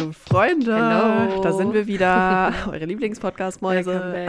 Hallo 0.00 0.12
Freunde, 0.12 0.74
Hello. 0.74 1.42
da 1.42 1.52
sind 1.52 1.74
wir 1.74 1.86
wieder, 1.86 2.54
eure 2.72 2.86
Lieblingspodcast-Mäuse. 2.86 4.28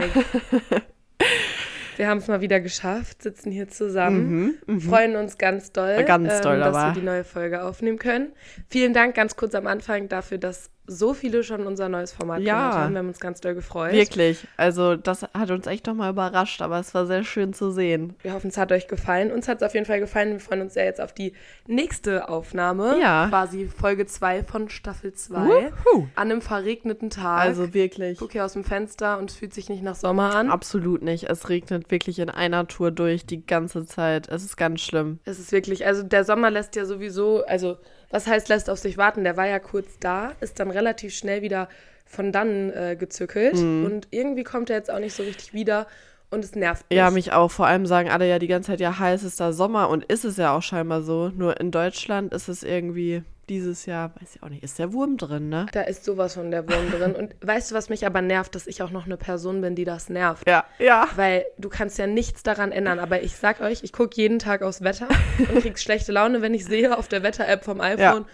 Wir 1.96 2.08
haben 2.08 2.18
es 2.18 2.28
mal 2.28 2.42
wieder 2.42 2.60
geschafft, 2.60 3.22
sitzen 3.22 3.50
hier 3.50 3.68
zusammen, 3.68 4.58
freuen 4.86 5.16
uns 5.16 5.38
ganz 5.38 5.72
doll, 5.72 6.02
Mhm, 6.02 6.04
Ganz 6.06 6.40
doll, 6.42 6.58
dass 6.58 6.76
aber. 6.76 6.94
wir 6.94 7.00
die 7.00 7.06
neue 7.06 7.24
Folge 7.24 7.62
aufnehmen 7.62 7.98
können. 7.98 8.32
Vielen 8.68 8.92
Dank 8.92 9.14
ganz 9.14 9.34
kurz 9.36 9.54
am 9.54 9.66
Anfang 9.66 10.08
dafür, 10.10 10.36
dass 10.36 10.68
so 10.86 11.14
viele 11.14 11.44
schon 11.44 11.66
unser 11.66 11.88
neues 11.88 12.12
Format 12.12 12.40
Ja. 12.40 12.56
gehört 12.58 12.74
haben. 12.74 12.92
Wir 12.94 12.98
haben 12.98 13.08
uns 13.08 13.20
ganz 13.20 13.40
doll 13.40 13.54
gefreut. 13.54 13.92
Wirklich, 13.92 14.46
also 14.56 14.96
das 14.96 15.22
hat 15.22 15.50
uns 15.50 15.66
echt 15.68 15.86
nochmal 15.86 16.10
überrascht, 16.10 16.60
aber 16.60 16.80
es 16.80 16.92
war 16.92 17.06
sehr 17.06 17.22
schön 17.22 17.52
zu 17.52 17.70
sehen. 17.70 18.14
Wir 18.22 18.32
hoffen, 18.32 18.48
es 18.48 18.56
hat 18.58 18.72
euch 18.72 18.88
gefallen. 18.88 19.30
Uns 19.30 19.46
hat 19.48 19.58
es 19.58 19.62
auf 19.62 19.74
jeden 19.74 19.86
Fall 19.86 20.00
gefallen. 20.00 20.32
Wir 20.32 20.40
freuen 20.40 20.60
uns 20.62 20.74
sehr 20.74 20.84
jetzt 20.84 21.00
auf 21.00 21.12
die 21.12 21.34
nächste 21.68 22.28
Aufnahme. 22.28 22.98
Ja. 23.00 23.26
Quasi 23.28 23.66
Folge 23.68 24.06
2 24.06 24.42
von 24.42 24.68
Staffel 24.68 25.12
2. 25.12 25.36
Wuhu. 25.36 26.08
An 26.16 26.30
einem 26.30 26.42
verregneten 26.42 27.10
Tag. 27.10 27.40
Also 27.40 27.72
wirklich, 27.74 28.12
ich 28.14 28.18
gucke 28.18 28.32
hier 28.32 28.44
aus 28.44 28.54
dem 28.54 28.64
Fenster 28.64 29.18
und 29.18 29.30
es 29.30 29.36
fühlt 29.36 29.54
sich 29.54 29.68
nicht 29.68 29.82
nach 29.82 29.94
Sommer 29.94 30.34
an. 30.34 30.50
absolut 30.50 31.02
nicht. 31.02 31.30
Es 31.30 31.48
regnet 31.48 31.90
wirklich 31.90 32.18
in 32.18 32.28
einer 32.28 32.66
Tour 32.66 32.90
durch 32.90 33.24
die 33.24 33.46
ganze 33.46 33.86
Zeit. 33.86 34.28
Es 34.28 34.42
ist 34.44 34.56
ganz 34.56 34.80
schlimm. 34.80 35.20
Es 35.24 35.38
ist 35.38 35.52
wirklich, 35.52 35.86
also 35.86 36.02
der 36.02 36.24
Sommer 36.24 36.50
lässt 36.50 36.74
ja 36.76 36.84
sowieso, 36.84 37.44
also 37.46 37.76
was 38.12 38.28
heißt 38.28 38.48
lässt 38.48 38.70
auf 38.70 38.78
sich 38.78 38.96
warten? 38.96 39.24
Der 39.24 39.36
war 39.36 39.48
ja 39.48 39.58
kurz 39.58 39.98
da, 39.98 40.32
ist 40.40 40.60
dann 40.60 40.70
relativ 40.70 41.12
schnell 41.14 41.42
wieder 41.42 41.68
von 42.06 42.30
dann 42.30 42.70
äh, 42.70 42.94
gezückelt 42.96 43.54
Mhm. 43.54 43.86
und 43.86 44.08
irgendwie 44.10 44.44
kommt 44.44 44.70
er 44.70 44.76
jetzt 44.76 44.90
auch 44.90 45.00
nicht 45.00 45.14
so 45.16 45.22
richtig 45.24 45.52
wieder 45.54 45.86
und 46.30 46.44
es 46.44 46.54
nervt 46.54 46.84
mich. 46.88 46.96
Ja, 46.96 47.10
mich 47.10 47.32
auch. 47.32 47.50
Vor 47.50 47.66
allem 47.66 47.86
sagen 47.86 48.08
alle 48.10 48.28
ja 48.28 48.38
die 48.38 48.46
ganze 48.46 48.68
Zeit, 48.72 48.80
ja, 48.80 48.98
heiß 48.98 49.22
ist 49.22 49.40
da 49.40 49.52
Sommer 49.52 49.88
und 49.88 50.04
ist 50.04 50.24
es 50.24 50.36
ja 50.36 50.54
auch 50.56 50.62
scheinbar 50.62 51.02
so. 51.02 51.30
Nur 51.34 51.58
in 51.60 51.70
Deutschland 51.70 52.32
ist 52.32 52.48
es 52.48 52.62
irgendwie 52.62 53.22
dieses 53.48 53.86
Jahr, 53.86 54.12
weiß 54.20 54.36
ich 54.36 54.42
auch 54.42 54.48
nicht, 54.48 54.62
ist 54.62 54.78
der 54.78 54.92
Wurm 54.92 55.16
drin, 55.16 55.48
ne? 55.48 55.66
Da 55.72 55.82
ist 55.82 56.04
sowas 56.04 56.34
von 56.34 56.50
der 56.50 56.68
Wurm 56.68 56.90
drin. 56.90 57.14
Und 57.14 57.34
weißt 57.46 57.70
du, 57.70 57.74
was 57.74 57.88
mich 57.88 58.06
aber 58.06 58.22
nervt, 58.22 58.54
dass 58.54 58.66
ich 58.66 58.82
auch 58.82 58.90
noch 58.90 59.06
eine 59.06 59.16
Person 59.16 59.60
bin, 59.60 59.74
die 59.74 59.84
das 59.84 60.08
nervt. 60.08 60.46
Ja, 60.48 60.64
ja. 60.78 61.08
Weil 61.16 61.44
du 61.58 61.68
kannst 61.68 61.98
ja 61.98 62.06
nichts 62.06 62.42
daran 62.42 62.72
ändern. 62.72 62.98
Aber 62.98 63.22
ich 63.22 63.36
sag 63.36 63.60
euch, 63.60 63.82
ich 63.82 63.92
gucke 63.92 64.16
jeden 64.16 64.38
Tag 64.38 64.62
aufs 64.62 64.82
Wetter 64.82 65.08
und 65.38 65.60
krieg 65.60 65.78
schlechte 65.78 66.12
Laune, 66.12 66.42
wenn 66.42 66.54
ich 66.54 66.64
sehe 66.64 66.96
auf 66.96 67.08
der 67.08 67.22
Wetter-App 67.22 67.64
vom 67.64 67.80
iPhone, 67.80 68.26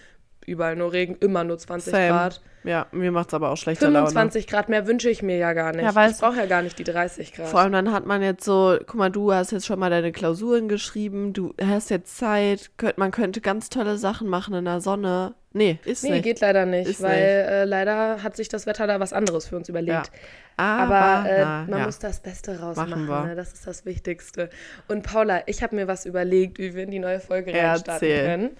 überall 0.46 0.76
nur 0.76 0.92
Regen, 0.92 1.16
immer 1.20 1.44
nur 1.44 1.58
20 1.58 1.92
Same. 1.92 2.08
Grad. 2.08 2.40
Ja, 2.64 2.86
mir 2.92 3.12
macht's 3.12 3.32
aber 3.34 3.50
auch 3.50 3.56
schlechte 3.56 3.86
Laune. 3.86 4.06
25 4.08 4.46
Grad 4.46 4.68
mehr 4.68 4.86
wünsche 4.86 5.08
ich 5.10 5.22
mir 5.22 5.36
ja 5.36 5.52
gar 5.52 5.72
nicht. 5.72 5.82
Ja, 5.84 5.94
weil 5.94 6.08
ich 6.08 6.14
es- 6.16 6.20
brauche 6.20 6.36
ja 6.36 6.46
gar 6.46 6.62
nicht 6.62 6.78
die 6.78 6.84
30 6.84 7.32
Grad. 7.32 7.48
Vor 7.48 7.60
allem 7.60 7.72
dann 7.72 7.92
hat 7.92 8.04
man 8.06 8.20
jetzt 8.22 8.44
so, 8.44 8.76
guck 8.86 8.94
mal, 8.96 9.10
du 9.10 9.32
hast 9.32 9.52
jetzt 9.52 9.66
schon 9.66 9.78
mal 9.78 9.90
deine 9.90 10.12
Klausuren 10.12 10.68
geschrieben, 10.68 11.32
du 11.32 11.54
hast 11.62 11.90
jetzt 11.90 12.16
Zeit, 12.18 12.70
könnt, 12.76 12.98
man 12.98 13.10
könnte 13.10 13.40
ganz 13.40 13.68
tolle 13.68 13.96
Sachen 13.98 14.28
machen 14.28 14.54
in 14.54 14.64
der 14.64 14.80
Sonne. 14.80 15.34
Nee, 15.52 15.78
ist 15.84 16.04
nee, 16.04 16.10
nicht. 16.10 16.24
geht 16.24 16.40
leider 16.40 16.66
nicht, 16.66 16.88
Ist 16.88 17.02
weil 17.02 17.42
nicht. 17.42 17.50
Äh, 17.50 17.64
leider 17.64 18.22
hat 18.22 18.36
sich 18.36 18.48
das 18.48 18.66
Wetter 18.66 18.86
da 18.86 19.00
was 19.00 19.12
anderes 19.12 19.48
für 19.48 19.56
uns 19.56 19.68
überlegt. 19.68 20.10
Aber, 20.58 20.94
Aber 20.94 21.30
äh, 21.30 21.40
na, 21.40 21.66
man 21.68 21.78
ja. 21.78 21.86
muss 21.86 21.98
das 22.00 22.20
Beste 22.20 22.52
Machen 22.52 22.64
rausmachen, 22.64 23.28
ne? 23.28 23.34
das 23.36 23.52
ist 23.52 23.66
das 23.66 23.86
Wichtigste. 23.86 24.50
Und 24.88 25.02
Paula, 25.04 25.42
ich 25.46 25.62
habe 25.62 25.76
mir 25.76 25.86
was 25.86 26.04
überlegt, 26.04 26.58
wie 26.58 26.74
wir 26.74 26.82
in 26.82 26.90
die 26.90 26.98
neue 26.98 27.20
Folge 27.20 27.54
reinstarten 27.54 28.08
können. 28.08 28.50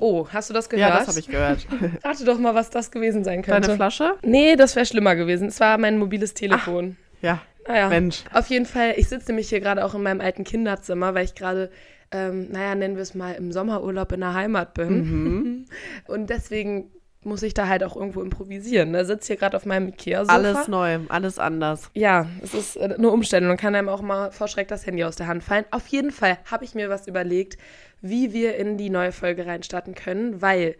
Oh, 0.00 0.26
hast 0.32 0.50
du 0.50 0.54
das 0.54 0.68
gehört? 0.70 0.90
ja, 0.90 0.98
das 0.98 1.08
habe 1.08 1.18
ich 1.18 1.28
gehört. 1.28 1.66
Rate 2.04 2.24
doch 2.24 2.38
mal, 2.38 2.54
was 2.54 2.70
das 2.70 2.90
gewesen 2.90 3.24
sein 3.24 3.42
könnte. 3.42 3.62
Deine 3.62 3.76
Flasche? 3.76 4.14
Nee, 4.22 4.56
das 4.56 4.74
wäre 4.76 4.86
schlimmer 4.86 5.16
gewesen. 5.16 5.48
Es 5.48 5.60
war 5.60 5.78
mein 5.78 5.98
mobiles 5.98 6.32
Telefon. 6.34 6.96
Ja, 7.20 7.40
Naja. 7.68 7.88
Mensch. 7.88 8.24
Auf 8.32 8.46
jeden 8.48 8.66
Fall, 8.66 8.94
ich 8.96 9.08
sitze 9.08 9.28
nämlich 9.28 9.48
hier 9.48 9.60
gerade 9.60 9.84
auch 9.84 9.94
in 9.94 10.02
meinem 10.02 10.20
alten 10.20 10.44
Kinderzimmer, 10.44 11.14
weil 11.14 11.24
ich 11.24 11.34
gerade, 11.34 11.70
ähm, 12.12 12.48
naja, 12.50 12.74
nennen 12.74 12.96
wir 12.96 13.02
es 13.02 13.14
mal, 13.14 13.32
im 13.32 13.52
Sommerurlaub 13.52 14.12
in 14.12 14.20
der 14.20 14.34
Heimat 14.34 14.74
bin. 14.74 14.88
Mhm. 14.88 15.64
Und 16.06 16.30
deswegen 16.30 16.90
muss 17.24 17.42
ich 17.42 17.54
da 17.54 17.68
halt 17.68 17.84
auch 17.84 17.94
irgendwo 17.94 18.20
improvisieren. 18.20 18.92
Da 18.92 19.04
sitze 19.04 19.28
hier 19.28 19.36
gerade 19.36 19.56
auf 19.56 19.64
meinem 19.64 19.88
Ikea-Sofa. 19.88 20.34
Alles 20.34 20.68
neu, 20.68 20.98
alles 21.08 21.38
anders. 21.38 21.90
Ja, 21.94 22.26
es 22.42 22.52
ist 22.52 22.76
äh, 22.76 22.94
eine 22.94 23.10
Umstellung. 23.10 23.48
Man 23.48 23.56
kann 23.56 23.74
einem 23.74 23.88
auch 23.88 24.02
mal 24.02 24.32
vor 24.32 24.48
Schreck 24.48 24.68
das 24.68 24.86
Handy 24.86 25.04
aus 25.04 25.16
der 25.16 25.28
Hand 25.28 25.44
fallen. 25.44 25.64
Auf 25.70 25.86
jeden 25.86 26.10
Fall 26.10 26.38
habe 26.50 26.64
ich 26.64 26.74
mir 26.74 26.88
was 26.90 27.06
überlegt, 27.06 27.58
wie 28.00 28.32
wir 28.32 28.56
in 28.56 28.76
die 28.76 28.90
neue 28.90 29.12
Folge 29.12 29.46
reinstarten 29.46 29.94
können, 29.94 30.42
weil 30.42 30.74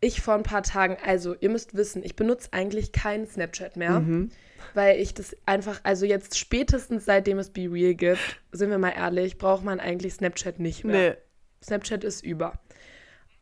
ich 0.00 0.20
vor 0.20 0.34
ein 0.34 0.42
paar 0.42 0.62
Tagen, 0.62 0.96
also 1.04 1.36
ihr 1.40 1.48
müsst 1.50 1.76
wissen, 1.76 2.02
ich 2.04 2.16
benutze 2.16 2.48
eigentlich 2.52 2.92
keinen 2.92 3.26
Snapchat 3.26 3.76
mehr, 3.76 4.00
Mhm. 4.00 4.30
Weil 4.74 5.00
ich 5.00 5.14
das 5.14 5.36
einfach, 5.46 5.80
also 5.82 6.06
jetzt 6.06 6.38
spätestens 6.38 7.04
seitdem 7.04 7.38
es 7.38 7.50
Be 7.50 7.68
Real 7.70 7.94
gibt, 7.94 8.40
sind 8.52 8.70
wir 8.70 8.78
mal 8.78 8.90
ehrlich, 8.96 9.38
braucht 9.38 9.64
man 9.64 9.80
eigentlich 9.80 10.14
Snapchat 10.14 10.58
nicht 10.58 10.84
mehr. 10.84 11.10
Nee. 11.10 11.16
Snapchat 11.62 12.04
ist 12.04 12.24
über. 12.24 12.58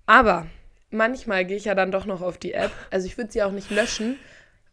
Aber 0.07 0.47
manchmal 0.91 1.45
gehe 1.45 1.57
ich 1.57 1.65
ja 1.65 1.75
dann 1.75 1.93
doch 1.93 2.07
noch 2.07 2.23
auf 2.23 2.39
die 2.39 2.55
App. 2.55 2.73
Also 2.91 3.07
ich 3.07 3.17
würde 3.17 3.33
sie 3.33 3.43
auch 3.43 3.53
nicht 3.53 3.71
löschen, 3.71 4.19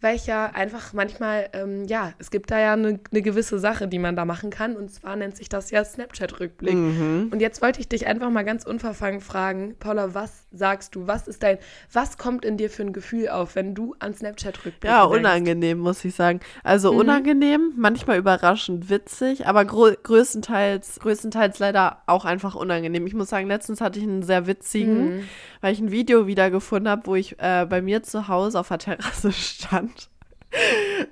weil 0.01 0.15
ich 0.15 0.27
ja 0.27 0.47
einfach 0.47 0.93
manchmal, 0.93 1.49
ähm, 1.53 1.85
ja, 1.85 2.13
es 2.17 2.31
gibt 2.31 2.51
da 2.51 2.59
ja 2.59 2.73
eine 2.73 2.99
eine 3.11 3.21
gewisse 3.21 3.59
Sache, 3.59 3.87
die 3.87 3.99
man 3.99 4.15
da 4.15 4.25
machen 4.25 4.49
kann. 4.49 4.75
Und 4.75 4.91
zwar 4.91 5.15
nennt 5.15 5.37
sich 5.37 5.47
das 5.47 5.71
ja 5.71 5.83
Snapchat-Rückblick. 5.85 6.75
Mhm. 6.75 7.29
Und 7.31 7.39
jetzt 7.39 7.61
wollte 7.61 7.79
ich 7.79 7.87
dich 7.87 8.07
einfach 8.07 8.29
mal 8.29 8.43
ganz 8.43 8.65
unverfangen 8.65 9.21
fragen, 9.21 9.75
Paula, 9.79 10.13
was 10.13 10.43
sagst 10.51 10.95
du? 10.95 11.07
Was 11.07 11.27
ist 11.27 11.43
dein, 11.43 11.57
was 11.93 12.17
kommt 12.17 12.43
in 12.45 12.57
dir 12.57 12.69
für 12.69 12.83
ein 12.83 12.93
Gefühl 12.93 13.29
auf, 13.29 13.55
wenn 13.55 13.73
du 13.75 13.95
an 13.99 14.13
Snapchat-Rückblick 14.13 14.89
Ja, 14.91 15.05
denkst? 15.07 15.19
unangenehm, 15.19 15.77
muss 15.79 16.03
ich 16.03 16.15
sagen. 16.15 16.39
Also 16.63 16.91
Mhm. 16.91 16.99
unangenehm, 16.99 17.73
manchmal 17.77 18.17
überraschend 18.17 18.89
witzig, 18.89 19.45
aber 19.47 19.65
grö 19.65 19.95
größtenteils, 20.03 20.99
größtenteils 20.99 21.59
leider 21.59 22.01
auch 22.07 22.25
einfach 22.25 22.55
unangenehm. 22.55 23.05
Ich 23.07 23.13
muss 23.13 23.29
sagen, 23.29 23.47
letztens 23.47 23.81
hatte 23.81 23.99
ich 23.99 24.05
einen 24.05 24.23
sehr 24.23 24.47
witzigen, 24.47 25.17
Mhm. 25.17 25.23
weil 25.61 25.73
ich 25.73 25.79
ein 25.79 25.91
Video 25.91 26.27
wiedergefunden 26.27 26.89
habe, 26.89 27.05
wo 27.05 27.15
ich 27.15 27.39
äh, 27.39 27.65
bei 27.69 27.81
mir 27.81 28.03
zu 28.03 28.27
Hause 28.27 28.59
auf 28.59 28.67
der 28.69 28.79
Terrasse 28.79 29.31
stand. 29.31 29.90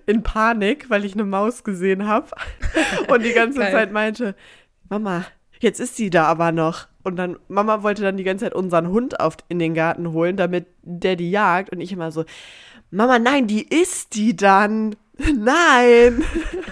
In 0.05 0.23
Panik, 0.23 0.89
weil 0.89 1.05
ich 1.05 1.13
eine 1.13 1.23
Maus 1.23 1.63
gesehen 1.63 2.07
habe. 2.07 2.27
Und 3.07 3.23
die 3.23 3.33
ganze 3.33 3.59
Geil. 3.59 3.71
Zeit 3.71 3.91
meinte, 3.91 4.35
Mama, 4.89 5.25
jetzt 5.59 5.79
ist 5.79 5.95
sie 5.95 6.09
da 6.09 6.25
aber 6.25 6.51
noch. 6.51 6.87
Und 7.03 7.15
dann, 7.15 7.37
Mama 7.47 7.81
wollte 7.83 8.01
dann 8.01 8.17
die 8.17 8.23
ganze 8.23 8.45
Zeit 8.45 8.53
unseren 8.53 8.89
Hund 8.89 9.19
auf, 9.19 9.37
in 9.47 9.59
den 9.59 9.73
Garten 9.73 10.11
holen, 10.11 10.35
damit 10.35 10.67
der 10.83 11.15
die 11.15 11.31
jagt. 11.31 11.71
Und 11.71 11.79
ich 11.79 11.91
immer 11.91 12.11
so, 12.11 12.25
Mama, 12.91 13.19
nein, 13.19 13.47
die 13.47 13.63
isst 13.67 14.15
die 14.15 14.35
dann. 14.35 14.95
Nein. 15.17 16.23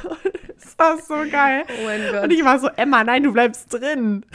das 0.55 0.77
war 0.77 0.97
so 0.99 1.15
geil. 1.29 1.63
Oh 1.67 1.85
mein 1.85 2.01
Und 2.05 2.11
Gott. 2.11 2.33
ich 2.33 2.43
war 2.45 2.59
so, 2.59 2.69
Emma, 2.77 3.03
nein, 3.03 3.23
du 3.23 3.33
bleibst 3.33 3.73
drin. 3.73 4.25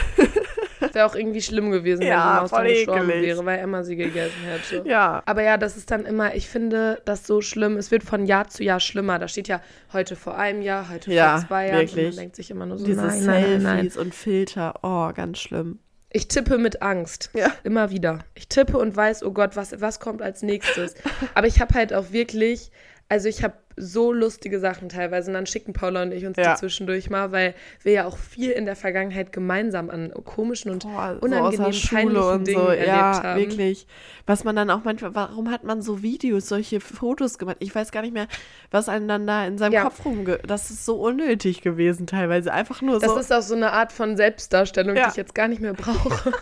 Wäre 0.93 1.06
auch 1.06 1.15
irgendwie 1.15 1.43
schlimm 1.43 1.70
gewesen, 1.70 2.03
Ja, 2.03 2.09
wenn 2.09 2.34
die 2.34 2.41
Maus 2.43 2.50
dann 2.50 2.66
gestorben 2.66 3.10
ekelig. 3.10 3.26
wäre, 3.26 3.44
weil 3.47 3.59
Emma 3.59 3.82
sie 3.84 3.97
gegessen 3.97 4.43
hätte. 4.44 4.88
Ja. 4.88 5.22
Aber 5.26 5.43
ja, 5.43 5.56
das 5.56 5.76
ist 5.76 5.91
dann 5.91 6.04
immer, 6.04 6.34
ich 6.34 6.48
finde 6.48 7.00
das 7.04 7.26
so 7.26 7.41
schlimm. 7.41 7.76
Es 7.76 7.91
wird 7.91 8.03
von 8.03 8.26
Jahr 8.26 8.48
zu 8.48 8.62
Jahr 8.65 8.81
schlimmer. 8.81 9.19
Da 9.19 9.28
steht 9.28 9.48
ja 9.48 9.60
heute 9.93 10.16
vor 10.16 10.37
einem 10.37 10.62
Jahr, 10.62 10.88
heute 10.91 11.12
Ja, 11.12 11.38
vor 11.38 11.48
zwei 11.48 11.66
Jahren. 11.69 11.81
Und 11.81 11.88
wirklich. 11.88 12.06
man 12.06 12.16
denkt 12.16 12.37
sich 12.37 12.50
immer 12.50 12.66
nur 12.66 12.78
so, 12.78 12.84
Diese 12.87 13.00
nein, 13.00 13.09
nein, 13.09 13.22
Selfies 13.43 13.62
nein, 13.62 13.76
nein. 13.94 13.98
und 13.98 14.15
Filter. 14.15 14.75
Oh, 14.82 15.10
ganz 15.15 15.38
schlimm. 15.38 15.78
Ich 16.15 16.28
tippe 16.28 16.59
mit 16.59 16.82
Angst. 16.82 17.31
Ja. 17.32 17.50
Immer 17.64 17.91
wieder. 17.91 18.19
Ich 18.34 18.47
tippe 18.49 18.76
und 18.76 18.94
weiß, 18.94 19.22
oh 19.22 19.31
Gott, 19.32 19.56
was, 19.56 19.81
was 19.81 19.99
kommt 19.99 20.20
als 20.20 20.43
nächstes. 20.43 20.94
Aber 21.34 21.47
ich 21.47 21.59
habe 21.60 21.72
halt 21.75 21.94
auch 21.94 22.12
wirklich, 22.12 22.70
also 23.12 23.28
ich 23.28 23.45
habe 23.45 23.53
so 23.77 24.11
lustige 24.11 24.59
Sachen 24.59 24.89
teilweise. 24.89 25.31
Und 25.31 25.34
dann 25.34 25.45
schicken 25.47 25.75
Paula 25.75 26.03
und 26.03 26.12
ich 26.12 26.25
uns 26.25 26.39
Ja. 26.39 26.53
die 26.55 26.61
zwischendurch 26.61 27.11
mal, 27.11 27.31
weil 27.31 27.55
wir 27.83 27.93
ja 27.93 28.05
auch 28.06 28.17
viel 28.17 28.50
in 28.50 28.65
der 28.65 28.75
Vergangenheit 28.75 29.33
gemeinsam 29.33 29.91
an 29.91 30.12
komischen 30.25 30.71
und 30.71 30.84
Boah, 30.84 31.19
unangenehm 31.21 31.73
peinlichen 31.91 32.45
Dingen 32.45 32.67
erlebt 32.69 32.87
ja, 32.87 33.23
haben. 33.23 33.41
wirklich. 33.41 33.87
Was 34.27 34.45
man 34.45 34.56
dann 34.56 34.71
auch 34.71 34.84
manchmal, 34.84 35.15
warum 35.15 35.50
hat 35.50 35.62
man 35.62 35.83
so 35.83 36.00
Videos, 36.03 36.49
solche 36.49 36.81
Fotos 36.81 37.37
gemacht? 37.37 37.59
Ich 37.61 37.75
weiß 37.75 37.93
gar 37.93 38.00
nicht 38.00 38.15
mehr, 38.15 38.28
was 38.71 38.89
einem 38.89 39.09
dann 39.09 39.27
da 39.27 39.47
in 39.47 39.59
seinem 39.59 39.73
Ja. 39.73 39.83
Kopf 39.84 40.03
rumge... 40.06 40.39
Das 40.47 40.71
ist 40.71 40.87
so 40.87 40.97
unnötig 40.97 41.61
gewesen 41.61 42.06
teilweise. 42.06 42.50
Einfach 42.50 42.81
nur 42.81 42.99
Das 42.99 43.11
so. 43.11 43.19
ist 43.19 43.31
auch 43.31 43.43
so 43.43 43.55
eine 43.55 43.73
Art 43.73 43.93
von 43.93 44.17
Selbstdarstellung, 44.17 44.97
Ja. 44.97 45.05
die 45.05 45.11
ich 45.11 45.17
jetzt 45.17 45.34
gar 45.34 45.49
nicht 45.49 45.61
mehr 45.61 45.75
brauche. 45.75 46.32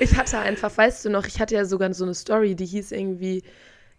ich 0.00 0.16
hatte 0.16 0.38
einfach, 0.38 0.76
weißt 0.76 1.04
du 1.04 1.10
noch, 1.10 1.26
ich 1.26 1.40
hatte 1.40 1.54
ja 1.54 1.66
sogar 1.66 1.92
so 1.92 2.04
eine 2.04 2.14
Story, 2.14 2.54
die 2.54 2.66
hieß 2.66 2.92
irgendwie, 2.92 3.42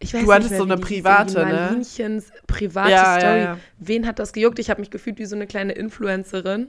ich 0.02 0.14
weiß 0.14 0.24
Du 0.24 0.34
hattest 0.34 0.56
so 0.58 0.64
eine 0.64 0.78
private, 0.78 1.46
ne? 1.46 1.54
Marlinchens 1.54 2.32
private 2.48 2.92
Ja, 2.92 3.14
ja, 3.16 3.20
Story. 3.20 3.40
ja. 3.42 3.58
Wen 3.80 4.06
hat 4.08 4.20
das 4.20 4.34
gejuckt? 4.34 4.60
Ich 4.60 4.70
habe 4.70 4.80
mich 4.82 4.90
gefühlt 4.92 5.18
wie 5.20 5.26
so 5.26 5.36
eine 5.36 5.48
kleine 5.48 5.74
Influencerin. 5.74 6.68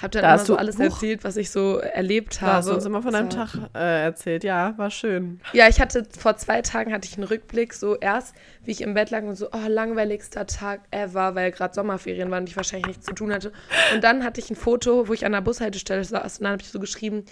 Hab 0.00 0.12
dann 0.12 0.22
Da 0.22 0.34
immer 0.34 0.44
so 0.44 0.56
alles 0.56 0.76
Huch. 0.76 0.82
erzählt, 0.82 1.24
was 1.24 1.36
ich 1.36 1.50
so 1.50 1.78
erlebt 1.78 2.36
da 2.40 2.46
habe. 2.46 2.56
hast 2.56 2.68
du 2.68 2.74
uns 2.74 2.84
immer 2.84 3.02
von 3.02 3.12
deinem 3.12 3.30
Tag 3.30 3.50
äh, 3.74 4.04
erzählt. 4.04 4.44
Ja, 4.44 4.74
war 4.76 4.90
schön. 4.90 5.40
ja, 5.52 5.68
ich 5.68 5.80
hatte 5.80 6.06
vor 6.18 6.36
zwei 6.36 6.62
Tagen 6.62 6.92
hatte 6.92 7.08
ich 7.08 7.16
einen 7.16 7.26
Rückblick, 7.26 7.74
so 7.74 7.96
erst, 7.96 8.34
wie 8.64 8.70
ich 8.70 8.80
im 8.82 8.94
Bett 8.94 9.10
lag 9.10 9.22
und 9.22 9.34
so, 9.36 9.48
oh, 9.52 9.68
langweiligster 9.68 10.46
Tag 10.46 10.80
ever, 10.90 11.34
weil 11.34 11.50
gerade 11.52 11.74
Sommerferien 11.74 12.30
waren 12.30 12.44
und 12.44 12.48
ich 12.48 12.56
wahrscheinlich 12.56 12.86
nichts 12.88 13.06
zu 13.06 13.12
tun 13.14 13.32
hatte. 13.32 13.52
Und 13.94 14.04
dann 14.04 14.24
hatte 14.24 14.40
ich 14.40 14.50
ein 14.50 14.56
Foto, 14.56 15.08
wo 15.08 15.12
ich 15.12 15.24
an 15.26 15.32
der 15.32 15.40
Bushaltestelle 15.40 16.04
saß 16.04 16.38
und 16.38 16.44
dann 16.44 16.52
habe 16.52 16.62
ich 16.62 16.68
so 16.68 16.78
geschrieben, 16.80 17.24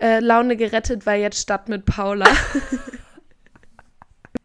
äh, 0.00 0.18
Laune 0.20 0.56
gerettet, 0.56 1.06
weil 1.06 1.20
jetzt 1.20 1.40
Stadt 1.40 1.68
mit 1.68 1.84
Paula. 1.86 2.26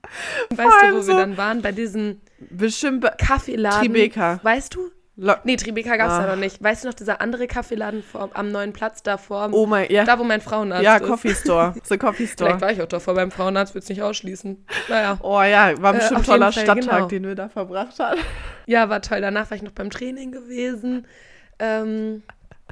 Weißt 0.49 0.69
du, 0.89 0.95
wo 0.95 1.01
so- 1.01 1.13
wir 1.13 1.19
dann 1.19 1.37
waren? 1.37 1.61
Bei 1.61 1.71
diesem 1.71 2.21
Bestimmt. 2.49 3.01
be- 3.01 3.13
Kaffeeladen. 3.17 3.79
Tribeca. 3.81 4.39
Weißt 4.43 4.75
du? 4.75 4.89
Lo 5.21 5.33
Nee, 5.43 5.57
Tribeca 5.57 5.97
gab 5.97 6.07
es 6.07 6.13
Ah. 6.13 6.21
da 6.25 6.29
noch 6.35 6.39
nicht. 6.41 6.63
Weißt 6.63 6.83
du 6.83 6.87
noch, 6.87 6.93
dieser 6.93 7.19
andere 7.19 7.45
Kaffeeladen 7.47 8.03
vor, 8.03 8.29
am 8.35 8.51
neuen 8.53 8.71
Platz 8.71 9.03
da 9.03 9.17
vor, 9.17 9.49
oh 9.51 9.65
mein, 9.65 9.91
ja. 9.91 10.05
da 10.05 10.17
wo 10.17 10.23
mein 10.23 10.39
Frauenarzt 10.39 10.83
Ja, 10.85 10.95
ist? 10.95 11.03
Coffee 11.05 11.35
Store. 11.35 11.73
The 11.83 11.97
Coffee 11.97 12.25
Vielleicht 12.25 12.31
Store. 12.33 12.61
war 12.61 12.71
ich 12.71 12.81
auch 12.81 12.87
davor 12.87 13.15
beim 13.15 13.29
Frauenarzt, 13.29 13.73
würde 13.73 13.83
es 13.83 13.89
nicht 13.89 14.01
ausschließen. 14.01 14.65
Naja. 14.87 15.17
Oh 15.21 15.41
ja, 15.41 15.73
war 15.81 15.93
Äh, 15.93 15.97
bestimmt 15.97 16.21
auf 16.21 16.25
toller 16.25 16.51
Fall, 16.53 16.63
Stadttag, 16.63 16.85
genau. 16.95 17.07
den 17.07 17.23
wir 17.27 17.35
da 17.35 17.49
verbracht 17.49 17.99
haben. 17.99 18.19
Ja, 18.65 18.87
war 18.87 19.01
toll. 19.01 19.19
Danach 19.19 19.49
war 19.51 19.57
ich 19.57 19.61
noch 19.63 19.73
beim 19.73 19.89
Training 19.89 20.31
gewesen. 20.31 21.05
Ähm, 21.59 22.23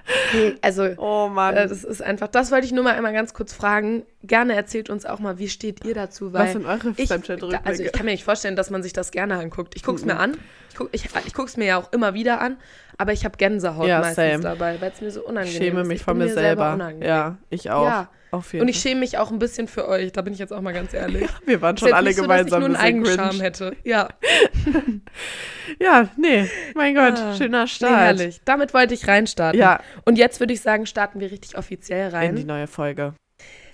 also, 0.62 0.90
Oh 0.98 1.28
Mann. 1.30 1.56
äh, 1.56 1.68
das 1.68 1.84
ist 1.84 2.02
einfach, 2.02 2.28
das 2.28 2.52
wollte 2.52 2.66
ich 2.66 2.72
nur 2.72 2.84
mal 2.84 2.96
einmal 2.96 3.14
ganz 3.14 3.34
kurz 3.34 3.54
fragen. 3.54 4.04
Gerne 4.24 4.56
erzählt 4.56 4.90
uns 4.90 5.06
auch 5.06 5.20
mal, 5.20 5.38
wie 5.40 5.50
steht 5.50 5.86
ihr 5.86 5.94
dazu? 5.94 6.34
Weil 6.34 6.46
Was 6.46 6.52
sind 6.54 6.66
eure 6.66 6.94
Snapchat-Rückblicke? 6.94 7.66
Also, 7.66 7.84
ich 7.84 7.92
kann 7.92 8.06
mir 8.06 8.12
nicht 8.12 8.24
vorstellen, 8.24 8.56
dass 8.56 8.70
man 8.70 8.84
sich 8.84 8.94
das 8.94 9.12
gerne 9.12 9.38
anguckt. 9.38 9.76
Ich 9.76 9.84
gucke 9.84 9.98
es 9.98 10.02
Mhm. 10.04 10.08
mir 10.14 10.20
an. 10.20 10.38
Ich 10.70 10.76
gucke 10.76 10.90
ich, 10.94 11.06
ich 11.26 11.34
guck's 11.34 11.58
mir 11.58 11.66
ja 11.66 11.78
auch 11.78 11.92
immer 11.92 12.14
wieder 12.14 12.40
an, 12.42 12.58
aber 12.98 13.12
ich 13.14 13.26
habe 13.26 13.38
Gänsehaut 13.38 13.88
Ja, 13.88 14.00
meistens 14.00 14.16
same. 14.32 14.44
dabei, 14.44 14.80
weil 14.80 14.92
es 14.92 15.02
mir 15.02 15.12
so 15.12 15.22
ich 15.22 15.26
unangenehm 15.28 15.58
schäme 15.58 15.82
ist. 15.82 15.88
mich 15.88 15.98
Ich 15.98 16.04
von 16.04 16.18
bin 16.20 16.28
mir 16.28 16.34
selber. 16.34 16.74
unangenehm. 16.74 17.08
Ja, 17.08 17.38
ich 17.50 17.70
auch. 17.72 17.86
Ja. 17.86 18.10
Auf 18.30 18.52
jeden 18.52 18.64
Und 18.64 18.68
ich 18.68 18.78
schäme 18.82 19.00
mich 19.00 19.18
auch 19.18 19.32
ein 19.32 19.40
bisschen 19.40 19.70
für 19.70 19.88
euch, 19.88 20.12
da 20.12 20.22
bin 20.22 20.34
ich 20.34 20.40
jetzt 20.40 20.52
auch 20.52 20.60
mal 20.60 20.74
ganz 20.74 20.94
ehrlich. 20.94 21.30
Wir 21.46 21.62
waren 21.62 21.78
schon 21.78 21.94
alle 21.94 22.10
nicht 22.10 22.18
so, 22.18 22.24
dass 22.28 22.42
ich 22.42 22.46
gemeinsam 22.52 22.60
nur 22.72 22.78
einen 22.80 23.06
Eigenscham 23.08 23.40
hätte. 23.40 23.76
Ja, 23.86 24.10
Ja, 25.80 26.10
nee, 26.18 26.50
mein 26.76 26.96
Gott, 26.96 27.18
Ah, 27.18 27.36
schöner 27.36 27.62
nee, 27.64 27.68
Start. 27.68 27.96
herrlich. 28.00 28.42
Damit 28.46 28.74
wollte 28.74 28.94
ich 28.94 29.08
reinstarten. 29.08 29.60
Ja. 29.60 29.80
Und 30.06 30.18
jetzt 30.18 30.40
würde 30.40 30.54
ich 30.54 30.62
sagen, 30.62 30.86
starten 30.86 31.20
wir 31.20 31.32
richtig 31.32 31.58
offiziell 31.58 32.06
In 32.08 32.36
die 32.36 32.42
rein. 32.42 32.48
neue 32.48 32.68
Folge. 32.68 33.14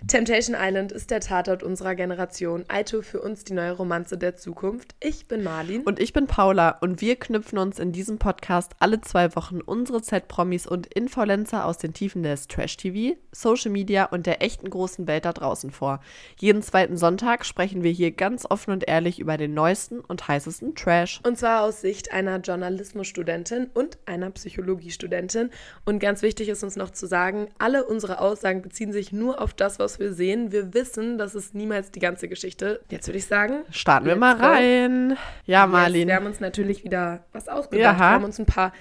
Temptation 0.05 0.55
Island 0.59 0.91
ist 0.91 1.11
der 1.11 1.21
Tatort 1.21 1.63
unserer 1.63 1.95
Generation. 1.95 2.65
Aito 2.67 3.01
für 3.01 3.21
uns 3.21 3.45
die 3.45 3.53
neue 3.53 3.71
Romanze 3.71 4.17
der 4.17 4.35
Zukunft. 4.35 4.95
Ich 4.99 5.27
bin 5.27 5.43
Marlin. 5.43 5.81
Und 5.83 5.97
ich 5.97 6.11
bin 6.11 6.27
Paula 6.27 6.77
und 6.81 6.99
wir 6.99 7.15
knüpfen 7.15 7.57
uns 7.57 7.79
in 7.79 7.93
diesem 7.93 8.19
Podcast 8.19 8.73
alle 8.79 8.99
zwei 8.99 9.33
Wochen 9.37 9.61
unsere 9.61 10.01
Z-Promis 10.01 10.67
und 10.67 10.87
Influencer 10.87 11.65
aus 11.65 11.77
den 11.77 11.93
Tiefen 11.93 12.21
des 12.21 12.49
Trash-TV, 12.49 13.15
Social 13.31 13.71
Media 13.71 14.03
und 14.05 14.25
der 14.25 14.41
echten 14.43 14.69
großen 14.69 15.07
Welt 15.07 15.23
da 15.23 15.31
draußen 15.31 15.71
vor. 15.71 16.01
Jeden 16.37 16.61
zweiten 16.61 16.97
Sonntag 16.97 17.45
sprechen 17.45 17.81
wir 17.81 17.91
hier 17.91 18.11
ganz 18.11 18.45
offen 18.45 18.71
und 18.71 18.85
ehrlich 18.85 19.19
über 19.19 19.37
den 19.37 19.53
neuesten 19.53 20.01
und 20.01 20.27
heißesten 20.27 20.75
Trash. 20.75 21.21
Und 21.25 21.37
zwar 21.37 21.63
aus 21.63 21.79
Sicht 21.79 22.11
einer 22.11 22.39
Journalismusstudentin 22.39 23.69
und 23.73 23.97
einer 24.05 24.31
Psychologiestudentin. 24.31 25.49
Und 25.85 25.99
ganz 25.99 26.21
wichtig 26.21 26.49
ist 26.49 26.61
uns 26.61 26.75
noch 26.75 26.91
zu 26.91 27.07
sagen, 27.07 27.47
alle 27.57 27.85
unsere 27.85 28.19
Aussagen 28.19 28.61
beziehen 28.61 28.91
sich 28.91 29.13
nur 29.13 29.41
auf 29.41 29.53
das, 29.53 29.79
was 29.79 29.92
wir 29.99 30.13
sehen. 30.13 30.51
Wir 30.51 30.73
wissen, 30.73 31.17
das 31.17 31.35
ist 31.35 31.55
niemals 31.55 31.91
die 31.91 31.99
ganze 31.99 32.27
Geschichte. 32.27 32.81
Jetzt 32.89 33.07
würde 33.07 33.17
ich 33.17 33.25
sagen, 33.25 33.63
Starten 33.69 34.05
wir 34.05 34.15
mal 34.15 34.35
rein. 34.35 35.17
Ja, 35.45 35.67
Marlin. 35.67 36.07
Wir 36.07 36.15
haben 36.15 36.25
uns 36.25 36.39
natürlich 36.39 36.83
wieder 36.83 37.23
was 37.31 37.47
ausgedacht. 37.47 37.97
Ja. 37.97 37.99
Wir 37.99 38.09
haben 38.11 38.23
uns 38.23 38.39
ein 38.39 38.45
paar, 38.45 38.73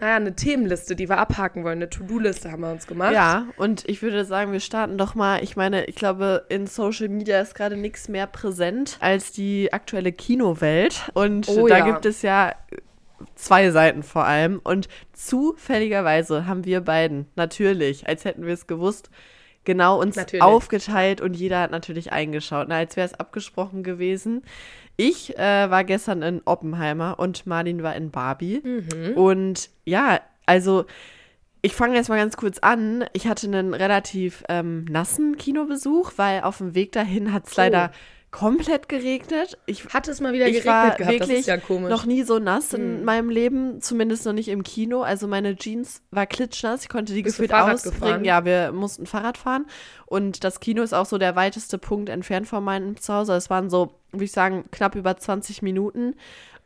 naja, 0.00 0.16
eine 0.16 0.34
Themenliste, 0.34 0.94
die 0.94 1.08
wir 1.08 1.18
abhaken 1.18 1.64
wollen, 1.64 1.78
eine 1.78 1.90
To-Do-Liste 1.90 2.52
haben 2.52 2.62
wir 2.62 2.70
uns 2.70 2.86
gemacht. 2.86 3.12
Ja, 3.12 3.46
und 3.56 3.88
ich 3.88 4.02
würde 4.02 4.24
sagen, 4.24 4.52
wir 4.52 4.60
starten 4.60 4.98
doch 4.98 5.14
mal. 5.14 5.42
Ich 5.42 5.56
meine, 5.56 5.86
ich 5.86 5.96
glaube, 5.96 6.46
in 6.48 6.66
Social 6.66 7.08
Media 7.08 7.40
ist 7.40 7.54
gerade 7.54 7.76
nichts 7.76 8.08
mehr 8.08 8.26
präsent 8.26 8.96
als 9.00 9.32
die 9.32 9.72
aktuelle 9.72 10.12
Kinowelt. 10.12 11.10
Und 11.14 11.48
Oh 11.48 11.66
da 11.66 11.78
ja. 11.78 11.84
gibt 11.84 12.06
es 12.06 12.22
ja 12.22 12.54
zwei 13.34 13.70
Seiten 13.70 14.02
vor 14.02 14.24
allem. 14.24 14.60
Und 14.62 14.88
zufälligerweise 15.12 16.46
haben 16.46 16.64
wir 16.64 16.80
beiden 16.80 17.26
natürlich, 17.36 18.06
als 18.06 18.24
hätten 18.24 18.46
wir 18.46 18.54
es 18.54 18.66
gewusst, 18.66 19.10
genau 19.68 20.00
uns 20.00 20.16
Natürlich. 20.16 20.42
aufgeteilt 20.42 21.20
und 21.20 21.34
jeder 21.34 21.60
hat 21.60 21.70
natürlich 21.70 22.10
eingeschaut, 22.10 22.68
na, 22.70 22.76
als 22.78 22.96
wäre 22.96 23.06
es 23.06 23.12
abgesprochen 23.12 23.82
gewesen. 23.82 24.42
Ich 24.96 25.38
äh, 25.38 25.70
war 25.70 25.84
gestern 25.84 26.22
in 26.22 26.40
Oppenheimer 26.46 27.18
und 27.18 27.46
Marlin 27.46 27.82
war 27.82 27.94
in 27.94 28.10
Barbie. 28.10 28.62
Mhm. 28.64 29.12
Und 29.14 29.68
ja, 29.84 30.20
also 30.46 30.86
ich 31.60 31.74
fange 31.74 31.96
jetzt 31.96 32.08
mal 32.08 32.16
ganz 32.16 32.36
kurz 32.38 32.58
an. 32.60 33.04
Ich 33.12 33.26
hatte 33.28 33.46
einen 33.46 33.74
relativ 33.74 34.42
ähm, 34.48 34.86
nassen 34.86 35.36
Kinobesuch, 35.36 36.12
weil 36.16 36.40
auf 36.42 36.58
dem 36.58 36.74
Weg 36.74 36.92
dahin 36.92 37.32
hat 37.32 37.46
es 37.46 37.52
Oh. 37.52 37.60
leider 37.60 37.92
komplett 38.30 38.88
geregnet. 38.88 39.56
Ich 39.66 39.86
Hat 39.86 40.06
es 40.08 40.20
mal 40.20 40.32
wieder 40.32 40.44
geregnet 40.46 40.66
war 40.66 40.84
gehabt? 40.96 41.00
Das 41.00 41.08
wirklich 41.08 41.38
ist 41.40 41.46
ja 41.46 41.56
komisch. 41.56 41.90
noch 41.90 42.04
nie 42.04 42.22
so 42.22 42.38
nass 42.38 42.74
in 42.74 42.98
Hm. 42.98 43.04
meinem 43.04 43.30
Leben, 43.30 43.80
zumindest 43.80 44.26
noch 44.26 44.32
nicht 44.34 44.48
im 44.48 44.62
Kino. 44.62 45.02
Also 45.02 45.26
meine 45.26 45.56
Jeans 45.56 46.02
war 46.10 46.26
klitschnass, 46.26 46.82
ich 46.82 46.88
konnte 46.88 47.14
die 47.14 47.22
Bist 47.22 47.36
gefühlt 47.38 47.54
ausbringen. 47.54 48.24
Ja, 48.24 48.44
wir 48.44 48.72
mussten 48.72 49.06
Fahrrad 49.06 49.38
fahren 49.38 49.66
und 50.06 50.44
das 50.44 50.60
Kino 50.60 50.82
ist 50.82 50.92
auch 50.92 51.06
so 51.06 51.16
der 51.18 51.36
weiteste 51.36 51.78
Punkt 51.78 52.08
entfernt 52.10 52.46
von 52.46 52.62
meinem 52.62 52.96
Zuhause. 53.00 53.32
Es 53.34 53.48
waren 53.50 53.70
so, 53.70 53.94
würde 54.12 54.24
ich 54.24 54.32
sagen, 54.32 54.64
knapp 54.72 54.94
über 54.94 55.16
20 55.16 55.62
Minuten 55.62 56.14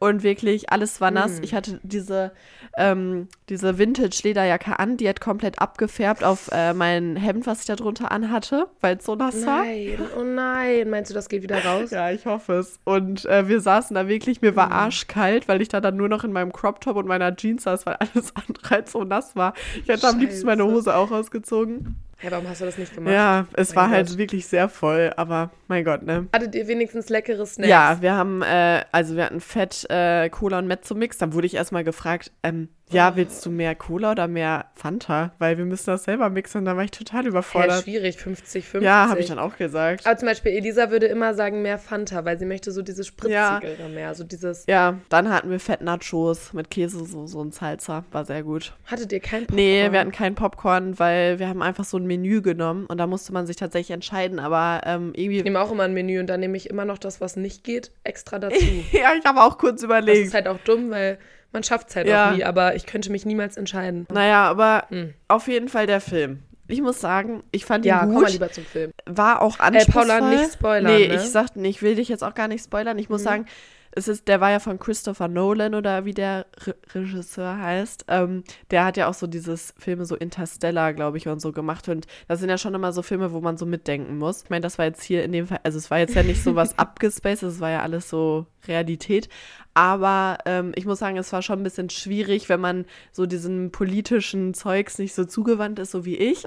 und 0.02 0.22
wirklich 0.22 0.70
alles 0.72 1.00
war 1.00 1.10
nass. 1.10 1.36
Hm. 1.36 1.44
Ich 1.44 1.54
hatte 1.54 1.78
diese, 1.82 2.32
ähm, 2.76 3.28
diese 3.48 3.78
Vintage-Lederjacke 3.78 4.78
an, 4.78 4.96
die 4.96 5.08
hat 5.08 5.20
komplett 5.20 5.60
abgefärbt 5.60 6.24
auf 6.24 6.48
äh, 6.52 6.74
mein 6.74 7.16
Hemd, 7.16 7.46
was 7.46 7.60
ich 7.60 7.66
da 7.66 7.76
drunter 7.76 8.10
anhatte, 8.10 8.66
weil 8.80 8.96
es 8.96 9.04
so 9.04 9.14
nass 9.14 9.46
war. 9.46 9.64
Nein, 9.64 9.98
oh 10.18 10.24
nein. 10.24 10.90
Meinst 10.90 11.10
du, 11.10 11.14
das 11.14 11.28
geht 11.28 11.42
wieder 11.42 11.64
raus? 11.64 11.90
Ja, 11.92 12.10
ich 12.10 12.26
hoffe 12.26 12.54
es. 12.54 12.80
Und 12.84 13.24
äh, 13.26 13.48
wir 13.48 13.60
saßen 13.60 13.94
da 13.94 14.08
wirklich, 14.08 14.42
mir 14.42 14.56
war 14.56 14.66
Mhm. 14.66 14.72
arschkalt, 14.72 15.46
weil 15.48 15.60
ich 15.62 15.68
da 15.68 15.80
dann 15.80 15.96
nur 15.96 16.08
noch 16.08 16.24
in 16.24 16.32
meinem 16.32 16.52
Crop-Top 16.52 16.96
und 16.96 17.06
meiner 17.06 17.34
Jeans 17.36 17.62
saß, 17.62 17.86
weil 17.86 17.94
alles 18.00 18.32
andere 18.34 18.70
halt 18.70 18.88
so 18.88 19.04
nass 19.04 19.36
war. 19.36 19.54
Ich 19.82 19.88
hätte 19.88 20.08
am 20.08 20.18
liebsten 20.18 20.46
meine 20.46 20.62
Scheiße. 20.62 20.74
Hose 20.74 20.96
auch 20.96 21.10
ausgezogen. 21.10 21.96
Hey, 22.22 22.30
warum 22.30 22.48
hast 22.48 22.60
du 22.60 22.66
das 22.66 22.78
nicht 22.78 22.94
gemacht? 22.94 23.12
Ja, 23.12 23.48
es 23.54 23.74
Mein 23.74 23.76
war 23.76 23.90
halt 23.90 24.08
Gott. 24.10 24.18
wirklich 24.18 24.46
sehr 24.46 24.68
voll, 24.68 25.12
aber 25.16 25.50
mein 25.66 25.84
Gott, 25.84 26.04
ne? 26.04 26.28
Hattet 26.32 26.54
ihr 26.54 26.68
wenigstens 26.68 27.08
leckere 27.08 27.44
Snacks? 27.44 27.68
Ja, 27.68 28.00
wir 28.00 28.14
haben, 28.14 28.42
äh, 28.42 28.84
also 28.92 29.16
wir 29.16 29.24
hatten 29.24 29.40
Fett, 29.40 29.84
äh, 29.90 30.30
Cola 30.30 30.60
und 30.60 30.68
Mezzo-Mix. 30.68 31.18
Dann 31.18 31.32
wurde 31.32 31.48
ich 31.48 31.54
erstmal 31.56 31.82
gefragt, 31.82 32.30
ähm, 32.44 32.68
ja, 32.92 33.16
willst 33.16 33.44
du 33.46 33.50
mehr 33.50 33.74
Cola 33.74 34.12
oder 34.12 34.28
mehr 34.28 34.66
Fanta? 34.74 35.32
Weil 35.38 35.58
wir 35.58 35.64
müssen 35.64 35.86
das 35.86 36.04
selber 36.04 36.30
mixen. 36.30 36.64
Da 36.64 36.76
war 36.76 36.84
ich 36.84 36.90
total 36.90 37.26
überfordert. 37.26 37.82
schwierig, 37.84 38.16
50, 38.18 38.64
50. 38.66 38.82
ja, 38.84 39.08
habe 39.08 39.20
ich 39.20 39.26
dann 39.26 39.38
auch 39.38 39.56
gesagt. 39.56 40.06
Aber 40.06 40.16
zum 40.16 40.28
Beispiel 40.28 40.52
Elisa 40.52 40.90
würde 40.90 41.06
immer 41.06 41.34
sagen, 41.34 41.62
mehr 41.62 41.78
Fanta, 41.78 42.24
weil 42.24 42.38
sie 42.38 42.46
möchte 42.46 42.72
so 42.72 42.82
dieses 42.82 43.06
spritzigere 43.06 43.88
mehr. 43.92 44.14
So 44.14 44.24
dieses. 44.24 44.66
Ja, 44.66 44.98
dann 45.08 45.28
hatten 45.32 45.50
wir 45.50 45.60
Fett-Nachos 45.60 46.52
mit 46.52 46.70
Käse, 46.70 47.04
so, 47.04 47.26
so 47.26 47.42
ein 47.42 47.52
Salsa. 47.52 48.04
War 48.12 48.24
sehr 48.24 48.42
gut. 48.42 48.74
Hattet 48.86 49.12
ihr 49.12 49.20
kein 49.20 49.40
Popcorn? 49.46 49.56
Nee, 49.56 49.92
wir 49.92 50.00
hatten 50.00 50.12
kein 50.12 50.34
Popcorn, 50.34 50.98
weil 50.98 51.38
wir 51.38 51.48
haben 51.48 51.62
einfach 51.62 51.84
so 51.84 51.96
ein 51.96 52.06
Menü 52.06 52.42
genommen 52.42 52.86
und 52.86 52.98
da 52.98 53.06
musste 53.06 53.32
man 53.32 53.46
sich 53.46 53.56
tatsächlich 53.56 53.90
entscheiden, 53.92 54.38
aber 54.38 54.82
ähm, 54.86 55.12
Ich 55.14 55.24
irgendwie. 55.24 55.42
nehme 55.42 55.60
auch 55.60 55.70
immer 55.72 55.84
ein 55.84 55.94
Menü 55.94 56.20
und 56.20 56.26
dann 56.28 56.40
nehme 56.40 56.56
ich 56.56 56.68
immer 56.70 56.84
noch 56.84 56.98
das, 56.98 57.20
was 57.20 57.36
nicht 57.36 57.64
geht, 57.64 57.90
extra 58.04 58.38
dazu. 58.38 58.56
ja, 58.92 59.12
ich 59.18 59.24
habe 59.24 59.40
auch 59.42 59.58
kurz 59.58 59.76
Das 59.76 59.84
überlegt. 59.84 60.26
ist 60.26 60.34
halt 60.34 60.48
auch 60.48 60.58
dumm, 60.64 60.90
weil 60.90 61.18
man 61.52 61.62
schafft 61.62 61.90
es 61.90 61.96
halt 61.96 62.06
Ja. 62.08 62.30
auch 62.30 62.36
nie, 62.36 62.44
aber 62.44 62.74
ich 62.74 62.86
könnte 62.86 63.10
mich 63.12 63.24
niemals 63.26 63.56
entscheiden. 63.56 64.06
naja, 64.12 64.44
aber 64.48 64.86
Hm. 64.88 65.14
auf 65.28 65.48
jeden 65.48 65.68
Fall 65.68 65.86
der 65.86 66.00
Film. 66.00 66.42
Ich 66.68 66.80
muss 66.80 67.00
sagen, 67.00 67.42
ich 67.50 67.64
fand 67.66 67.84
Ja, 67.84 68.02
ihn 68.04 68.06
komm 68.06 68.14
mal 68.14 68.20
gut. 68.24 68.32
lieber 68.32 68.50
zum 68.50 68.64
Film. 68.64 68.92
War 69.04 69.42
auch 69.42 69.58
Äh, 69.58 69.62
anspruchsvoll. 69.64 70.06
Paula, 70.20 70.20
nicht 70.30 70.52
spoilern, 70.54 70.92
Nee, 70.96 71.08
ne? 71.08 71.14
ich 71.16 71.22
sagte, 71.30 71.60
ich 71.66 71.82
will 71.82 71.96
dich 71.96 72.08
jetzt 72.08 72.24
auch 72.24 72.34
gar 72.34 72.48
nicht 72.48 72.64
spoilern. 72.64 72.98
Ich 72.98 73.10
muss 73.10 73.20
Mhm. 73.22 73.24
sagen, 73.24 73.46
es 73.94 74.08
ist, 74.08 74.26
der 74.26 74.40
war 74.40 74.50
ja 74.50 74.58
von 74.58 74.78
Christopher 74.78 75.28
Nolan 75.28 75.74
oder 75.74 76.06
wie 76.06 76.14
der 76.14 76.46
Re 76.64 76.74
Regisseur 76.94 77.58
heißt. 77.58 78.06
Ähm, 78.08 78.42
der 78.70 78.86
hat 78.86 78.96
ja 78.96 79.06
auch 79.08 79.12
so 79.12 79.26
dieses 79.26 79.74
Filme 79.76 80.06
so 80.06 80.16
Interstellar, 80.16 80.94
glaube 80.94 81.18
ich, 81.18 81.28
und 81.28 81.40
so 81.42 81.52
gemacht. 81.52 81.86
Und 81.90 82.06
das 82.26 82.40
sind 82.40 82.48
ja 82.48 82.56
schon 82.56 82.74
immer 82.74 82.94
so 82.94 83.02
Filme, 83.02 83.32
wo 83.32 83.42
man 83.42 83.58
so 83.58 83.66
mitdenken 83.66 84.16
muss. 84.16 84.44
Ich 84.44 84.48
meine, 84.50 84.62
das 84.62 84.78
war 84.78 84.86
jetzt 84.86 85.02
hier 85.02 85.22
in 85.24 85.32
dem 85.32 85.46
Fall, 85.48 85.60
also 85.64 85.76
es 85.76 85.90
war 85.90 85.98
jetzt 85.98 86.14
ja 86.14 86.22
nicht 86.22 86.42
so 86.42 86.54
was 86.54 86.78
abgespaced, 86.78 87.42
es 87.42 87.60
war 87.60 87.68
ja 87.70 87.82
alles 87.82 88.08
so 88.08 88.46
Realität. 88.66 89.28
Aber 89.74 90.38
ähm, 90.44 90.72
ich 90.74 90.84
muss 90.84 90.98
sagen, 90.98 91.16
es 91.16 91.32
war 91.32 91.40
schon 91.40 91.60
ein 91.60 91.62
bisschen 91.62 91.88
schwierig, 91.88 92.48
wenn 92.50 92.60
man 92.60 92.84
so 93.10 93.24
diesen 93.24 93.72
politischen 93.72 94.52
Zeugs 94.52 94.98
nicht 94.98 95.14
so 95.14 95.24
zugewandt 95.24 95.78
ist, 95.78 95.92
so 95.92 96.04
wie 96.04 96.16
ich. 96.16 96.44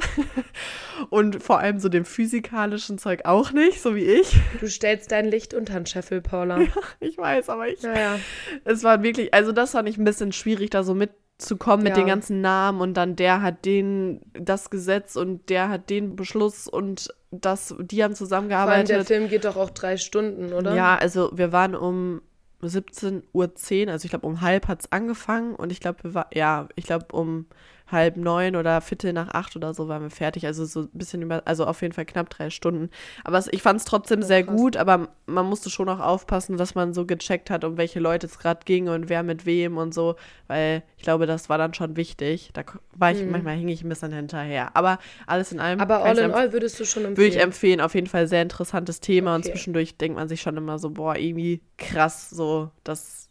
Und 1.09 1.41
vor 1.41 1.59
allem 1.59 1.79
so 1.79 1.89
dem 1.89 2.05
physikalischen 2.05 2.99
Zeug 2.99 3.25
auch 3.25 3.51
nicht, 3.51 3.81
so 3.81 3.95
wie 3.95 4.05
ich. 4.05 4.37
Du 4.59 4.69
stellst 4.69 5.11
dein 5.11 5.25
Licht 5.25 5.53
unter 5.55 5.73
den 5.73 5.85
Scheffel, 5.85 6.21
Paula. 6.21 6.59
Ich 6.99 7.17
weiß, 7.17 7.49
aber 7.49 7.67
ich. 7.67 7.81
Naja. 7.81 8.19
Es 8.63 8.83
war 8.83 9.03
wirklich, 9.03 9.33
also 9.33 9.51
das 9.51 9.71
fand 9.71 9.89
ich 9.89 9.97
ein 9.97 10.05
bisschen 10.05 10.31
schwierig, 10.31 10.69
da 10.69 10.83
so 10.83 10.93
mitzukommen 11.37 11.83
mit 11.83 11.91
Ja. 11.95 12.03
den 12.03 12.07
ganzen 12.07 12.41
Namen 12.41 12.81
und 12.81 12.95
dann 12.95 13.15
der 13.15 13.41
hat 13.41 13.65
den 13.65 14.21
das 14.33 14.69
Gesetz 14.69 15.15
und 15.15 15.49
der 15.49 15.69
hat 15.69 15.89
den 15.89 16.15
Beschluss 16.15 16.67
und 16.67 17.13
das, 17.31 17.75
die 17.79 17.81
haben 17.81 17.85
Vor 17.85 17.99
allem 18.01 18.09
der 18.09 18.15
zusammengearbeitet. 18.15 19.07
Film 19.07 19.29
geht 19.29 19.45
doch 19.45 19.57
auch 19.57 19.69
drei 19.69 19.97
Stunden, 19.97 20.53
oder? 20.53 20.73
Ja, 20.73 20.95
also 20.95 21.31
wir 21.33 21.51
waren 21.51 21.75
um 21.75 22.21
17.10 22.63 23.23
Uhr, 23.33 23.91
also 23.91 24.05
ich 24.05 24.09
glaube 24.09 24.25
um 24.25 24.41
halb 24.41 24.67
hat 24.67 24.81
es 24.81 24.91
angefangen 24.91 25.55
und 25.55 25.71
ich 25.71 25.79
glaube, 25.81 26.03
wir 26.03 26.13
war, 26.13 26.27
ja, 26.33 26.67
ich 26.75 26.85
glaube 26.85 27.07
um 27.11 27.47
halb 27.91 28.17
neun 28.17 28.55
oder 28.55 28.81
Viertel 28.81 29.13
nach 29.13 29.29
acht 29.29 29.55
oder 29.55 29.73
so 29.73 29.87
waren 29.87 30.01
wir 30.01 30.09
fertig. 30.09 30.45
Also 30.47 30.65
so 30.65 30.81
ein 30.81 30.89
bisschen 30.93 31.21
über, 31.21 31.43
also 31.45 31.65
auf 31.65 31.81
jeden 31.81 31.93
Fall 31.93 32.05
knapp 32.05 32.29
drei 32.29 32.49
Stunden. 32.49 32.89
Aber 33.23 33.43
ich 33.51 33.61
fand 33.61 33.79
es 33.79 33.85
trotzdem 33.85 34.23
sehr 34.23 34.43
krass. 34.43 34.55
gut, 34.55 34.75
aber 34.77 35.09
man 35.27 35.45
musste 35.45 35.69
schon 35.69 35.87
auch 35.89 35.99
aufpassen, 35.99 36.57
dass 36.57 36.73
man 36.75 36.93
so 36.93 37.05
gecheckt 37.05 37.49
hat, 37.49 37.63
um 37.63 37.77
welche 37.77 37.99
Leute 37.99 38.25
es 38.27 38.39
gerade 38.39 38.61
ging 38.65 38.87
und 38.89 39.09
wer 39.09 39.21
mit 39.23 39.45
wem 39.45 39.77
und 39.77 39.93
so, 39.93 40.15
weil 40.47 40.83
ich 40.97 41.03
glaube, 41.03 41.25
das 41.27 41.47
war 41.49 41.57
dann 41.57 41.73
schon 41.75 41.95
wichtig. 41.95 42.49
Da 42.53 42.63
war 42.95 43.11
ich, 43.11 43.23
Mhm. 43.23 43.31
manchmal 43.31 43.55
hing 43.55 43.67
ich 43.67 43.83
ein 43.83 43.89
bisschen 43.89 44.11
hinterher. 44.13 44.75
Aber 44.75 44.97
alles 45.27 45.51
in 45.51 45.59
allem 45.59 45.79
Aber 45.79 46.03
all 46.03 46.17
in 46.17 46.31
all 46.31 46.53
würdest 46.53 46.79
du 46.79 46.85
schon 46.85 47.03
würde 47.03 47.09
empfehlen. 47.09 47.31
ich 47.31 47.39
empfehlen, 47.39 47.81
auf 47.81 47.93
jeden 47.93 48.07
Fall 48.07 48.27
sehr 48.27 48.41
interessantes 48.41 48.99
Thema 48.99 49.35
und 49.35 49.41
Okay. 49.45 49.51
zwischendurch 49.51 49.97
denkt 49.97 50.17
man 50.17 50.27
sich 50.27 50.41
schon 50.41 50.57
immer 50.57 50.79
so, 50.79 50.89
boah, 50.89 51.15
irgendwie 51.15 51.61
krass, 51.77 52.29
so, 52.31 52.71
das, 52.83 53.24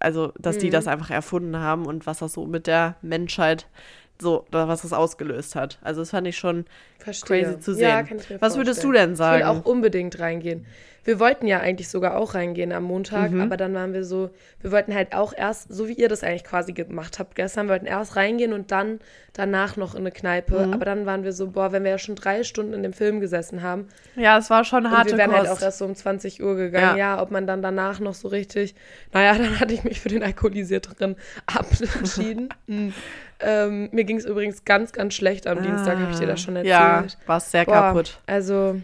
also, 0.00 0.32
dass 0.38 0.58
die 0.58 0.70
das 0.70 0.86
einfach 0.86 1.10
erfunden 1.10 1.56
haben 1.56 1.86
und 1.86 2.06
was 2.06 2.18
das 2.18 2.32
so 2.32 2.46
mit 2.46 2.66
der 2.66 2.96
Menschheit 3.02 3.66
so, 4.20 4.44
was 4.50 4.82
das 4.82 4.92
ausgelöst 4.92 5.54
hat. 5.54 5.78
Also, 5.82 6.00
das 6.02 6.10
fand 6.10 6.26
ich 6.26 6.36
schon 6.36 6.64
Verstehe. 6.98 7.42
crazy 7.44 7.60
zu 7.60 7.74
sehen. 7.74 7.84
Ja, 7.88 8.02
kann 8.02 8.18
ich 8.18 8.28
mir 8.30 8.40
was 8.40 8.56
würdest 8.56 8.82
du 8.82 8.88
vorstellen. 8.88 9.10
denn 9.10 9.16
sagen? 9.16 9.40
Ich 9.42 9.46
will 9.48 9.60
auch 9.60 9.64
unbedingt 9.64 10.18
reingehen. 10.18 10.66
Wir 11.04 11.20
wollten 11.20 11.46
ja 11.46 11.60
eigentlich 11.60 11.88
sogar 11.88 12.18
auch 12.18 12.34
reingehen 12.34 12.70
am 12.70 12.82
Montag, 12.82 13.30
Mhm. 13.30 13.40
aber 13.40 13.56
dann 13.56 13.72
waren 13.72 13.94
wir 13.94 14.04
so, 14.04 14.28
wir 14.60 14.72
wollten 14.72 14.94
halt 14.94 15.14
auch 15.14 15.32
erst, 15.34 15.72
so 15.72 15.88
wie 15.88 15.94
ihr 15.94 16.08
das 16.08 16.22
eigentlich 16.22 16.44
quasi 16.44 16.72
gemacht 16.74 17.18
habt 17.18 17.34
gestern, 17.34 17.66
wir 17.66 17.70
wollten 17.74 17.86
erst 17.86 18.16
reingehen 18.16 18.52
und 18.52 18.72
dann 18.72 19.00
danach 19.32 19.78
noch 19.78 19.94
in 19.94 20.00
eine 20.00 20.10
Kneipe. 20.10 20.66
Mhm. 20.66 20.74
Aber 20.74 20.84
dann 20.84 21.06
waren 21.06 21.24
wir 21.24 21.32
so, 21.32 21.46
boah, 21.52 21.72
wenn 21.72 21.84
wir 21.84 21.92
ja 21.92 21.98
schon 21.98 22.14
drei 22.14 22.42
Stunden 22.42 22.74
in 22.74 22.82
dem 22.82 22.92
Film 22.92 23.20
gesessen 23.20 23.62
haben, 23.62 23.86
ja, 24.16 24.36
es 24.36 24.50
war 24.50 24.64
schon 24.64 24.84
und 24.84 24.90
harte 24.90 25.12
wir 25.12 25.18
wären 25.18 25.30
Kost. 25.30 25.48
halt 25.48 25.50
auch 25.58 25.62
erst 25.62 25.78
so 25.78 25.86
um 25.86 25.94
20 25.94 26.42
Uhr 26.42 26.56
gegangen. 26.56 26.98
Ja. 26.98 27.22
ob 27.22 27.30
man 27.30 27.46
dann 27.46 27.62
danach 27.62 28.00
noch 28.00 28.14
so 28.14 28.28
richtig. 28.28 28.74
Naja, 29.14 29.32
dann 29.38 29.60
hatte 29.60 29.72
ich 29.72 29.84
mich 29.84 30.00
für 30.00 30.10
den 30.10 30.22
alkoholisierteren 30.22 31.16
Abend 31.46 31.94
entschieden. 31.96 32.48
Mm. 32.66 32.90
Ähm, 33.40 33.88
mir 33.92 34.04
ging 34.04 34.16
es 34.16 34.24
übrigens 34.24 34.64
ganz, 34.64 34.92
ganz 34.92 35.14
schlecht 35.14 35.46
am 35.46 35.62
Dienstag, 35.62 35.98
habe 35.98 36.12
ich 36.12 36.18
dir 36.18 36.26
das 36.26 36.40
schon 36.40 36.56
erzählt. 36.56 36.70
Ja, 36.70 37.04
warst 37.26 37.50
sehr 37.50 37.64
Boah, 37.64 37.74
kaputt. 37.74 38.20
Also, 38.26 38.80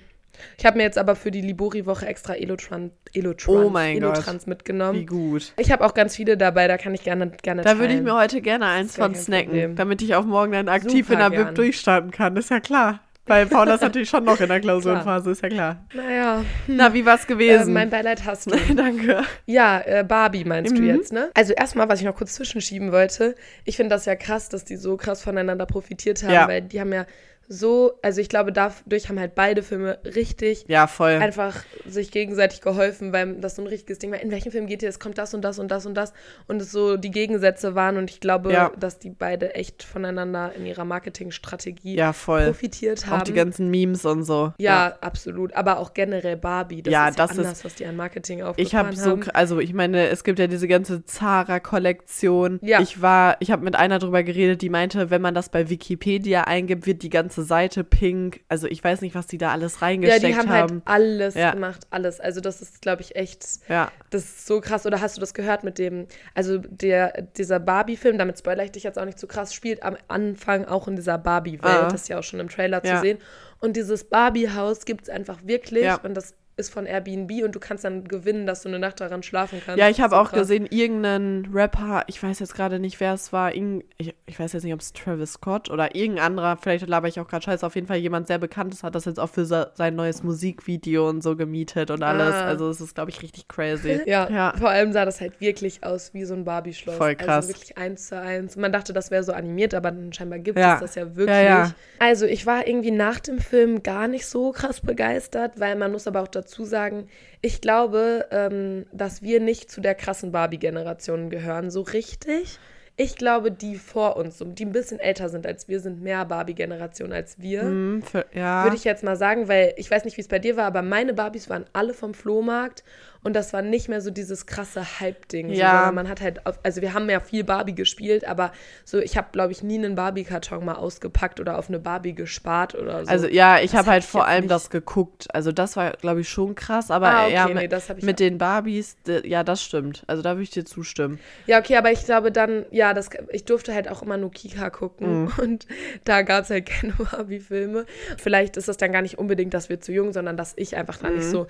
ich 0.58 0.66
habe 0.66 0.76
mir 0.76 0.82
jetzt 0.82 0.98
aber 0.98 1.16
für 1.16 1.30
die 1.30 1.40
Libori-Woche 1.40 2.06
extra 2.06 2.34
Elotran, 2.34 2.90
Elotrans, 3.12 3.64
Oh 3.66 3.70
mein 3.70 4.00
Gott. 4.00 4.14
Elotrans 4.14 4.46
mitgenommen. 4.46 5.00
Wie 5.00 5.06
gut. 5.06 5.52
Ich 5.56 5.70
habe 5.70 5.84
auch 5.84 5.94
ganz 5.94 6.16
viele 6.16 6.36
dabei, 6.36 6.68
da 6.68 6.76
kann 6.76 6.94
ich 6.94 7.02
gerne, 7.04 7.30
gerne 7.42 7.62
Da 7.62 7.78
würde 7.78 7.94
ich 7.94 8.02
mir 8.02 8.16
heute 8.16 8.40
gerne 8.40 8.66
eins 8.66 8.96
von 8.96 9.14
snacken, 9.14 9.46
Problem. 9.46 9.76
damit 9.76 10.02
ich 10.02 10.14
auch 10.14 10.24
morgen 10.24 10.52
dann 10.52 10.68
aktiv 10.68 11.08
Super 11.08 11.24
in 11.24 11.32
der. 11.32 11.44
Bib 11.44 11.54
durchstarten 11.54 12.10
kann. 12.10 12.36
Ist 12.36 12.50
ja 12.50 12.60
klar. 12.60 13.00
Weil 13.26 13.46
Paula 13.46 13.74
ist 13.76 13.80
natürlich 13.80 14.10
schon 14.10 14.24
noch 14.24 14.38
in 14.40 14.48
der 14.48 14.60
Klausurenphase, 14.60 15.30
ist 15.30 15.42
ja 15.42 15.48
klar. 15.48 15.84
Naja, 15.94 16.44
Na, 16.66 16.92
wie 16.92 17.06
war's 17.06 17.24
äh, 17.24 17.28
gewesen? 17.28 17.72
mein 17.72 17.88
Beileid 17.88 18.24
hast 18.26 18.50
du. 18.52 18.56
Danke. 18.74 19.22
Ja, 19.46 19.80
äh, 19.80 20.04
Barbie 20.06 20.44
meinst 20.44 20.76
du 20.76 20.82
Mhm. 20.82 20.88
jetzt, 20.88 21.12
ne? 21.12 21.30
Also 21.34 21.54
erstmal, 21.54 21.88
was 21.88 22.00
ich 22.00 22.04
noch 22.06 22.14
kurz 22.16 22.34
zwischenschieben 22.34 22.92
wollte, 22.92 23.34
ich 23.64 23.76
finde 23.76 23.94
das 23.94 24.04
ja 24.04 24.14
krass, 24.14 24.50
dass 24.50 24.64
die 24.64 24.76
so 24.76 24.96
krass 24.98 25.22
voneinander 25.22 25.64
profitiert 25.66 26.22
haben, 26.22 26.32
Ja. 26.32 26.48
weil 26.48 26.60
die 26.62 26.80
haben 26.80 26.92
ja 26.92 27.06
so, 27.48 27.92
also 28.02 28.20
ich 28.20 28.28
glaube, 28.28 28.52
dadurch 28.52 29.08
haben 29.08 29.18
halt 29.20 29.34
beide 29.34 29.62
Filme 29.62 29.98
richtig 30.04 30.64
Ja, 30.68 30.86
voll. 30.86 31.12
einfach 31.12 31.56
sich 31.86 32.10
gegenseitig 32.10 32.60
geholfen, 32.60 33.12
weil 33.12 33.34
das 33.34 33.56
so 33.56 33.62
ein 33.62 33.68
richtiges 33.68 33.98
Ding 33.98 34.10
war. 34.12 34.20
In 34.20 34.30
welchem 34.30 34.50
Film 34.52 34.66
geht 34.66 34.82
ihr? 34.82 34.88
Es 34.88 34.98
kommt 34.98 35.18
das 35.18 35.34
und 35.34 35.42
das 35.42 35.58
und 35.58 35.68
das 35.70 35.86
und 35.86 35.94
das 35.94 36.12
und 36.46 36.62
es 36.62 36.70
so 36.72 36.96
die 36.96 37.10
Gegensätze 37.10 37.74
waren 37.74 37.96
und 37.96 38.10
ich 38.10 38.20
glaube, 38.20 38.52
Ja. 38.52 38.70
dass 38.78 38.98
die 38.98 39.10
beide 39.10 39.54
echt 39.54 39.82
voneinander 39.82 40.52
in 40.56 40.66
ihrer 40.66 40.84
Marketingstrategie 40.84 41.96
Ja, 41.96 42.12
voll. 42.12 42.44
profitiert 42.46 43.06
haben. 43.06 43.20
Auch 43.20 43.24
die 43.24 43.32
ganzen 43.32 43.70
Memes 43.70 44.04
und 44.04 44.24
so. 44.24 44.52
ja, 44.58 44.96
absolut. 45.00 45.52
Aber 45.54 45.78
auch 45.78 45.94
generell 45.94 46.36
Barbie. 46.36 46.82
Das 46.82 46.92
Ja, 46.92 47.08
ist 47.08 47.18
ja 47.18 47.26
das 47.26 47.38
anders, 47.38 47.52
ist- 47.58 47.64
was 47.64 47.74
die 47.74 47.86
an 47.86 47.96
Marketing 47.96 48.38
Ich 48.38 48.44
aufgefahren 48.44 48.86
habe 48.86 48.96
so, 48.96 49.10
haben. 49.10 49.22
kr- 49.22 49.30
also 49.34 49.58
ich 49.60 49.72
meine, 49.74 50.08
es 50.08 50.24
gibt 50.24 50.38
ja 50.38 50.46
diese 50.46 50.68
ganze 50.68 51.04
Zara-Kollektion. 51.04 52.58
Ja. 52.62 52.80
Ich 52.80 53.00
war, 53.02 53.36
ich 53.40 53.50
habe 53.50 53.64
mit 53.64 53.76
einer 53.76 53.98
drüber 53.98 54.22
geredet, 54.22 54.62
die 54.62 54.70
meinte, 54.70 55.10
wenn 55.10 55.22
man 55.22 55.34
das 55.34 55.48
bei 55.48 55.68
Wikipedia 55.68 56.42
eingibt, 56.44 56.86
wird 56.86 57.02
die 57.02 57.10
ganze 57.10 57.33
Seite 57.42 57.82
pink. 57.84 58.40
Also 58.48 58.66
ich 58.66 58.82
weiß 58.84 59.00
nicht, 59.00 59.14
was 59.14 59.26
die 59.26 59.38
da 59.38 59.50
alles 59.52 59.74
Ja, 59.80 59.86
reingesteckt 59.86 60.24
die 60.24 60.36
haben, 60.36 60.48
halt 60.50 60.72
alles 60.84 61.34
Ja. 61.34 61.50
gemacht, 61.52 61.86
alles. 61.90 62.20
Also 62.20 62.40
das 62.40 62.62
ist, 62.62 62.80
glaube 62.82 63.02
ich, 63.02 63.16
echt, 63.16 63.44
Ja. 63.68 63.90
das 64.10 64.22
ist 64.24 64.46
so 64.46 64.60
krass. 64.60 64.86
Oder 64.86 65.00
hast 65.00 65.16
du 65.16 65.20
das 65.20 65.34
gehört 65.34 65.64
mit 65.64 65.78
dem, 65.78 66.06
also 66.34 66.58
der, 66.58 67.22
dieser 67.36 67.58
Barbie-Film, 67.60 68.18
damit 68.18 68.38
spoilere 68.38 68.64
ich 68.66 68.72
dich 68.72 68.82
jetzt 68.84 68.98
auch 68.98 69.04
nicht 69.04 69.18
zu 69.18 69.26
krass, 69.26 69.52
spielt 69.54 69.82
am 69.82 69.96
Anfang 70.08 70.64
auch 70.66 70.86
in 70.88 70.96
dieser 70.96 71.18
Barbie-Welt. 71.18 71.64
Ah. 71.64 71.88
Das 71.90 72.02
ist 72.02 72.08
ja 72.08 72.18
auch 72.18 72.22
schon 72.22 72.40
im 72.40 72.48
Trailer 72.48 72.84
Ja. 72.84 72.96
zu 72.96 73.00
sehen. 73.00 73.18
Und 73.60 73.76
dieses 73.76 74.04
Barbie-Haus 74.04 74.84
gibt 74.84 75.02
es 75.04 75.08
einfach 75.08 75.38
wirklich. 75.44 75.86
Und 76.04 76.14
das 76.14 76.34
ist 76.56 76.72
von 76.72 76.86
Airbnb 76.86 77.30
und 77.44 77.54
du 77.54 77.60
kannst 77.60 77.84
dann 77.84 78.04
gewinnen, 78.04 78.46
dass 78.46 78.62
du 78.62 78.68
eine 78.68 78.78
Nacht 78.78 79.00
daran 79.00 79.22
schlafen 79.22 79.60
kannst. 79.64 79.78
Ja, 79.78 79.88
ich 79.88 80.00
habe 80.00 80.16
auch 80.16 80.30
krass. 80.30 80.40
gesehen, 80.40 80.66
irgendeinen 80.70 81.48
Rapper, 81.52 82.04
ich 82.06 82.22
weiß 82.22 82.38
jetzt 82.38 82.54
gerade 82.54 82.78
nicht, 82.78 83.00
wer 83.00 83.14
es 83.14 83.32
war, 83.32 83.54
ich, 83.54 84.14
ich 84.26 84.38
weiß 84.38 84.52
jetzt 84.52 84.62
nicht, 84.62 84.72
ob 84.74 84.80
es 84.80 84.92
Travis 84.92 85.32
Scott 85.32 85.70
oder 85.70 85.94
irgendein 85.94 86.24
anderer, 86.26 86.56
vielleicht 86.56 86.86
laber 86.86 87.08
ich 87.08 87.18
auch 87.18 87.26
gerade 87.26 87.44
scheiße, 87.44 87.66
auf 87.66 87.74
jeden 87.74 87.86
Fall 87.86 87.96
jemand 87.96 88.26
sehr 88.28 88.38
Bekanntes 88.38 88.82
hat 88.82 88.94
das 88.94 89.04
jetzt 89.04 89.18
auch 89.18 89.30
für 89.30 89.44
se- 89.44 89.72
sein 89.74 89.96
neues 89.96 90.22
Musikvideo 90.22 91.08
und 91.08 91.22
so 91.22 91.34
gemietet 91.36 91.90
und 91.90 92.02
alles. 92.02 92.34
Ah. 92.34 92.44
Also 92.46 92.68
es 92.68 92.80
ist, 92.80 92.94
glaube 92.94 93.10
ich, 93.10 93.22
richtig 93.22 93.48
crazy. 93.48 94.00
Ja, 94.06 94.28
Ja. 94.30 94.52
vor 94.56 94.70
allem 94.70 94.92
sah 94.92 95.04
das 95.04 95.20
halt 95.20 95.40
wirklich 95.40 95.82
aus 95.82 96.14
wie 96.14 96.24
so 96.24 96.34
ein 96.34 96.44
Barbie-Schloss. 96.44 96.96
Voll 96.96 97.16
krass. 97.16 97.46
Also 97.46 97.48
wirklich 97.48 97.76
eins 97.78 98.08
zu 98.08 98.20
eins. 98.20 98.56
Man 98.56 98.70
dachte, 98.70 98.92
das 98.92 99.10
wäre 99.10 99.24
so 99.24 99.32
animiert, 99.32 99.74
aber 99.74 99.90
dann 99.90 100.12
scheinbar 100.12 100.38
gibt 100.38 100.58
Ja. 100.58 100.74
es 100.74 100.80
das 100.80 100.94
ja 100.94 101.16
wirklich. 101.16 101.36
Ja. 101.44 101.72
Also 101.98 102.26
ich 102.26 102.46
war 102.46 102.66
irgendwie 102.66 102.90
nach 102.92 103.18
dem 103.20 103.38
Film 103.38 103.82
gar 103.82 104.06
nicht 104.08 104.26
so 104.26 104.52
krass 104.52 104.80
begeistert, 104.80 105.58
weil 105.58 105.76
man 105.76 105.90
muss 105.92 106.06
aber 106.06 106.20
auch 106.22 106.28
dazu 106.28 106.43
sagen, 106.64 107.08
ich 107.40 107.60
glaube, 107.60 108.26
ähm, 108.30 108.86
dass 108.92 109.22
wir 109.22 109.40
nicht 109.40 109.70
zu 109.70 109.80
der 109.80 109.94
krassen 109.94 110.32
Barbie-Generation 110.32 111.30
gehören, 111.30 111.70
so 111.70 111.82
richtig. 111.82 112.58
Ich 112.96 113.16
glaube, 113.16 113.50
die 113.50 113.74
vor 113.74 114.16
uns, 114.16 114.38
die 114.40 114.64
ein 114.64 114.70
bisschen 114.70 115.00
älter 115.00 115.28
sind 115.28 115.46
als 115.46 115.66
wir, 115.66 115.80
sind 115.80 116.00
mehr 116.00 116.24
Barbie-Generation 116.24 117.12
als 117.12 117.40
wir. 117.40 117.62
Hm, 117.62 118.02
für, 118.02 118.24
ja. 118.32 118.64
Würde 118.64 118.76
ich 118.76 118.84
jetzt 118.84 119.02
mal 119.02 119.16
sagen, 119.16 119.48
weil 119.48 119.74
ich 119.76 119.90
weiß 119.90 120.04
nicht, 120.04 120.16
wie 120.16 120.20
es 120.20 120.28
bei 120.28 120.38
dir 120.38 120.56
war, 120.56 120.66
aber 120.66 120.82
meine 120.82 121.12
Barbies 121.12 121.50
waren 121.50 121.64
alle 121.72 121.92
vom 121.92 122.14
Flohmarkt 122.14 122.84
und 123.24 123.34
das 123.34 123.52
war 123.52 123.62
nicht 123.62 123.88
mehr 123.88 124.00
so 124.00 124.10
dieses 124.10 124.46
krasse 124.46 125.00
Hype-Ding. 125.00 125.48
So, 125.48 125.54
Ja. 125.54 125.76
sondern 125.76 125.94
man 125.96 126.08
hat 126.08 126.20
halt, 126.20 126.46
auf, 126.46 126.58
also 126.62 126.80
wir 126.82 126.94
haben 126.94 127.10
ja 127.10 127.18
viel 127.20 127.42
Barbie 127.42 127.74
gespielt, 127.74 128.24
aber 128.26 128.52
so, 128.84 128.98
ich 128.98 129.16
habe, 129.16 129.28
glaube 129.32 129.50
ich, 129.52 129.62
nie 129.62 129.78
einen 129.78 129.94
Barbie-Karton 129.96 130.64
mal 130.64 130.74
ausgepackt 130.74 131.40
oder 131.40 131.58
auf 131.58 131.68
eine 131.68 131.78
Barbie 131.80 132.14
gespart 132.14 132.74
oder 132.74 133.04
so. 133.04 133.10
also 133.10 133.26
ja, 133.26 133.58
ich 133.58 133.72
Das 133.72 133.80
habe 133.80 133.90
halt 133.90 134.02
hab 134.02 134.06
ich 134.06 134.10
vor 134.12 134.26
allem 134.26 134.42
nicht. 134.42 134.50
das 134.52 134.70
geguckt. 134.70 135.26
Also 135.34 135.50
das 135.50 135.76
war, 135.76 135.92
glaube 135.92 136.20
ich, 136.20 136.28
schon 136.28 136.54
krass, 136.54 136.90
aber 136.90 137.08
Ah, 137.08 137.24
okay, 137.24 137.34
ja, 137.34 137.48
nee, 137.48 137.54
mit, 137.54 137.72
das 137.72 137.90
auch. 137.90 137.96
den 138.20 138.38
Barbies, 138.38 138.96
ja, 139.24 139.42
das 139.42 139.62
stimmt. 139.62 140.04
Also 140.06 140.22
da 140.22 140.30
würde 140.32 140.42
ich 140.42 140.50
dir 140.50 140.64
zustimmen. 140.64 141.18
Ja, 141.46 141.58
okay, 141.58 141.76
aber 141.76 141.90
ich 141.90 142.04
glaube 142.04 142.30
dann, 142.30 142.66
ja, 142.70 142.94
das, 142.94 143.08
ich 143.32 143.44
durfte 143.44 143.74
halt 143.74 143.88
auch 143.90 144.02
immer 144.02 144.16
nur 144.16 144.30
Kika 144.30 144.70
gucken 144.70 145.24
Mhm. 145.24 145.32
und 145.42 145.66
da 146.04 146.22
gab 146.22 146.44
es 146.44 146.50
halt 146.50 146.66
keine 146.68 146.92
Barbie-Filme. 146.92 147.86
Vielleicht 148.18 148.56
ist 148.56 148.68
es 148.68 148.76
dann 148.76 148.92
gar 148.92 149.02
nicht 149.02 149.18
unbedingt, 149.18 149.54
dass 149.54 149.68
wir 149.68 149.80
zu 149.80 149.92
jung, 149.92 150.12
sondern 150.12 150.36
dass 150.36 150.52
ich 150.56 150.76
einfach 150.76 150.98
da 150.98 151.08
Mhm. 151.08 151.16
nicht 151.16 151.26
so 151.30 151.46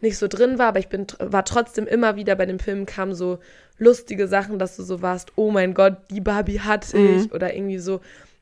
nicht 0.00 0.18
so 0.18 0.28
drin 0.28 0.58
war, 0.58 0.66
aber 0.68 0.78
ich 0.78 0.88
bin 0.88 1.06
war 1.18 1.44
trotzdem 1.44 1.86
immer 1.86 2.16
wieder 2.16 2.34
bei 2.36 2.46
dem 2.46 2.58
Film 2.58 2.86
kamen 2.86 3.14
so 3.14 3.38
lustige 3.78 4.28
Sachen, 4.28 4.58
dass 4.58 4.76
du 4.76 4.82
so 4.82 5.02
warst, 5.02 5.32
oh 5.36 5.50
mein 5.50 5.74
Gott, 5.74 5.96
die 6.10 6.20
Barbie 6.20 6.60
hatte 6.60 6.96
Mhm. 6.96 7.16
ich 7.16 7.32
oder 7.32 7.54
irgendwie 7.54 7.78
so 7.78 8.00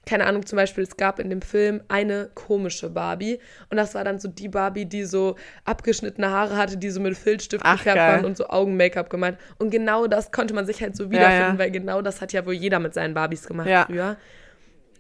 keine 0.09 0.27
Ahnung, 0.27 0.47
zum 0.47 0.55
Beispiel, 0.55 0.85
es 0.85 0.97
gab 0.97 1.19
in 1.19 1.31
dem 1.31 1.43
Film 1.43 1.81
eine 1.89 2.31
komische 2.37 2.91
Barbie 2.91 3.41
und 3.71 3.77
das 3.77 3.97
war 3.97 4.05
dann 4.05 4.21
so 4.21 4.29
die 4.29 4.49
Barbie, 4.49 4.85
die 4.85 5.03
so 5.03 5.35
abgeschnittene 5.65 6.31
Haare 6.31 6.57
hatte, 6.57 6.77
die 6.77 6.91
so 6.91 7.01
mit 7.01 7.17
Filzstift 7.19 7.65
Ach, 7.67 7.77
gefärbt 7.79 7.97
geil. 7.97 8.15
waren 8.19 8.25
und 8.25 8.37
so 8.37 8.47
Augen-Make-up 8.47 9.11
gemalt. 9.11 9.37
Und 9.59 9.71
genau 9.71 10.07
das 10.07 10.31
konnte 10.31 10.55
man 10.55 10.65
sich 10.65 10.81
halt 10.81 10.95
so 10.97 11.05
Ja, 11.07 11.11
wiederfinden, 11.11 11.55
ja. 11.55 11.59
weil 11.59 11.73
genau 11.73 12.03
das 12.03 12.21
hat 12.21 12.33
ja 12.33 12.47
wohl 12.47 12.53
jeder 12.55 12.79
mit 12.79 12.95
seinen 12.95 13.15
Barbies 13.15 13.49
gemacht 13.49 13.67
Ja. 13.69 13.87
früher. 13.87 14.17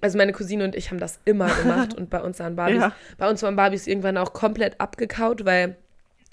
Also 0.01 0.19
meine 0.19 0.33
Cousine 0.33 0.65
und 0.65 0.75
ich 0.75 0.91
haben 0.91 0.99
das 0.99 1.21
immer 1.25 1.55
gemacht 1.55 1.95
und 1.97 2.11
bei 2.11 2.21
uns 2.21 2.41
waren 2.41 2.57
Barbies, 2.57 2.81
Ja. 2.81 2.93
bei 3.17 3.31
uns 3.31 3.41
waren 3.45 3.55
Barbies 3.55 3.87
irgendwann 3.87 4.17
auch 4.19 4.33
komplett 4.33 4.81
abgekaut, 4.81 5.45
weil 5.45 5.77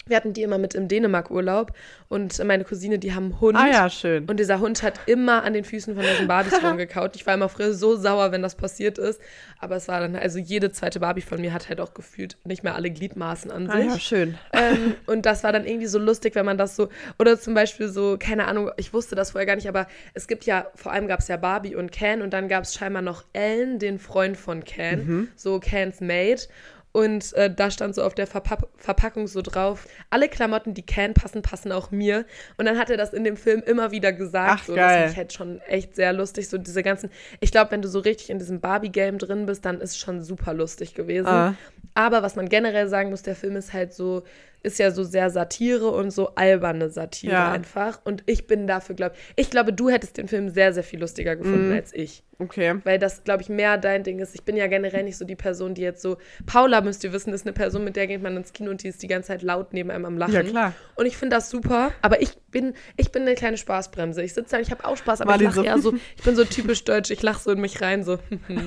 wir 0.06 0.16
hatten 0.16 0.32
die 0.32 0.42
immer 0.42 0.58
mit 0.58 0.74
im 0.74 0.88
Dänemark-Urlaub 0.88 1.72
und 2.08 2.42
meine 2.44 2.64
Cousine, 2.64 2.98
die 2.98 3.14
haben 3.14 3.24
einen 3.32 3.40
Hund. 3.40 3.56
Ah 3.58 3.66
ja, 3.68 3.88
schön. 3.90 4.26
Und 4.26 4.38
dieser 4.38 4.60
Hund 4.60 4.82
hat 4.82 5.00
immer 5.06 5.42
an 5.44 5.52
den 5.54 5.64
Füßen 5.64 5.94
von 5.94 6.04
diesen 6.04 6.28
Barbies 6.28 6.52
rumgekaut. 6.62 7.16
Ich 7.16 7.26
war 7.26 7.34
immer 7.34 7.48
früher 7.48 7.72
so 7.72 7.96
sauer, 7.96 8.30
wenn 8.32 8.42
das 8.42 8.54
passiert 8.54 8.98
ist. 8.98 9.20
Aber 9.58 9.76
es 9.76 9.88
war 9.88 10.00
dann, 10.00 10.14
also 10.16 10.38
jede 10.38 10.70
zweite 10.70 11.00
Barbie 11.00 11.22
von 11.22 11.40
mir 11.40 11.52
hat 11.54 11.68
halt 11.68 11.80
auch 11.80 11.94
gefühlt 11.94 12.36
nicht 12.44 12.62
mehr 12.62 12.74
alle 12.74 12.90
Gliedmaßen 12.90 13.50
an 13.50 13.68
Ah 13.70 13.76
sich. 13.78 13.86
ja, 13.86 13.98
schön. 13.98 14.38
Ähm, 14.52 14.94
und 15.06 15.24
das 15.26 15.42
war 15.42 15.52
dann 15.52 15.66
irgendwie 15.66 15.86
so 15.86 15.98
lustig, 15.98 16.34
wenn 16.34 16.44
man 16.44 16.58
das 16.58 16.76
so, 16.76 16.88
oder 17.18 17.40
zum 17.40 17.54
Beispiel 17.54 17.88
so, 17.88 18.16
keine 18.18 18.46
Ahnung, 18.46 18.70
ich 18.76 18.92
wusste 18.92 19.14
das 19.14 19.30
vorher 19.30 19.46
gar 19.46 19.56
nicht, 19.56 19.68
aber 19.68 19.86
es 20.12 20.26
gibt 20.28 20.44
ja, 20.44 20.66
vor 20.74 20.92
allem 20.92 21.08
gab 21.08 21.20
es 21.20 21.28
ja 21.28 21.36
Barbie 21.38 21.74
und 21.76 21.92
Ken 21.92 22.20
und 22.20 22.32
dann 22.34 22.48
gab 22.48 22.64
es 22.64 22.74
scheinbar 22.74 23.02
noch 23.02 23.24
Ellen, 23.32 23.78
den 23.78 23.98
Freund 23.98 24.36
von 24.36 24.64
Ken, 24.64 25.06
Mhm. 25.06 25.28
so 25.34 25.58
Kens 25.60 26.00
Mate. 26.00 26.46
Und 26.94 27.32
äh, 27.32 27.52
da 27.52 27.72
stand 27.72 27.96
so 27.96 28.04
auf 28.04 28.14
der 28.14 28.28
Verpack 28.28 28.68
Verpackung 28.76 29.26
so 29.26 29.42
drauf, 29.42 29.88
alle 30.10 30.28
Klamotten, 30.28 30.74
die 30.74 30.86
Ken 30.86 31.12
passen, 31.12 31.42
passen 31.42 31.72
auch 31.72 31.90
mir. 31.90 32.24
Und 32.56 32.66
dann 32.66 32.78
hat 32.78 32.88
er 32.88 32.96
das 32.96 33.12
in 33.12 33.24
dem 33.24 33.36
Film 33.36 33.64
immer 33.66 33.90
wieder 33.90 34.12
gesagt. 34.12 34.60
Ach, 34.60 34.64
so, 34.64 34.74
geil. 34.76 35.02
Das 35.02 35.10
ich 35.10 35.16
halt 35.16 35.32
schon 35.32 35.60
echt 35.62 35.96
sehr 35.96 36.12
lustig. 36.12 36.48
So 36.48 36.56
diese 36.56 36.84
ganzen, 36.84 37.10
ich 37.40 37.50
glaube, 37.50 37.72
wenn 37.72 37.82
du 37.82 37.88
so 37.88 37.98
richtig 37.98 38.30
in 38.30 38.38
diesem 38.38 38.60
Barbie-Game 38.60 39.18
drin 39.18 39.44
bist, 39.44 39.64
dann 39.64 39.80
ist 39.80 39.90
es 39.90 39.98
schon 39.98 40.22
super 40.22 40.54
lustig 40.54 40.94
gewesen. 40.94 41.26
Ah. 41.26 41.56
Aber 41.94 42.22
was 42.22 42.36
man 42.36 42.48
generell 42.48 42.86
sagen 42.86 43.10
muss, 43.10 43.22
der 43.22 43.34
Film 43.34 43.56
ist 43.56 43.72
halt 43.72 43.92
so, 43.92 44.22
ist 44.64 44.78
ja 44.80 44.90
so 44.90 45.04
sehr 45.04 45.30
Satire 45.30 45.88
und 45.90 46.10
so 46.10 46.34
alberne 46.34 46.90
Satire 46.90 47.32
Ja. 47.32 47.52
einfach. 47.52 48.00
Und 48.04 48.22
ich 48.26 48.46
bin 48.48 48.66
dafür, 48.66 48.96
glaube 48.96 49.14
ich, 49.36 49.50
glaube, 49.50 49.72
du 49.72 49.88
hättest 49.90 50.16
den 50.18 50.26
Film 50.26 50.48
sehr, 50.48 50.72
sehr 50.72 50.82
viel 50.82 51.00
lustiger 51.00 51.36
gefunden 51.36 51.68
Mhm. 51.68 51.74
als 51.76 51.94
ich. 51.94 52.22
Okay. 52.40 52.74
Weil 52.82 52.98
das, 52.98 53.22
glaube 53.22 53.42
ich, 53.44 53.48
mehr 53.48 53.78
dein 53.78 54.02
Ding 54.02 54.18
ist. 54.18 54.34
Ich 54.34 54.42
bin 54.42 54.56
ja 54.56 54.66
generell 54.66 55.04
nicht 55.04 55.16
so 55.16 55.24
die 55.24 55.36
Person, 55.36 55.74
die 55.74 55.82
jetzt 55.82 56.02
so. 56.02 56.16
Paula, 56.46 56.80
müsst 56.80 57.04
ihr 57.04 57.12
wissen, 57.12 57.32
ist 57.32 57.46
eine 57.46 57.52
Person, 57.52 57.84
mit 57.84 57.94
der 57.94 58.08
geht 58.08 58.22
man 58.22 58.36
ins 58.36 58.52
Kino 58.52 58.72
und 58.72 58.82
die 58.82 58.88
ist 58.88 59.00
die 59.04 59.06
ganze 59.06 59.28
Zeit 59.28 59.42
laut 59.42 59.72
neben 59.72 59.88
einem 59.92 60.04
am 60.04 60.18
Lachen. 60.18 60.34
Ja, 60.34 60.42
klar. 60.42 60.72
Und 60.96 61.06
ich 61.06 61.16
finde 61.16 61.36
das 61.36 61.48
super. 61.48 61.92
Aber 62.02 62.20
ich 62.20 62.30
bin, 62.50 62.74
ich 62.96 63.12
bin 63.12 63.22
eine 63.22 63.36
kleine 63.36 63.56
Spaßbremse. 63.56 64.20
Ich 64.22 64.34
sitze 64.34 64.56
da, 64.56 64.60
ich 64.60 64.72
habe 64.72 64.84
auch 64.84 64.96
Spaß, 64.96 65.20
aber 65.20 65.30
Marlin 65.30 65.50
ich 65.50 65.54
lache 65.54 65.64
so. 65.64 65.72
eher 65.74 65.78
so. 65.78 65.94
Ich 66.16 66.22
bin 66.24 66.34
so 66.34 66.44
typisch 66.44 66.82
deutsch, 66.82 67.12
ich 67.12 67.22
lache 67.22 67.40
so 67.40 67.52
in 67.52 67.60
mich 67.60 67.80
rein, 67.80 68.02
so. 68.02 68.18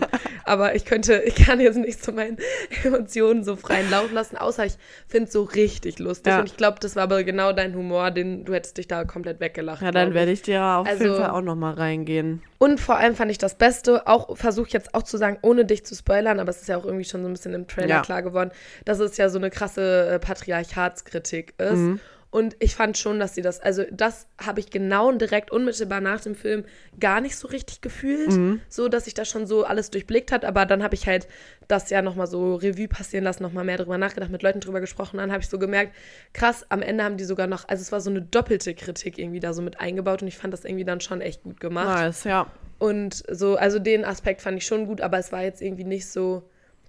aber 0.46 0.76
ich 0.76 0.86
könnte, 0.86 1.22
ich 1.26 1.36
kann 1.36 1.60
jetzt 1.60 1.78
nicht 1.78 2.02
so 2.04 2.12
meinen 2.14 2.38
Emotionen 2.86 3.44
so 3.44 3.56
freien 3.58 3.90
Lauf 3.92 4.12
lassen, 4.14 4.38
außer 4.38 4.66
ich 4.66 4.74
finde 5.08 5.26
es 5.28 5.34
so 5.34 5.44
richtig 5.44 5.87
richtig 5.88 6.00
lustig. 6.06 6.32
Ja. 6.34 6.40
Und 6.40 6.46
ich 6.48 6.58
glaube, 6.58 6.78
das 6.80 6.96
war 6.96 7.04
aber 7.04 7.24
genau 7.24 7.54
dein 7.54 7.76
Humor, 7.76 8.12
den 8.12 8.46
du 8.46 8.54
hättest 8.54 8.78
dich 8.78 8.88
da 8.88 9.04
komplett 9.06 9.40
weggelacht. 9.40 9.82
Ja, 9.82 9.92
dann 9.92 10.14
werde 10.14 10.32
ich 10.32 10.42
dir 10.42 10.62
auf 10.64 10.88
jeden 10.88 11.02
Also- 11.02 11.22
Fall 11.22 11.32
auch 11.32 11.42
nochmal 11.42 11.74
reingehen. 11.74 12.42
Und 12.60 12.80
vor 12.80 12.98
allem 12.98 13.16
fand 13.16 13.32
ich 13.32 13.38
das 13.38 13.56
Beste, 13.56 14.08
auch 14.08 14.36
versuche 14.38 14.68
ich 14.68 14.74
jetzt 14.74 14.94
auch 14.96 15.04
zu 15.04 15.18
sagen, 15.18 15.38
ohne 15.42 15.66
dich 15.66 15.86
zu 15.86 15.96
spoilern, 15.96 16.40
aber 16.40 16.50
es 16.50 16.62
ist 16.62 16.68
ja 16.68 16.78
auch 16.78 16.86
irgendwie 16.86 17.06
schon 17.06 17.22
so 17.22 17.30
ein 17.30 17.34
bisschen 17.34 17.54
im 17.54 17.68
Trailer 17.68 17.88
Ja. 17.88 18.02
klar 18.02 18.22
geworden, 18.24 18.52
dass 18.86 19.00
es 19.00 19.18
ja 19.18 19.30
so 19.30 19.38
eine 19.38 19.50
krasse 19.50 20.08
äh, 20.10 20.20
Patriarchatskritik 20.20 21.54
ist. 21.58 22.02
Und 22.30 22.58
ich 22.60 22.76
fand 22.76 22.98
schon, 22.98 23.20
dass 23.20 23.36
sie 23.36 23.42
das, 23.42 23.62
also 23.62 23.84
das 23.90 24.28
habe 24.38 24.60
ich 24.60 24.70
genau 24.70 25.08
und 25.08 25.22
direkt 25.22 25.50
unmittelbar 25.50 26.02
nach 26.02 26.20
dem 26.20 26.36
Film 26.36 26.66
gar 27.00 27.22
nicht 27.22 27.38
so 27.38 27.48
richtig 27.48 27.80
gefühlt, 27.80 28.60
so 28.68 28.90
dass 28.90 29.08
ich 29.08 29.14
das 29.14 29.30
schon 29.30 29.48
so 29.48 29.64
alles 29.64 29.92
durchblickt 29.92 30.34
hat, 30.34 30.44
aber 30.44 30.66
dann 30.66 30.84
habe 30.84 30.94
ich 30.94 31.08
halt 31.08 31.28
das 31.70 31.90
ja 31.90 32.02
nochmal 32.02 32.28
so 32.28 32.56
Revue 32.56 32.90
passieren 32.90 33.24
lassen, 33.24 33.44
nochmal 33.44 33.64
mehr 33.64 33.78
drüber 33.78 33.98
nachgedacht, 33.98 34.30
mit 34.30 34.44
Leuten 34.44 34.60
drüber 34.60 34.82
gesprochen, 34.82 35.18
dann 35.18 35.32
habe 35.32 35.42
ich 35.42 35.48
so 35.48 35.58
gemerkt, 35.58 35.96
krass, 36.34 36.66
am 36.68 36.82
Ende 36.82 37.06
haben 37.06 37.16
die 37.16 37.24
sogar 37.24 37.48
noch, 37.48 37.68
also 37.70 37.82
es 37.82 37.94
war 37.94 38.02
so 38.02 38.10
eine 38.10 38.22
doppelte 38.22 38.74
Kritik 38.74 39.18
irgendwie 39.18 39.40
da 39.40 39.54
so 39.54 39.62
mit 39.62 39.80
eingebaut 39.80 40.22
und 40.22 40.28
ich 40.28 40.38
fand 40.38 40.54
das 40.54 40.66
irgendwie 40.66 40.86
dann 40.86 41.00
schon 41.00 41.22
echt 41.22 41.44
gut 41.44 41.62
gemacht. 41.62 41.88
Nice, 41.88 42.26
ja. 42.26 42.52
Und 42.78 43.24
so, 43.32 43.56
also 43.56 43.80
den 43.80 44.04
Aspekt 44.04 44.42
fand 44.42 44.58
ich 44.58 44.66
schon 44.66 44.86
gut, 44.86 45.00
aber 45.00 45.18
es 45.18 45.32
war 45.32 45.44
jetzt 45.44 45.62
irgendwie 45.62 45.86
nicht 45.86 46.10
so 46.10 46.44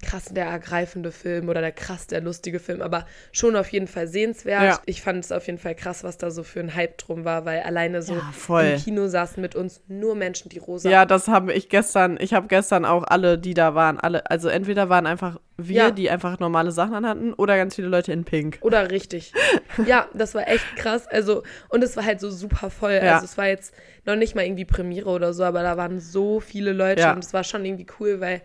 krass 0.05 0.27
der 0.27 0.47
ergreifende 0.47 1.11
Film 1.11 1.49
oder 1.49 1.61
der 1.61 1.73
krass 1.73 2.07
der 2.07 2.21
lustige 2.21 2.61
Film, 2.61 2.83
aber 2.83 3.07
schon 3.33 3.57
auf 3.57 3.69
jeden 3.71 3.89
Fall 3.89 4.07
sehenswert. 4.07 4.63
Ja. 4.63 4.81
Ich 4.87 5.03
fand 5.03 5.25
es 5.25 5.33
auf 5.33 5.47
jeden 5.47 5.59
Fall 5.59 5.75
krass, 5.75 6.05
was 6.05 6.19
da 6.19 6.31
so 6.31 6.43
für 6.45 6.61
ein 6.61 6.75
Hype 6.75 6.99
drum 6.99 7.25
war, 7.25 7.45
weil 7.45 7.61
alleine 7.63 8.03
so 8.03 8.15
Ja, 8.15 8.31
voll. 8.33 8.65
im 8.65 8.79
Kino 8.81 9.09
saßen 9.09 9.41
mit 9.41 9.57
uns 9.57 9.81
nur 9.89 10.15
Menschen, 10.15 10.49
die 10.51 10.59
rosa. 10.59 10.89
Ja, 10.89 11.05
das 11.05 11.27
habe 11.29 11.53
ich 11.53 11.69
gestern, 11.69 12.17
ich 12.21 12.33
habe 12.35 12.47
gestern 12.47 12.85
auch 12.85 13.05
alle, 13.09 13.39
die 13.39 13.55
da 13.55 13.75
waren, 13.75 13.99
alle, 13.99 14.31
also 14.31 14.49
entweder 14.49 14.89
waren 14.89 15.07
einfach 15.07 15.41
wir, 15.61 15.75
Ja. 15.75 15.91
die 15.91 16.09
einfach 16.09 16.39
normale 16.39 16.71
Sachen 16.71 16.95
anhatten, 16.95 17.33
oder 17.33 17.57
ganz 17.57 17.75
viele 17.75 17.89
Leute 17.89 18.13
in 18.13 18.25
Pink. 18.25 18.59
Oder 18.61 18.91
richtig. 18.93 19.33
Ja, 19.87 20.07
das 20.15 20.35
war 20.35 20.49
echt 20.49 20.65
krass. 20.77 21.07
Also, 21.09 21.43
und 21.69 21.83
es 21.85 21.97
war 21.97 22.05
halt 22.05 22.21
so 22.21 22.31
super 22.31 22.69
voll. 22.71 22.99
Also, 22.99 23.25
es 23.25 23.37
war 23.39 23.47
jetzt 23.47 23.73
noch 24.07 24.17
nicht 24.17 24.35
mal 24.35 24.45
irgendwie 24.45 24.65
Premiere 24.65 25.09
oder 25.09 25.33
so, 25.33 25.45
aber 25.45 25.63
da 25.63 25.77
waren 25.77 26.01
so 26.01 26.41
viele 26.41 26.73
Leute 26.73 27.13
und 27.13 27.25
es 27.25 27.33
war 27.33 27.45
schon 27.45 27.65
irgendwie 27.65 27.87
cool, 28.01 28.21
weil, 28.21 28.41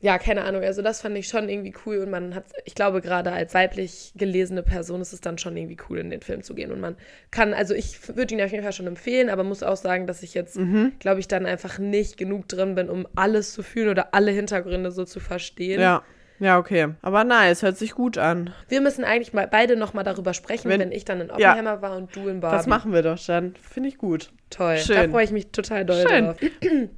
ja, 0.00 0.18
keine 0.18 0.44
Ahnung. 0.44 0.62
Also, 0.62 0.82
das 0.82 1.00
fand 1.00 1.16
ich 1.16 1.26
schon 1.26 1.48
irgendwie 1.48 1.72
cool 1.86 1.96
und 1.98 2.10
man 2.10 2.34
hat, 2.34 2.44
ich 2.64 2.74
glaube, 2.74 3.00
gerade 3.00 3.32
als 3.32 3.54
weiblich 3.54 4.12
gelesene 4.14 4.62
Person 4.62 5.00
ist 5.00 5.12
es 5.12 5.20
dann 5.22 5.38
schon 5.38 5.56
irgendwie 5.56 5.78
cool, 5.88 5.98
in 5.98 6.10
den 6.10 6.20
Film 6.20 6.42
zu 6.42 6.54
gehen. 6.54 6.70
Und 6.70 6.80
man 6.80 6.96
kann, 7.30 7.54
also, 7.54 7.74
ich 7.74 8.14
würde 8.14 8.34
ihn 8.34 8.42
auf 8.42 8.50
jeden 8.52 8.62
Fall 8.62 8.72
schon 8.74 8.86
empfehlen, 8.86 9.30
aber 9.30 9.42
muss 9.42 9.62
auch 9.62 9.76
sagen, 9.76 10.06
dass 10.06 10.22
ich 10.22 10.34
jetzt, 10.34 10.56
Mhm. 10.56 10.92
glaube 10.98 11.20
ich, 11.20 11.28
dann 11.28 11.46
einfach 11.46 11.78
nicht 11.78 12.18
genug 12.18 12.46
drin 12.48 12.74
bin, 12.74 12.90
um 12.90 13.08
alles 13.16 13.52
zu 13.54 13.62
fühlen 13.62 13.88
oder 13.88 14.14
alle 14.14 14.30
Hintergründe 14.32 14.90
so 14.90 15.04
zu 15.04 15.18
verstehen. 15.20 15.80
Ja. 15.80 16.02
Ja, 16.38 16.58
okay. 16.58 16.88
Aber 17.00 17.24
nice, 17.24 17.62
hört 17.62 17.78
sich 17.78 17.92
gut 17.92 18.18
an. 18.18 18.52
Wir 18.68 18.82
müssen 18.82 19.04
eigentlich 19.04 19.32
mal 19.32 19.48
beide 19.50 19.74
nochmal 19.74 20.04
darüber 20.04 20.34
sprechen, 20.34 20.68
wenn, 20.68 20.80
Wenn- 20.80 20.92
ich 20.92 21.06
dann 21.06 21.22
in 21.22 21.30
Oppenheimer 21.30 21.80
war 21.80 21.96
und 21.96 22.14
du 22.14 22.28
in 22.28 22.40
Barbie. 22.40 22.58
Das 22.58 22.66
machen 22.66 22.92
wir 22.92 23.00
doch 23.00 23.18
dann. 23.26 23.54
Finde 23.62 23.88
ich 23.88 23.96
gut. 23.96 24.28
Toll. 24.50 24.76
Schön. 24.76 24.96
Da 24.96 25.08
freue 25.08 25.24
ich 25.24 25.30
mich 25.30 25.46
total 25.46 25.86
doll 25.86 26.04
Schön. 26.06 26.24
drauf. 26.26 26.36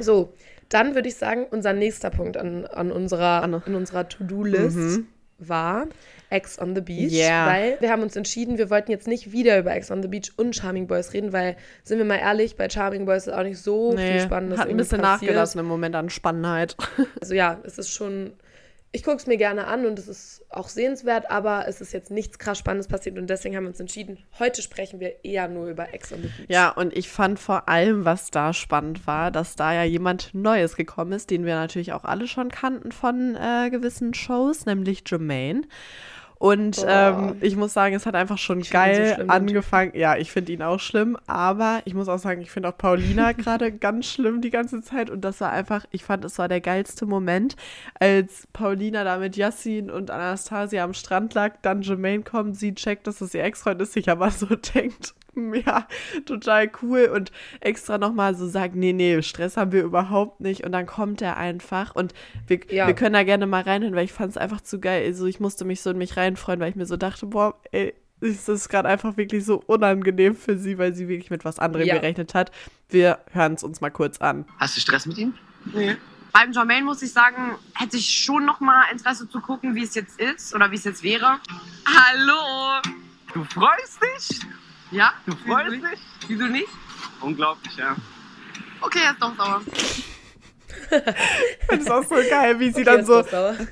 So, 0.00 0.32
dann 0.70 0.94
würde 0.94 1.08
ich 1.08 1.16
sagen, 1.16 1.46
unser 1.50 1.72
nächster 1.74 2.08
Punkt 2.10 2.36
an, 2.38 2.64
an 2.66 2.90
unserer, 2.90 3.42
An- 3.42 3.62
in 3.66 3.74
unserer 3.74 4.08
To-Do-List 4.08 5.00
war 5.38 5.86
Ex 6.28 6.58
on 6.60 6.74
the 6.74 6.80
Beach. 6.80 7.10
Mhm. 7.12 7.18
Yeah. 7.18 7.46
Weil 7.46 7.76
wir 7.80 7.90
haben 7.90 8.02
uns 8.02 8.14
entschieden, 8.14 8.56
wir 8.58 8.70
wollten 8.70 8.90
jetzt 8.90 9.08
nicht 9.08 9.32
wieder 9.32 9.58
über 9.58 9.72
Ex 9.74 9.90
on 9.90 10.02
the 10.02 10.08
Beach 10.08 10.32
und 10.36 10.54
Charming 10.54 10.86
Boys 10.86 11.12
reden, 11.12 11.32
weil, 11.32 11.56
sind 11.82 11.98
wir 11.98 12.04
mal 12.04 12.18
ehrlich, 12.18 12.56
bei 12.56 12.68
Charming 12.68 13.04
Boys 13.04 13.26
ist 13.26 13.32
auch 13.32 13.42
nicht 13.42 13.58
so 13.58 13.96
viel 13.96 14.20
Spannendes 14.20 14.58
hat 14.60 14.68
ein 14.68 14.76
bisschen 14.76 15.00
passiert. 15.00 15.30
nachgelassen 15.30 15.60
im 15.60 15.66
Moment 15.66 15.96
an 15.96 16.08
Spannheit. 16.10 16.76
Also 17.20 17.34
ja, 17.34 17.58
es 17.64 17.78
ist 17.78 17.90
schon. 17.90 18.32
Ich 18.92 19.04
gucke 19.04 19.18
es 19.18 19.28
mir 19.28 19.36
gerne 19.36 19.68
an 19.68 19.86
und 19.86 20.00
es 20.00 20.08
ist 20.08 20.44
auch 20.50 20.68
sehenswert, 20.68 21.30
aber 21.30 21.68
es 21.68 21.80
ist 21.80 21.92
jetzt 21.92 22.10
nichts 22.10 22.40
krass 22.40 22.58
Spannendes 22.58 22.88
passiert 22.88 23.18
und 23.18 23.30
deswegen 23.30 23.54
haben 23.54 23.62
wir 23.64 23.68
uns 23.68 23.78
entschieden, 23.78 24.18
heute 24.40 24.62
sprechen 24.62 24.98
wir 24.98 25.24
eher 25.24 25.46
nur 25.46 25.68
über 25.68 25.94
Ex 25.94 26.12
on 26.12 26.22
the 26.22 26.28
Beach. 26.28 26.48
Ja, 26.48 26.70
und 26.70 26.96
ich 26.96 27.08
fand 27.08 27.38
vor 27.38 27.68
allem, 27.68 28.04
was 28.04 28.32
da 28.32 28.52
spannend 28.52 29.06
war, 29.06 29.30
dass 29.30 29.54
da 29.54 29.72
ja 29.72 29.84
jemand 29.84 30.34
Neues 30.34 30.74
gekommen 30.74 31.12
ist, 31.12 31.30
den 31.30 31.44
wir 31.44 31.54
natürlich 31.54 31.92
auch 31.92 32.02
alle 32.02 32.26
schon 32.26 32.50
kannten 32.50 32.90
von 32.90 33.36
äh, 33.36 33.70
gewissen 33.70 34.12
Shows, 34.12 34.66
nämlich 34.66 35.04
Jermaine. 35.06 35.62
Und 36.40 36.82
ähm, 36.88 37.36
ich 37.42 37.54
muss 37.54 37.74
sagen, 37.74 37.94
es 37.94 38.06
hat 38.06 38.14
einfach 38.14 38.38
schon 38.38 38.60
Ich 38.60 38.68
so 38.68 38.72
geil 38.72 39.14
den 39.18 39.28
angefangen. 39.28 39.92
Ja, 39.94 40.16
ich 40.16 40.32
finde 40.32 40.52
ihn 40.52 40.62
auch 40.62 40.80
schlimm, 40.80 41.18
aber 41.26 41.82
ich 41.84 41.92
muss 41.92 42.08
auch 42.08 42.18
sagen, 42.18 42.40
ich 42.40 42.50
finde 42.50 42.70
auch 42.70 42.78
Paulina 42.78 43.32
gerade 43.34 43.70
ganz 43.70 44.06
schlimm 44.06 44.40
die 44.40 44.48
ganze 44.48 44.80
Zeit. 44.80 45.10
Und 45.10 45.20
das 45.20 45.42
war 45.42 45.52
einfach, 45.52 45.84
ich 45.90 46.02
fand, 46.02 46.24
es 46.24 46.38
war 46.38 46.48
der 46.48 46.62
geilste 46.62 47.04
Moment, 47.04 47.56
als 47.98 48.48
Paulina 48.54 49.04
da 49.04 49.18
mit 49.18 49.36
Yassin 49.36 49.90
und 49.90 50.10
Anastasia 50.10 50.82
am 50.82 50.94
Strand 50.94 51.34
lag, 51.34 51.56
dann 51.60 51.82
Jermaine 51.82 52.22
kommt, 52.22 52.56
sie 52.56 52.74
checkt, 52.74 53.06
dass 53.06 53.20
es 53.20 53.34
ihr 53.34 53.44
Ex-Freund 53.44 53.82
ist, 53.82 53.92
sich 53.92 54.08
aber 54.08 54.30
so 54.30 54.46
denkt, 54.46 55.14
ja, 55.66 55.86
total 56.26 56.70
cool 56.82 57.10
und 57.14 57.30
extra 57.60 57.98
nochmal 57.98 58.34
so 58.34 58.46
sagt, 58.48 58.74
nee, 58.74 58.92
nee, 58.92 59.22
Stress 59.22 59.56
haben 59.56 59.72
wir 59.72 59.82
überhaupt 59.84 60.40
nicht 60.40 60.64
und 60.64 60.72
dann 60.72 60.86
kommt 60.86 61.22
er 61.22 61.36
einfach 61.36 61.94
und 61.94 62.12
wir, 62.46 62.60
Ja. 62.70 62.86
wir 62.86 62.94
können 62.94 63.12
da 63.14 63.22
gerne 63.22 63.46
mal 63.46 63.62
reinhören, 63.62 63.94
weil 63.94 64.04
ich 64.04 64.12
fand 64.12 64.30
es 64.30 64.36
einfach 64.36 64.60
zu 64.60 64.80
geil, 64.80 65.04
also 65.06 65.26
ich 65.26 65.40
musste 65.40 65.64
mich 65.64 65.80
so 65.82 65.90
in 65.90 65.98
mich 65.98 66.16
reinfreuen, 66.16 66.60
weil 66.60 66.70
ich 66.70 66.76
mir 66.76 66.86
so 66.86 66.96
dachte, 66.96 67.26
boah, 67.26 67.60
ey, 67.72 67.94
ist 68.20 68.48
das 68.48 68.68
gerade 68.68 68.88
einfach 68.88 69.16
wirklich 69.16 69.44
so 69.44 69.62
unangenehm 69.66 70.34
für 70.34 70.58
sie, 70.58 70.76
weil 70.78 70.94
sie 70.94 71.08
wirklich 71.08 71.30
mit 71.30 71.44
was 71.44 71.58
anderem 71.58 71.86
Ja. 71.86 71.94
gerechnet 71.94 72.34
hat. 72.34 72.50
Wir 72.88 73.20
hören 73.32 73.54
es 73.54 73.62
uns 73.62 73.80
mal 73.80 73.90
kurz 73.90 74.18
an. 74.18 74.44
Hast 74.58 74.76
du 74.76 74.80
Stress 74.80 75.06
mit 75.06 75.16
ihm? 75.16 75.34
Nee. 75.72 75.96
Beim 76.32 76.52
Jermaine 76.52 76.84
muss 76.84 77.02
ich 77.02 77.12
sagen, 77.12 77.56
hätte 77.74 77.96
ich 77.96 78.08
schon 78.08 78.44
noch 78.44 78.60
mal 78.60 78.84
Interesse 78.92 79.28
zu 79.28 79.40
gucken, 79.40 79.74
wie 79.74 79.82
es 79.84 79.94
jetzt 79.94 80.20
ist 80.20 80.54
oder 80.54 80.70
wie 80.70 80.76
es 80.76 80.84
jetzt 80.84 81.02
wäre. 81.02 81.38
Hallo! 81.86 82.80
Du 83.32 83.42
freust 83.44 84.00
dich? 84.02 84.40
Ja? 84.90 85.12
Du 85.26 85.32
freust 85.36 85.70
Wieso 85.70 85.86
nicht? 85.86 85.92
dich? 85.92 86.28
Wieso 86.28 86.46
nicht? 86.46 86.68
Unglaublich, 87.20 87.76
ja. 87.76 87.96
Okay, 88.80 88.98
jetzt 89.08 89.20
doch 89.22 89.36
sauer. 89.36 89.60
Ich 89.70 91.66
finde 91.68 91.84
es 91.84 91.90
auch 91.90 92.02
so 92.04 92.16
geil, 92.28 92.58
wie 92.58 92.70
sie 92.70 92.76
Okay, 92.82 92.84
dann 92.84 93.00
ist 93.00 93.06
so, 93.06 93.24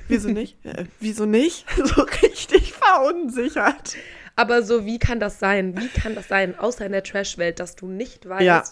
wieso 0.07 0.29
nicht? 0.29 0.63
Äh, 0.65 0.85
wieso 0.99 1.25
nicht? 1.25 1.65
So 1.75 2.03
richtig 2.03 2.73
verunsichert. 2.73 3.95
Aber 4.35 4.63
so, 4.63 4.85
wie 4.85 4.99
kann 4.99 5.19
das 5.19 5.39
sein? 5.39 5.77
Wie 5.77 5.87
kann 5.89 6.15
das 6.15 6.27
sein, 6.27 6.57
außer 6.57 6.85
in 6.85 6.91
der 6.93 7.03
Trash-Welt, 7.03 7.59
dass 7.59 7.75
du 7.75 7.87
nicht 7.87 8.27
weißt, 8.29 8.43
Ja. 8.43 8.63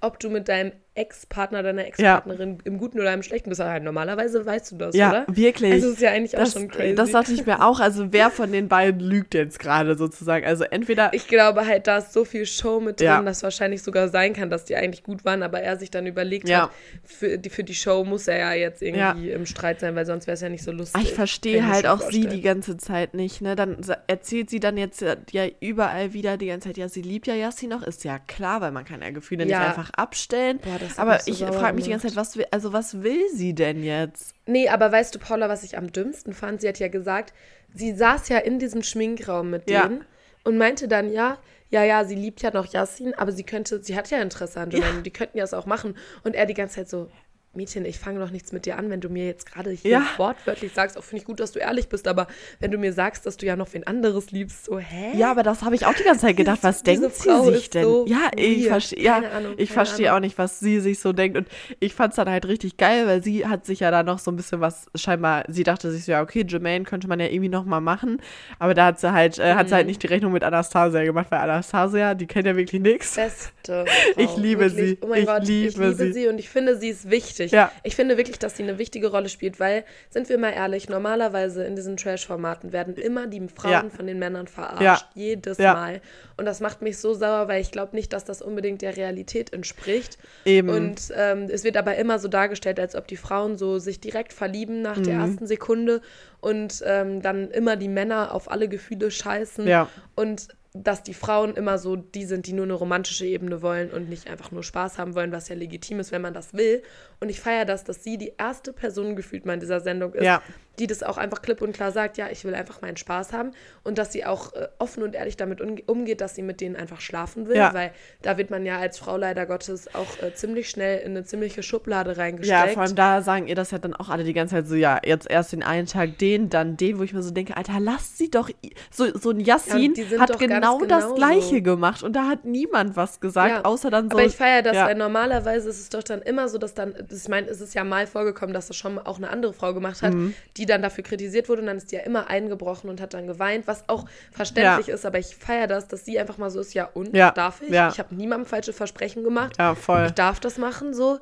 ob 0.00 0.18
du 0.18 0.30
mit 0.30 0.48
deinem 0.48 0.72
Ex-Partner, 0.94 1.62
deiner 1.62 1.86
Ex-Partnerin 1.86 2.58
im 2.64 2.78
Guten 2.78 3.00
oder 3.00 3.12
im 3.14 3.22
Schlechten 3.22 3.48
bist? 3.48 3.60
Halt, 3.62 3.82
normalerweise 3.82 4.44
weißt 4.44 4.72
du 4.72 4.76
das, 4.76 4.94
Ja, 4.94 5.08
oder? 5.10 5.26
wirklich. 5.28 5.72
Also, 5.72 5.90
ist 5.90 6.00
ja 6.02 6.10
eigentlich 6.10 6.36
auch 6.36 6.40
Das, 6.40 6.52
schon 6.52 6.68
crazy. 6.68 6.94
das 6.94 7.10
dachte 7.12 7.32
ich 7.32 7.46
mir 7.46 7.64
auch. 7.64 7.80
Also, 7.80 8.12
wer 8.12 8.30
von 8.30 8.52
den 8.52 8.68
beiden 8.68 9.00
lügt 9.00 9.34
jetzt 9.34 9.58
gerade 9.58 9.96
sozusagen? 9.96 10.44
Also, 10.44 10.64
entweder. 10.64 11.12
ich 11.14 11.28
glaube 11.28 11.66
halt, 11.66 11.86
da 11.86 11.98
ist 11.98 12.12
so 12.12 12.24
viel 12.24 12.44
Show 12.46 12.80
mit 12.80 13.00
drin, 13.00 13.06
Ja. 13.06 13.22
dass 13.22 13.42
wahrscheinlich 13.42 13.82
sogar 13.82 14.08
sein 14.08 14.34
kann, 14.34 14.50
dass 14.50 14.64
die 14.66 14.76
eigentlich 14.76 15.02
gut 15.02 15.24
waren, 15.24 15.42
aber 15.42 15.60
er 15.60 15.76
sich 15.78 15.90
dann 15.90 16.06
überlegt 16.06 16.48
Ja. 16.48 16.64
hat, 16.64 16.70
für 17.04 17.38
die, 17.38 17.48
für 17.50 17.64
die 17.64 17.74
Show 17.74 18.04
muss 18.04 18.28
er 18.28 18.38
ja 18.38 18.52
jetzt 18.52 18.82
irgendwie 18.82 19.30
im 19.30 19.46
Streit 19.46 19.80
sein, 19.80 19.94
weil 19.96 20.04
sonst 20.06 20.26
wäre 20.26 20.34
es 20.34 20.40
ja 20.42 20.48
nicht 20.50 20.62
so 20.64 20.72
lustig. 20.72 21.00
Ah, 21.00 21.02
ich 21.02 21.14
verstehe 21.14 21.66
halt 21.66 21.86
auch 21.86 21.98
sie 21.98 22.02
vorstellen. 22.02 22.30
die 22.30 22.42
ganze 22.42 22.76
Zeit 22.76 23.14
nicht, 23.14 23.40
ne? 23.40 23.56
Dann 23.56 23.78
erzählt 24.08 24.50
sie 24.50 24.60
dann 24.60 24.76
jetzt 24.76 25.00
ja- 25.00 25.16
ja 25.30 25.46
überall 25.60 26.12
wieder 26.12 26.36
die 26.36 26.46
ganze 26.48 26.68
Zeit, 26.68 26.76
ja, 26.76 26.88
sie 26.88 27.02
liebt 27.02 27.26
ja 27.26 27.34
Yassi 27.34 27.66
noch, 27.66 27.82
ist 27.82 28.04
ja 28.04 28.18
klar, 28.18 28.60
weil 28.60 28.72
man 28.72 28.84
kann 28.84 29.00
ja 29.00 29.10
Gefühle 29.10 29.46
Ja. 29.46 29.58
nicht 29.60 29.68
einfach 29.68 29.90
abstellen. 29.96 30.58
Boah, 30.62 30.78
das 30.82 30.98
Aber 30.98 31.18
so 31.20 31.30
ich 31.30 31.38
frage 31.38 31.74
mich 31.74 31.84
die 31.84 31.90
ganze. 31.90 32.08
Zeit, 32.08 32.16
was 32.16 32.36
will, 32.36 32.46
also 32.50 32.72
was 32.72 33.02
will 33.02 33.22
sie 33.34 33.54
denn 33.54 33.82
jetzt? 33.82 34.34
Nee, 34.46 34.68
aber 34.68 34.90
weißt 34.92 35.14
du, 35.14 35.18
Paula, 35.18 35.48
was 35.48 35.62
ich 35.62 35.76
am 35.78 35.92
dümmsten 35.92 36.32
fand? 36.34 36.60
Sie 36.60 36.68
hat 36.68 36.78
ja 36.78 36.88
gesagt, 36.88 37.32
sie 37.74 37.92
saß 37.94 38.28
ja 38.28 38.38
in 38.38 38.58
diesem 38.58 38.82
Schminkraum 38.82 39.50
mit 39.50 39.70
Ja. 39.70 39.86
denen 39.88 40.04
und 40.44 40.58
meinte 40.58 40.88
dann, 40.88 41.10
ja, 41.12 41.38
ja, 41.70 41.84
ja, 41.84 42.04
sie 42.04 42.14
liebt 42.16 42.42
ja 42.42 42.50
noch 42.52 42.66
Yassin, 42.72 43.14
aber 43.14 43.32
sie 43.32 43.44
könnte, 43.44 43.82
sie 43.82 43.96
hat 43.96 44.10
ja 44.10 44.20
Interesse 44.20 44.60
an 44.60 44.70
Jermaine, 44.70 44.98
und 44.98 45.06
die 45.06 45.10
könnten 45.12 45.38
ja 45.38 45.44
es 45.44 45.54
auch 45.54 45.64
machen. 45.66 45.96
Und 46.22 46.34
er 46.34 46.44
die 46.46 46.52
ganze 46.54 46.76
Zeit 46.76 46.88
so, 46.90 47.08
Mädchen, 47.54 47.84
ich 47.84 47.98
fange 47.98 48.18
doch 48.20 48.30
nichts 48.30 48.52
mit 48.52 48.64
dir 48.66 48.78
an, 48.78 48.88
wenn 48.90 49.00
du 49.00 49.08
mir 49.10 49.26
jetzt 49.26 49.44
gerade 49.50 49.70
hier 49.70 49.90
Ja. 49.90 50.06
wortwörtlich 50.16 50.72
sagst, 50.72 50.96
auch 50.96 51.04
finde 51.04 51.20
ich 51.20 51.26
gut, 51.26 51.38
dass 51.40 51.52
du 51.52 51.58
ehrlich 51.58 51.88
bist, 51.88 52.08
aber 52.08 52.26
wenn 52.60 52.70
du 52.70 52.78
mir 52.78 52.92
sagst, 52.92 53.26
dass 53.26 53.36
du 53.36 53.44
ja 53.46 53.56
noch 53.56 53.72
wen 53.74 53.86
anderes 53.86 54.30
liebst, 54.30 54.64
so, 54.64 54.78
hä? 54.78 55.16
Ja, 55.16 55.30
aber 55.30 55.42
das 55.42 55.62
habe 55.62 55.74
ich 55.74 55.84
auch 55.84 55.94
die 55.94 56.02
ganze 56.04 56.22
Zeit 56.22 56.36
gedacht. 56.36 56.60
Was 56.62 56.82
Diese 56.82 57.00
denkt 57.02 57.16
sie 57.16 57.52
sich 57.52 57.70
denn? 57.70 57.82
so 57.84 58.06
ja, 58.08 58.30
ich 58.36 58.66
verstehe 58.68 59.02
ja, 59.02 59.16
Ahnung, 59.18 59.54
ich 59.58 59.70
verstehe 59.70 60.14
auch 60.14 60.20
nicht, 60.20 60.38
was 60.38 60.60
sie 60.60 60.80
sich 60.80 60.98
so 61.00 61.12
denkt. 61.12 61.36
Und 61.36 61.48
ich 61.80 61.94
fand 61.94 62.12
es 62.12 62.16
dann 62.16 62.28
halt 62.30 62.46
richtig 62.46 62.76
geil, 62.78 63.06
weil 63.06 63.22
sie 63.22 63.46
hat 63.46 63.66
sich 63.66 63.80
ja 63.80 63.90
da 63.90 64.02
noch 64.02 64.18
so 64.18 64.30
ein 64.30 64.36
bisschen 64.36 64.60
was, 64.60 64.86
scheinbar, 64.94 65.44
sie 65.48 65.62
dachte 65.64 65.90
sich 65.90 66.04
so, 66.04 66.12
ja, 66.12 66.22
okay, 66.22 66.44
Jermaine 66.48 66.84
könnte 66.84 67.06
man 67.08 67.20
ja 67.20 67.26
irgendwie 67.26 67.48
noch 67.50 67.64
mal 67.64 67.80
machen. 67.80 68.20
Aber 68.58 68.74
da 68.74 68.86
hat 68.86 69.00
sie 69.00 69.12
halt, 69.12 69.38
äh, 69.38 69.54
hat 69.54 69.68
sie 69.68 69.72
Mhm. 69.74 69.76
halt 69.76 69.86
nicht 69.88 70.02
die 70.02 70.06
Rechnung 70.06 70.32
mit 70.32 70.42
Anastasia 70.44 71.04
gemacht, 71.04 71.26
weil 71.30 71.40
Anastasia, 71.40 72.14
die 72.14 72.26
kennt 72.26 72.46
ja 72.46 72.56
wirklich 72.56 72.80
nichts. 72.80 73.14
Beste. 73.16 73.84
Ich 74.16 74.26
Frau, 74.30 74.38
liebe 74.40 74.60
wirklich. 74.62 74.90
sie. 74.90 74.98
Oh 75.02 75.06
mein 75.06 75.20
Ich 75.20 75.26
Gott, 75.26 75.42
ich 75.42 75.48
liebe 75.48 75.88
liebe 75.88 75.94
sie. 75.94 76.12
sie. 76.12 76.28
und 76.28 76.38
ich 76.38 76.48
finde, 76.48 76.76
sie 76.76 76.88
ist 76.88 77.08
wichtig. 77.10 77.41
Wichtig. 77.44 77.52
Ja. 77.56 77.70
Ich 77.82 77.94
finde 77.96 78.16
wirklich, 78.16 78.38
dass 78.38 78.56
sie 78.56 78.62
eine 78.62 78.78
wichtige 78.78 79.08
Rolle 79.10 79.28
spielt, 79.28 79.60
weil, 79.60 79.84
sind 80.10 80.28
wir 80.28 80.38
mal 80.38 80.50
ehrlich, 80.50 80.88
normalerweise 80.88 81.64
in 81.64 81.76
diesen 81.76 81.96
Trash-Formaten 81.96 82.72
werden 82.72 82.94
immer 82.96 83.26
die 83.26 83.46
Frauen 83.48 83.72
Ja. 83.72 83.84
von 83.90 84.06
den 84.06 84.18
Männern 84.18 84.46
verarscht. 84.46 84.82
Ja. 84.82 84.98
Jedes. 85.14 85.58
Mal. 85.58 86.00
Und 86.36 86.46
das 86.46 86.60
macht 86.60 86.82
mich 86.82 86.98
so 86.98 87.14
sauer, 87.14 87.48
weil 87.48 87.60
ich 87.60 87.70
glaube 87.70 87.94
nicht, 87.94 88.12
dass 88.12 88.24
das 88.24 88.42
unbedingt 88.42 88.82
der 88.82 88.96
Realität 88.96 89.52
entspricht. 89.52 90.18
Eben. 90.44 90.68
Und 90.70 91.12
ähm, 91.16 91.48
es 91.50 91.62
wird 91.64 91.76
aber 91.76 91.96
immer 91.96 92.18
so 92.18 92.28
dargestellt, 92.28 92.80
als 92.80 92.94
ob 92.96 93.06
die 93.06 93.16
Frauen 93.16 93.56
so 93.56 93.78
sich 93.78 94.00
direkt 94.00 94.32
verlieben 94.32 94.82
nach 94.82 94.96
Mhm. 94.96 95.02
der 95.04 95.14
ersten 95.14 95.46
Sekunde 95.46 96.00
und 96.40 96.82
ähm, 96.86 97.22
dann 97.22 97.50
immer 97.50 97.76
die 97.76 97.88
Männer 97.88 98.34
auf 98.34 98.50
alle 98.50 98.68
Gefühle 98.68 99.10
scheißen. 99.10 99.66
Ja. 99.66 99.88
Und 100.14 100.48
dass 100.74 101.02
die 101.02 101.12
Frauen 101.12 101.54
immer 101.54 101.76
so 101.76 101.96
die 101.96 102.24
sind, 102.24 102.46
die 102.46 102.54
nur 102.54 102.64
eine 102.64 102.72
romantische 102.72 103.26
Ebene 103.26 103.60
wollen 103.60 103.90
und 103.90 104.08
nicht 104.08 104.28
einfach 104.28 104.50
nur 104.52 104.62
Spaß 104.62 104.96
haben 104.98 105.14
wollen, 105.14 105.30
was 105.30 105.48
ja 105.48 105.54
legitim 105.54 106.00
ist, 106.00 106.12
wenn 106.12 106.22
man 106.22 106.32
das 106.32 106.54
will. 106.54 106.82
Und 107.20 107.28
ich 107.28 107.40
feiere 107.40 107.66
das, 107.66 107.84
dass 107.84 108.02
sie 108.02 108.16
die 108.16 108.32
erste 108.38 108.72
Person 108.72 109.14
gefühlt 109.14 109.44
mal 109.44 109.54
in 109.54 109.60
dieser 109.60 109.80
Sendung 109.80 110.14
ist, 110.14 110.24
Ja. 110.24 110.42
Die 110.78 110.86
das 110.86 111.02
auch 111.02 111.18
einfach 111.18 111.42
klipp 111.42 111.60
und 111.62 111.72
klar 111.72 111.92
sagt, 111.92 112.16
ja, 112.16 112.28
ich 112.30 112.44
will 112.44 112.54
einfach 112.54 112.80
meinen 112.80 112.96
Spaß 112.96 113.32
haben 113.32 113.50
und 113.84 113.98
dass 113.98 114.12
sie 114.12 114.24
auch 114.24 114.54
äh, 114.54 114.68
offen 114.78 115.02
und 115.02 115.14
ehrlich 115.14 115.36
damit 115.36 115.60
umge- 115.60 115.84
umgeht, 115.86 116.20
dass 116.20 116.34
sie 116.34 116.42
mit 116.42 116.60
denen 116.60 116.76
einfach 116.76 117.00
schlafen 117.00 117.46
will, 117.46 117.56
Ja. 117.56 117.74
weil 117.74 117.92
da 118.22 118.38
wird 118.38 118.50
man 118.50 118.64
ja 118.64 118.78
als 118.78 118.98
Frau 118.98 119.16
leider 119.16 119.44
Gottes 119.46 119.94
auch 119.94 120.22
äh, 120.22 120.34
ziemlich 120.34 120.70
schnell 120.70 121.00
in 121.00 121.10
eine 121.12 121.24
ziemliche 121.24 121.62
Schublade 121.62 122.12
Ja, 122.12 122.16
reingesteckt. 122.22 122.72
vor 122.72 122.82
allem 122.84 122.94
da 122.94 123.20
sagen 123.22 123.48
ihr 123.48 123.54
das 123.54 123.70
ja 123.70 123.78
dann 123.78 123.94
auch 123.94 124.08
alle 124.08 124.24
die 124.24 124.32
ganze 124.32 124.54
Zeit 124.56 124.66
so, 124.66 124.74
ja, 124.74 124.98
jetzt 125.04 125.30
erst 125.30 125.52
den 125.52 125.62
einen 125.62 125.86
Tag 125.86 126.16
den, 126.18 126.48
dann 126.48 126.76
den, 126.76 126.98
wo 126.98 127.02
ich 127.02 127.12
mir 127.12 127.22
so 127.22 127.30
denke, 127.32 127.56
Alter, 127.56 127.78
lasst 127.78 128.16
sie 128.18 128.30
doch, 128.30 128.48
so, 128.90 129.06
so 129.18 129.30
ein 129.30 129.40
Yassin 129.40 129.94
sind 129.94 130.20
hat 130.20 130.30
ganz 130.30 130.40
genau 130.40 130.84
das. 130.86 131.14
Gleiche 131.14 131.60
gemacht 131.62 132.02
und 132.02 132.14
da 132.14 132.28
hat 132.28 132.44
niemand 132.44 132.96
was 132.96 133.20
gesagt, 133.20 133.50
Ja. 133.50 133.64
außer 133.64 133.90
dann 133.90 134.08
so. 134.10 134.16
Aber 134.16 134.26
ich 134.26 134.36
feiere 134.36 134.62
das, 134.62 134.74
ja. 134.76 134.86
weil 134.86 134.94
normalerweise 134.94 135.68
ist 135.68 135.80
es 135.80 135.88
doch 135.90 136.02
dann 136.02 136.22
immer 136.22 136.48
so, 136.48 136.56
dass 136.58 136.72
dann, 136.74 136.94
ich 137.10 137.28
meine, 137.28 137.48
es 137.48 137.60
ist 137.60 137.74
ja 137.74 137.84
mal 137.84 138.06
vorgekommen, 138.06 138.54
dass 138.54 138.68
das 138.68 138.76
schon 138.76 138.98
auch 138.98 139.18
eine 139.18 139.28
andere 139.30 139.52
Frau 139.52 139.74
gemacht 139.74 140.00
hat, 140.02 140.14
Mhm. 140.14 140.34
die 140.56 140.61
dann 140.66 140.82
dafür 140.82 141.04
kritisiert 141.04 141.48
wurde 141.48 141.60
und 141.62 141.66
dann 141.66 141.76
ist 141.76 141.92
die 141.92 141.96
ja 141.96 142.02
immer 142.02 142.28
eingebrochen 142.28 142.88
und 142.90 143.00
hat 143.00 143.14
dann 143.14 143.26
geweint, 143.26 143.66
was 143.66 143.88
auch 143.88 144.06
verständlich 144.30 144.86
Ja. 144.88 144.94
ist, 144.94 145.04
aber 145.06 145.18
ich 145.18 145.36
feiere 145.36 145.66
das, 145.66 145.88
dass 145.88 146.04
sie 146.04 146.18
einfach 146.18 146.38
mal 146.38 146.50
so 146.50 146.60
ist, 146.60 146.74
ja 146.74 146.88
und, 146.94 147.16
Ja, 147.16 147.30
darf 147.30 147.62
ich? 147.62 147.70
ja. 147.70 147.88
Ich 147.90 147.98
habe 147.98 148.14
niemandem 148.14 148.46
falsche 148.46 148.72
Versprechen 148.72 149.24
gemacht. 149.24 149.54
Ja, 149.58 149.74
voll. 149.74 150.06
Ich 150.06 150.12
darf 150.12 150.40
das 150.40 150.58
machen, 150.58 150.94
so. 150.94 151.18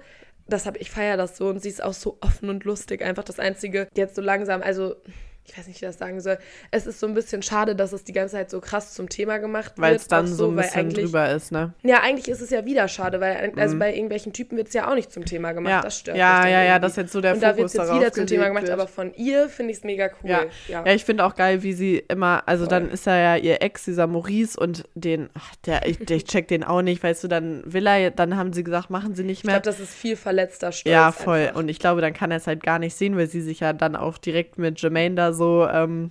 Das 0.48 0.66
hab, 0.66 0.76
ich 0.80 0.90
feiere 0.90 1.16
das 1.16 1.36
so 1.36 1.48
und 1.48 1.62
sie 1.62 1.68
ist 1.68 1.82
auch 1.82 1.92
so 1.92 2.18
offen 2.20 2.48
und 2.50 2.64
lustig. 2.64 3.02
Einfach 3.02 3.22
das 3.24 3.38
Einzige, 3.38 3.86
jetzt 3.94 4.16
so 4.16 4.22
langsam, 4.22 4.62
also 4.62 4.96
ich 5.50 5.58
weiß 5.58 5.66
nicht, 5.66 5.80
wie 5.80 5.84
ich 5.84 5.90
das 5.90 5.98
sagen 5.98 6.20
soll. 6.20 6.38
Es 6.70 6.86
ist 6.86 7.00
so 7.00 7.06
ein 7.06 7.14
bisschen 7.14 7.42
schade, 7.42 7.74
dass 7.74 7.92
es 7.92 8.04
die 8.04 8.12
ganze 8.12 8.36
Zeit 8.36 8.50
so 8.50 8.60
krass 8.60 8.94
zum 8.94 9.08
Thema 9.08 9.38
gemacht 9.38 9.72
Weil 9.76 9.92
wird. 9.92 10.02
es 10.02 10.08
dann 10.08 10.24
auch 10.24 10.28
so 10.28 10.48
ein 10.48 10.56
weil 10.56 10.64
bisschen 10.64 10.90
drüber 10.90 11.30
ist, 11.30 11.50
ne? 11.50 11.72
ja, 11.82 12.00
eigentlich 12.02 12.28
ist 12.28 12.40
es 12.40 12.50
ja 12.50 12.64
wieder 12.64 12.86
schade, 12.88 13.20
weil 13.20 13.52
also 13.56 13.78
bei 13.78 13.92
irgendwelchen 13.92 14.32
Typen 14.32 14.56
wird 14.56 14.68
es 14.68 14.74
ja 14.74 14.88
auch 14.88 14.94
nicht 14.94 15.12
zum 15.12 15.24
Thema 15.24 15.52
gemacht. 15.52 15.70
Mhm. 15.70 15.76
Ja. 15.76 15.80
Das 15.82 15.98
stört 15.98 16.16
Ja, 16.16 16.46
ja, 16.46 16.50
ja, 16.50 16.62
irgendwie. 16.74 16.80
dass 16.82 16.96
jetzt 16.96 17.12
so 17.12 17.20
der 17.20 17.34
Und 17.34 17.42
da 17.42 17.56
wird 17.56 17.70
Fokus 17.70 17.74
es 17.74 17.78
jetzt 17.90 17.94
wieder 18.00 18.12
zum 18.12 18.26
Thema 18.26 18.46
gemacht, 18.48 18.62
wird. 18.64 18.72
aber 18.72 18.86
von 18.86 19.12
ihr 19.14 19.48
finde 19.48 19.72
ich 19.72 19.78
es 19.78 19.84
mega 19.84 20.06
cool. 20.22 20.30
Ja. 20.30 20.42
Ja. 20.68 20.84
ja. 20.86 20.92
ich 20.94 21.04
finde 21.04 21.24
auch 21.24 21.34
geil, 21.34 21.62
wie 21.64 21.72
sie 21.72 21.98
immer, 22.08 22.42
also 22.46 22.64
Voll. 22.64 22.70
dann 22.70 22.90
ist 22.90 23.06
er 23.08 23.18
ja 23.20 23.36
ihr 23.36 23.60
Ex, 23.62 23.84
dieser 23.84 24.06
Maurice, 24.06 24.58
und 24.60 24.84
den, 24.94 25.30
ach, 25.34 25.54
der, 25.66 25.86
ich, 25.86 26.08
ich 26.08 26.24
check 26.24 26.46
den 26.48 26.62
auch 26.64 26.82
nicht, 26.82 27.02
weißt 27.02 27.24
du, 27.24 27.28
dann 27.28 27.62
will 27.64 27.86
er, 27.86 28.10
dann 28.12 28.36
haben 28.36 28.52
sie 28.52 28.62
gesagt, 28.62 28.90
machen 28.90 29.14
sie 29.16 29.24
nicht 29.24 29.40
Ich 29.40 29.44
mehr. 29.44 29.54
glaube, 29.60 29.64
das 29.64 29.80
ist 29.80 29.94
viel 29.94 30.14
verletzter 30.16 30.70
Stolz. 30.72 30.92
ja, 30.92 31.10
voll. 31.12 31.38
Einfach. 31.38 31.56
Und 31.56 31.68
ich 31.68 31.78
glaube, 31.80 32.00
dann 32.00 32.12
kann 32.12 32.30
er 32.30 32.36
es 32.36 32.46
halt 32.46 32.62
gar 32.62 32.78
nicht 32.78 32.94
sehen, 32.94 33.16
weil 33.16 33.26
sie 33.26 33.40
sich 33.40 33.60
ja 33.60 33.72
dann 33.72 33.96
auch 33.96 34.16
direkt 34.18 34.58
mit 34.58 34.80
Jermaine 34.80 35.14
da 35.16 35.32
so, 35.32 35.39
ähm, 35.40 36.10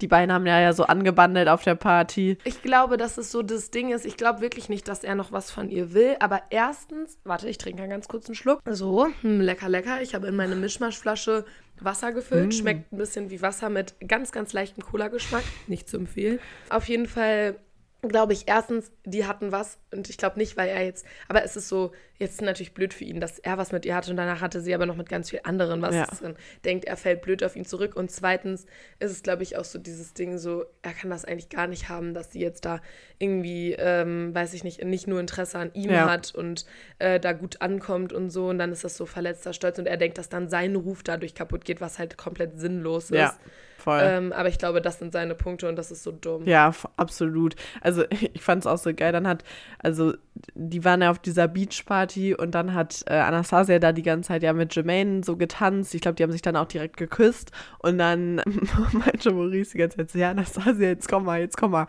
die 0.00 0.06
beiden 0.06 0.32
haben 0.32 0.46
ja, 0.46 0.60
ja 0.60 0.72
so 0.72 0.84
angebandelt 0.84 1.48
auf 1.48 1.62
der 1.62 1.74
Party. 1.74 2.38
Ich 2.44 2.62
glaube, 2.62 2.96
dass 2.96 3.18
es 3.18 3.30
so 3.30 3.42
das 3.42 3.70
Ding 3.70 3.90
ist. 3.92 4.06
Ich 4.06 4.16
glaube 4.16 4.40
wirklich 4.40 4.68
nicht, 4.68 4.88
dass 4.88 5.04
er 5.04 5.14
noch 5.14 5.32
was 5.32 5.50
von 5.50 5.68
ihr 5.68 5.92
will. 5.92 6.16
Aber 6.20 6.42
erstens, 6.50 7.18
warte, 7.24 7.48
ich 7.48 7.58
trinke 7.58 7.82
einen 7.82 7.90
ganz 7.90 8.08
kurzen 8.08 8.34
Schluck. 8.34 8.60
So, 8.66 9.08
hm, 9.20 9.40
lecker, 9.40 9.68
lecker. 9.68 10.00
Ich 10.00 10.14
habe 10.14 10.28
in 10.28 10.36
meine 10.36 10.56
Mischmaschflasche 10.56 11.44
Wasser 11.80 12.12
gefüllt. 12.12 12.54
Schmeckt 12.54 12.92
ein 12.92 12.98
bisschen 12.98 13.30
wie 13.30 13.42
Wasser 13.42 13.68
mit 13.68 13.94
ganz, 14.06 14.32
ganz 14.32 14.52
leichtem 14.52 14.84
Cola-Geschmack. 14.84 15.44
Nicht 15.66 15.88
zu 15.88 15.98
empfehlen. 15.98 16.38
Auf 16.70 16.88
jeden 16.88 17.06
Fall 17.06 17.56
glaube 18.02 18.32
ich, 18.32 18.44
erstens, 18.46 18.90
die 19.04 19.26
hatten 19.26 19.52
was 19.52 19.78
und 19.92 20.08
ich 20.08 20.16
glaube 20.16 20.38
nicht, 20.38 20.56
weil 20.56 20.68
er 20.68 20.84
jetzt, 20.84 21.04
aber 21.28 21.44
es 21.44 21.56
ist 21.56 21.68
so, 21.68 21.92
jetzt 22.18 22.42
natürlich 22.42 22.74
blöd 22.74 22.92
für 22.94 23.04
ihn, 23.04 23.18
dass 23.20 23.38
er 23.38 23.56
was 23.58 23.72
mit 23.72 23.84
ihr 23.86 23.94
hatte 23.94 24.10
und 24.10 24.16
danach 24.16 24.40
hatte 24.40 24.60
sie 24.60 24.74
aber 24.74 24.84
noch 24.86 24.96
mit 24.96 25.08
ganz 25.08 25.30
viel 25.30 25.40
anderen 25.42 25.80
was. 25.80 25.94
Ja. 25.94 26.06
Dann 26.20 26.36
denkt, 26.64 26.84
er 26.84 26.96
fällt 26.96 27.22
blöd 27.22 27.42
auf 27.42 27.56
ihn 27.56 27.64
zurück 27.64 27.96
und 27.96 28.10
zweitens 28.10 28.66
ist 28.98 29.10
es, 29.10 29.22
glaube 29.22 29.42
ich, 29.42 29.56
auch 29.56 29.64
so 29.64 29.78
dieses 29.78 30.12
Ding 30.12 30.36
so, 30.38 30.64
er 30.82 30.92
kann 30.92 31.10
das 31.10 31.24
eigentlich 31.24 31.48
gar 31.48 31.66
nicht 31.66 31.88
haben, 31.88 32.12
dass 32.14 32.32
sie 32.32 32.40
jetzt 32.40 32.64
da 32.64 32.80
irgendwie, 33.18 33.74
ähm, 33.78 34.34
weiß 34.34 34.52
ich 34.54 34.64
nicht, 34.64 34.84
nicht 34.84 35.06
nur 35.06 35.18
Interesse 35.20 35.58
an 35.58 35.70
ihm 35.74 35.90
Ja. 35.90 36.10
hat 36.10 36.34
und 36.34 36.66
äh, 36.98 37.18
da 37.20 37.32
gut 37.32 37.60
ankommt 37.62 38.12
und 38.12 38.30
so 38.30 38.48
und 38.48 38.58
dann 38.58 38.72
ist 38.72 38.84
das 38.84 38.96
so 38.96 39.06
verletzter 39.06 39.52
Stolz 39.52 39.78
und 39.78 39.86
er 39.86 39.96
denkt, 39.96 40.18
dass 40.18 40.28
dann 40.28 40.48
sein 40.48 40.76
Ruf 40.76 41.02
dadurch 41.02 41.34
kaputt 41.34 41.64
geht, 41.64 41.80
was 41.80 41.98
halt 41.98 42.16
komplett 42.18 42.58
sinnlos 42.60 43.04
ist. 43.04 43.16
Ja, 43.16 43.36
voll. 43.80 44.00
Ähm, 44.02 44.32
aber 44.32 44.48
ich 44.48 44.58
glaube, 44.58 44.80
das 44.80 44.98
sind 44.98 45.12
seine 45.12 45.34
Punkte 45.34 45.68
und 45.68 45.76
das 45.76 45.90
ist 45.90 46.02
so 46.02 46.12
dumm. 46.12 46.46
Ja, 46.46 46.72
absolut. 46.96 47.56
Also 47.80 48.04
ich 48.34 48.42
fand 48.42 48.62
es 48.62 48.66
auch 48.66 48.78
so 48.78 48.92
geil. 48.94 49.12
Dann 49.12 49.26
hat, 49.26 49.44
also 49.78 50.14
die 50.54 50.84
waren 50.84 51.02
ja 51.02 51.10
auf 51.10 51.18
dieser 51.18 51.48
Beachparty 51.48 52.34
und 52.34 52.54
dann 52.54 52.74
hat 52.74 53.02
äh, 53.06 53.14
Anastasia 53.14 53.78
da 53.78 53.92
die 53.92 54.02
ganze 54.02 54.28
Zeit 54.28 54.42
ja 54.42 54.52
mit 54.52 54.74
Jermaine 54.74 55.22
so 55.24 55.36
getanzt. 55.36 55.94
Ich 55.94 56.00
glaube, 56.00 56.14
die 56.16 56.22
haben 56.22 56.32
sich 56.32 56.42
dann 56.42 56.56
auch 56.56 56.66
direkt 56.66 56.96
geküsst. 56.96 57.50
Und 57.78 57.98
dann 57.98 58.36
meinte 58.92 59.32
Maurice 59.32 59.72
die 59.72 59.78
ganze 59.78 59.96
Zeit 59.98 60.10
so, 60.10 60.18
ja, 60.18 60.30
Anastasia, 60.30 60.88
jetzt 60.88 61.08
komm 61.08 61.24
mal, 61.24 61.40
jetzt 61.40 61.56
komm 61.56 61.72
mal. 61.72 61.86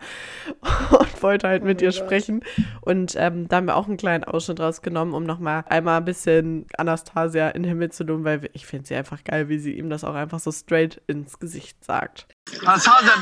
Und 0.98 1.22
wollte 1.22 1.48
halt 1.48 1.64
mit 1.64 1.80
Oh 1.80 1.84
mein 1.84 1.92
ihr 1.92 1.98
Gott. 1.98 2.06
sprechen. 2.06 2.40
Und 2.80 3.14
ähm, 3.16 3.48
da 3.48 3.56
haben 3.56 3.66
wir 3.66 3.76
auch 3.76 3.86
einen 3.88 3.96
kleinen 3.96 4.24
Ausschnitt 4.24 4.60
rausgenommen, 4.60 5.14
um 5.14 5.24
nochmal 5.24 5.64
einmal 5.68 5.98
ein 5.98 6.04
bisschen 6.04 6.66
Anastasia 6.76 7.48
in 7.50 7.62
den 7.62 7.68
Himmel 7.70 7.90
zu 7.90 8.04
loben, 8.04 8.24
weil 8.24 8.48
ich 8.52 8.66
finde 8.66 8.86
sie 8.86 8.94
einfach 8.94 9.22
geil, 9.24 9.48
wie 9.48 9.58
sie 9.58 9.72
ihm 9.72 9.90
das 9.90 10.04
auch 10.04 10.14
einfach 10.14 10.40
so 10.40 10.50
straight 10.52 11.00
ins 11.06 11.38
Gesicht 11.38 11.81
sagt. 11.84 12.26
Anastasia, 12.64 13.12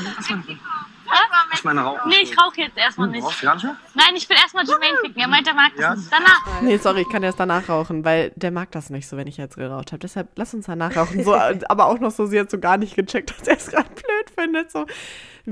ich 1.53 1.63
meine 1.63 1.81
Rauch. 1.81 1.99
Nee, 2.05 2.21
ich 2.23 2.37
rauche 2.37 2.61
jetzt 2.61 2.77
erstmal 2.77 3.09
nicht. 3.09 3.23
Rauchst 3.23 3.41
du 3.41 3.45
gar 3.45 3.55
nicht 3.55 3.63
mehr? 3.63 3.75
Nein, 3.95 4.15
ich 4.15 4.29
will 4.29 4.37
erstmal 4.37 4.65
Jermaine 4.65 4.97
ficken. 5.01 5.21
Er 5.21 5.27
meint, 5.27 5.47
er 5.47 5.53
mag 5.53 5.71
das 5.75 5.81
Ja? 5.81 5.95
nicht. 5.95 6.11
Danach. 6.11 6.61
Nee, 6.61 6.77
sorry, 6.77 7.01
ich 7.01 7.09
kann 7.09 7.23
erst 7.23 7.39
danach 7.39 7.67
rauchen, 7.67 8.05
weil 8.05 8.31
der 8.35 8.51
mag 8.51 8.71
das 8.71 8.89
nicht 8.89 9.07
so, 9.07 9.17
wenn 9.17 9.27
ich 9.27 9.37
jetzt 9.37 9.57
geraucht 9.57 9.91
habe. 9.91 9.99
Deshalb 9.99 10.29
lass 10.37 10.53
uns 10.53 10.67
danach 10.67 10.95
rauchen. 10.95 11.23
So, 11.23 11.35
aber 11.69 11.87
auch 11.87 11.99
noch 11.99 12.11
so, 12.11 12.25
sie 12.25 12.39
hat 12.39 12.49
so 12.49 12.59
gar 12.59 12.77
nicht 12.77 12.95
gecheckt, 12.95 13.31
dass 13.37 13.47
er 13.47 13.57
es 13.57 13.67
gerade 13.67 13.89
blöd 13.89 14.29
findet. 14.33 14.71
So, 14.71 14.85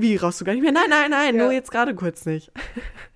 wie 0.00 0.16
rauchst 0.16 0.40
du 0.40 0.44
gar 0.44 0.52
nicht 0.52 0.62
mehr? 0.62 0.72
Nein, 0.72 0.88
nein, 0.90 1.10
nein, 1.10 1.36
Ja. 1.36 1.42
nur 1.44 1.52
jetzt 1.52 1.70
gerade 1.70 1.94
kurz 1.94 2.26
nicht. 2.26 2.50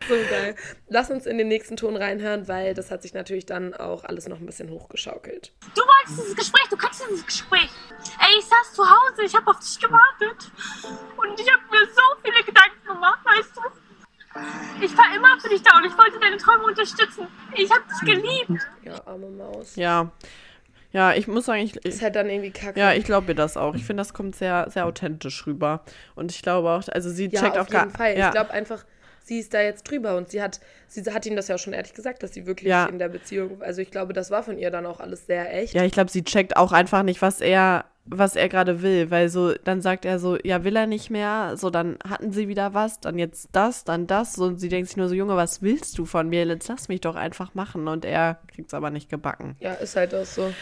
So 0.06 0.14
geil. 0.28 0.54
Lass 0.88 1.10
uns 1.10 1.24
in 1.24 1.38
den 1.38 1.48
nächsten 1.48 1.78
Ton 1.78 1.96
reinhören, 1.96 2.46
weil 2.46 2.74
das 2.74 2.90
hat 2.90 3.00
sich 3.00 3.14
natürlich 3.14 3.46
dann 3.46 3.72
auch 3.72 4.04
alles 4.04 4.28
noch 4.28 4.38
ein 4.38 4.44
bisschen 4.44 4.68
hochgeschaukelt. 4.68 5.50
Du 5.74 5.80
wolltest 5.80 6.18
dieses 6.20 6.36
Gespräch, 6.36 6.64
du 6.68 6.76
kannst 6.76 7.02
dieses 7.08 7.24
Gespräch. 7.24 7.70
Ey, 8.20 8.38
ich 8.38 8.44
saß 8.44 8.74
zu 8.74 8.82
Hause, 8.82 9.22
ich 9.24 9.34
habe 9.34 9.50
auf 9.50 9.58
dich 9.60 9.78
gewartet. 9.80 10.50
Und 11.16 11.40
ich 11.40 11.50
habe 11.50 11.62
mir 11.70 11.86
so 11.86 12.02
viele 12.22 12.44
Gedanken 12.44 12.86
gemacht, 12.86 13.20
weißt 13.24 13.56
du? 13.56 14.84
Ich 14.84 14.94
war 14.94 15.16
immer 15.16 15.40
für 15.40 15.48
dich 15.48 15.62
da 15.62 15.78
und 15.78 15.86
ich 15.86 15.96
wollte 15.96 16.20
deine 16.20 16.36
Träume 16.36 16.64
unterstützen. 16.64 17.26
Ich 17.54 17.70
habe 17.70 17.84
dich 17.88 18.00
geliebt. 18.14 18.62
Ja, 18.82 19.06
arme 19.06 19.30
Maus. 19.30 19.74
Ja. 19.76 20.10
Ja, 20.94 21.12
ich 21.12 21.26
muss 21.26 21.46
sagen, 21.46 21.60
ich, 21.60 21.74
Ist 21.84 22.02
halt 22.02 22.14
dann 22.14 22.30
irgendwie 22.30 22.52
kacke. 22.52 22.78
ja, 22.78 22.92
ich 22.92 23.02
glaube 23.04 23.26
mir 23.26 23.34
das 23.34 23.56
auch. 23.56 23.74
Ich 23.74 23.84
finde, 23.84 24.00
das 24.02 24.14
kommt 24.14 24.36
sehr, 24.36 24.70
sehr 24.70 24.86
authentisch 24.86 25.44
rüber. 25.44 25.82
Und 26.14 26.30
ich 26.30 26.40
glaube 26.40 26.70
auch, 26.70 26.82
also 26.88 27.10
sie 27.10 27.28
Ja, 27.32 27.42
checkt 27.42 27.58
auf 27.58 27.68
gar 27.68 27.86
jeden 27.86 27.96
Fall. 27.96 28.16
Ja, 28.16 28.26
Ich 28.28 28.32
glaube 28.32 28.52
einfach, 28.52 28.84
sie 29.24 29.40
ist 29.40 29.52
da 29.52 29.60
jetzt 29.60 29.82
drüber 29.90 30.16
und 30.16 30.28
sie 30.30 30.40
hat, 30.40 30.60
sie 30.86 31.02
hat 31.12 31.26
ihm 31.26 31.34
das 31.34 31.48
ja 31.48 31.56
auch 31.56 31.58
schon 31.58 31.72
ehrlich 31.72 31.94
gesagt, 31.94 32.22
dass 32.22 32.32
sie 32.34 32.46
wirklich 32.46 32.68
Ja. 32.70 32.86
in 32.86 32.98
der 32.98 33.08
Beziehung, 33.08 33.60
also 33.62 33.80
ich 33.82 33.90
glaube, 33.90 34.12
das 34.12 34.30
war 34.30 34.42
von 34.44 34.58
ihr 34.58 34.70
dann 34.70 34.86
auch 34.86 35.00
alles 35.00 35.26
sehr 35.26 35.52
echt. 35.52 35.74
ja, 35.74 35.82
ich 35.84 35.92
glaube, 35.92 36.10
sie 36.10 36.22
checkt 36.22 36.56
auch 36.56 36.70
einfach 36.72 37.02
nicht, 37.02 37.20
was 37.20 37.40
er 37.40 37.86
was 38.06 38.36
er 38.36 38.50
gerade 38.50 38.82
will, 38.82 39.10
weil 39.10 39.30
so 39.30 39.54
dann 39.54 39.80
sagt 39.80 40.04
er 40.04 40.18
so, 40.18 40.36
ja, 40.44 40.62
will 40.62 40.76
er 40.76 40.86
nicht 40.86 41.08
mehr, 41.08 41.54
so 41.56 41.70
dann 41.70 41.96
hatten 42.06 42.32
sie 42.32 42.48
wieder 42.48 42.74
was, 42.74 43.00
dann 43.00 43.18
jetzt 43.18 43.48
das, 43.52 43.84
dann 43.84 44.06
das, 44.06 44.34
so 44.34 44.44
und 44.44 44.60
sie 44.60 44.68
denkt 44.68 44.88
sich 44.88 44.98
nur 44.98 45.08
so, 45.08 45.14
Junge, 45.14 45.36
was 45.36 45.62
willst 45.62 45.96
du 45.96 46.04
von 46.04 46.28
mir? 46.28 46.44
Jetzt 46.44 46.68
lass 46.68 46.88
mich 46.88 47.00
doch 47.00 47.14
einfach 47.16 47.54
machen 47.54 47.88
und 47.88 48.04
er 48.04 48.40
kriegt's 48.54 48.74
aber 48.74 48.90
nicht 48.90 49.08
gebacken. 49.08 49.56
Ja, 49.58 49.72
ist 49.72 49.96
halt 49.96 50.14
auch 50.14 50.26
so. 50.26 50.52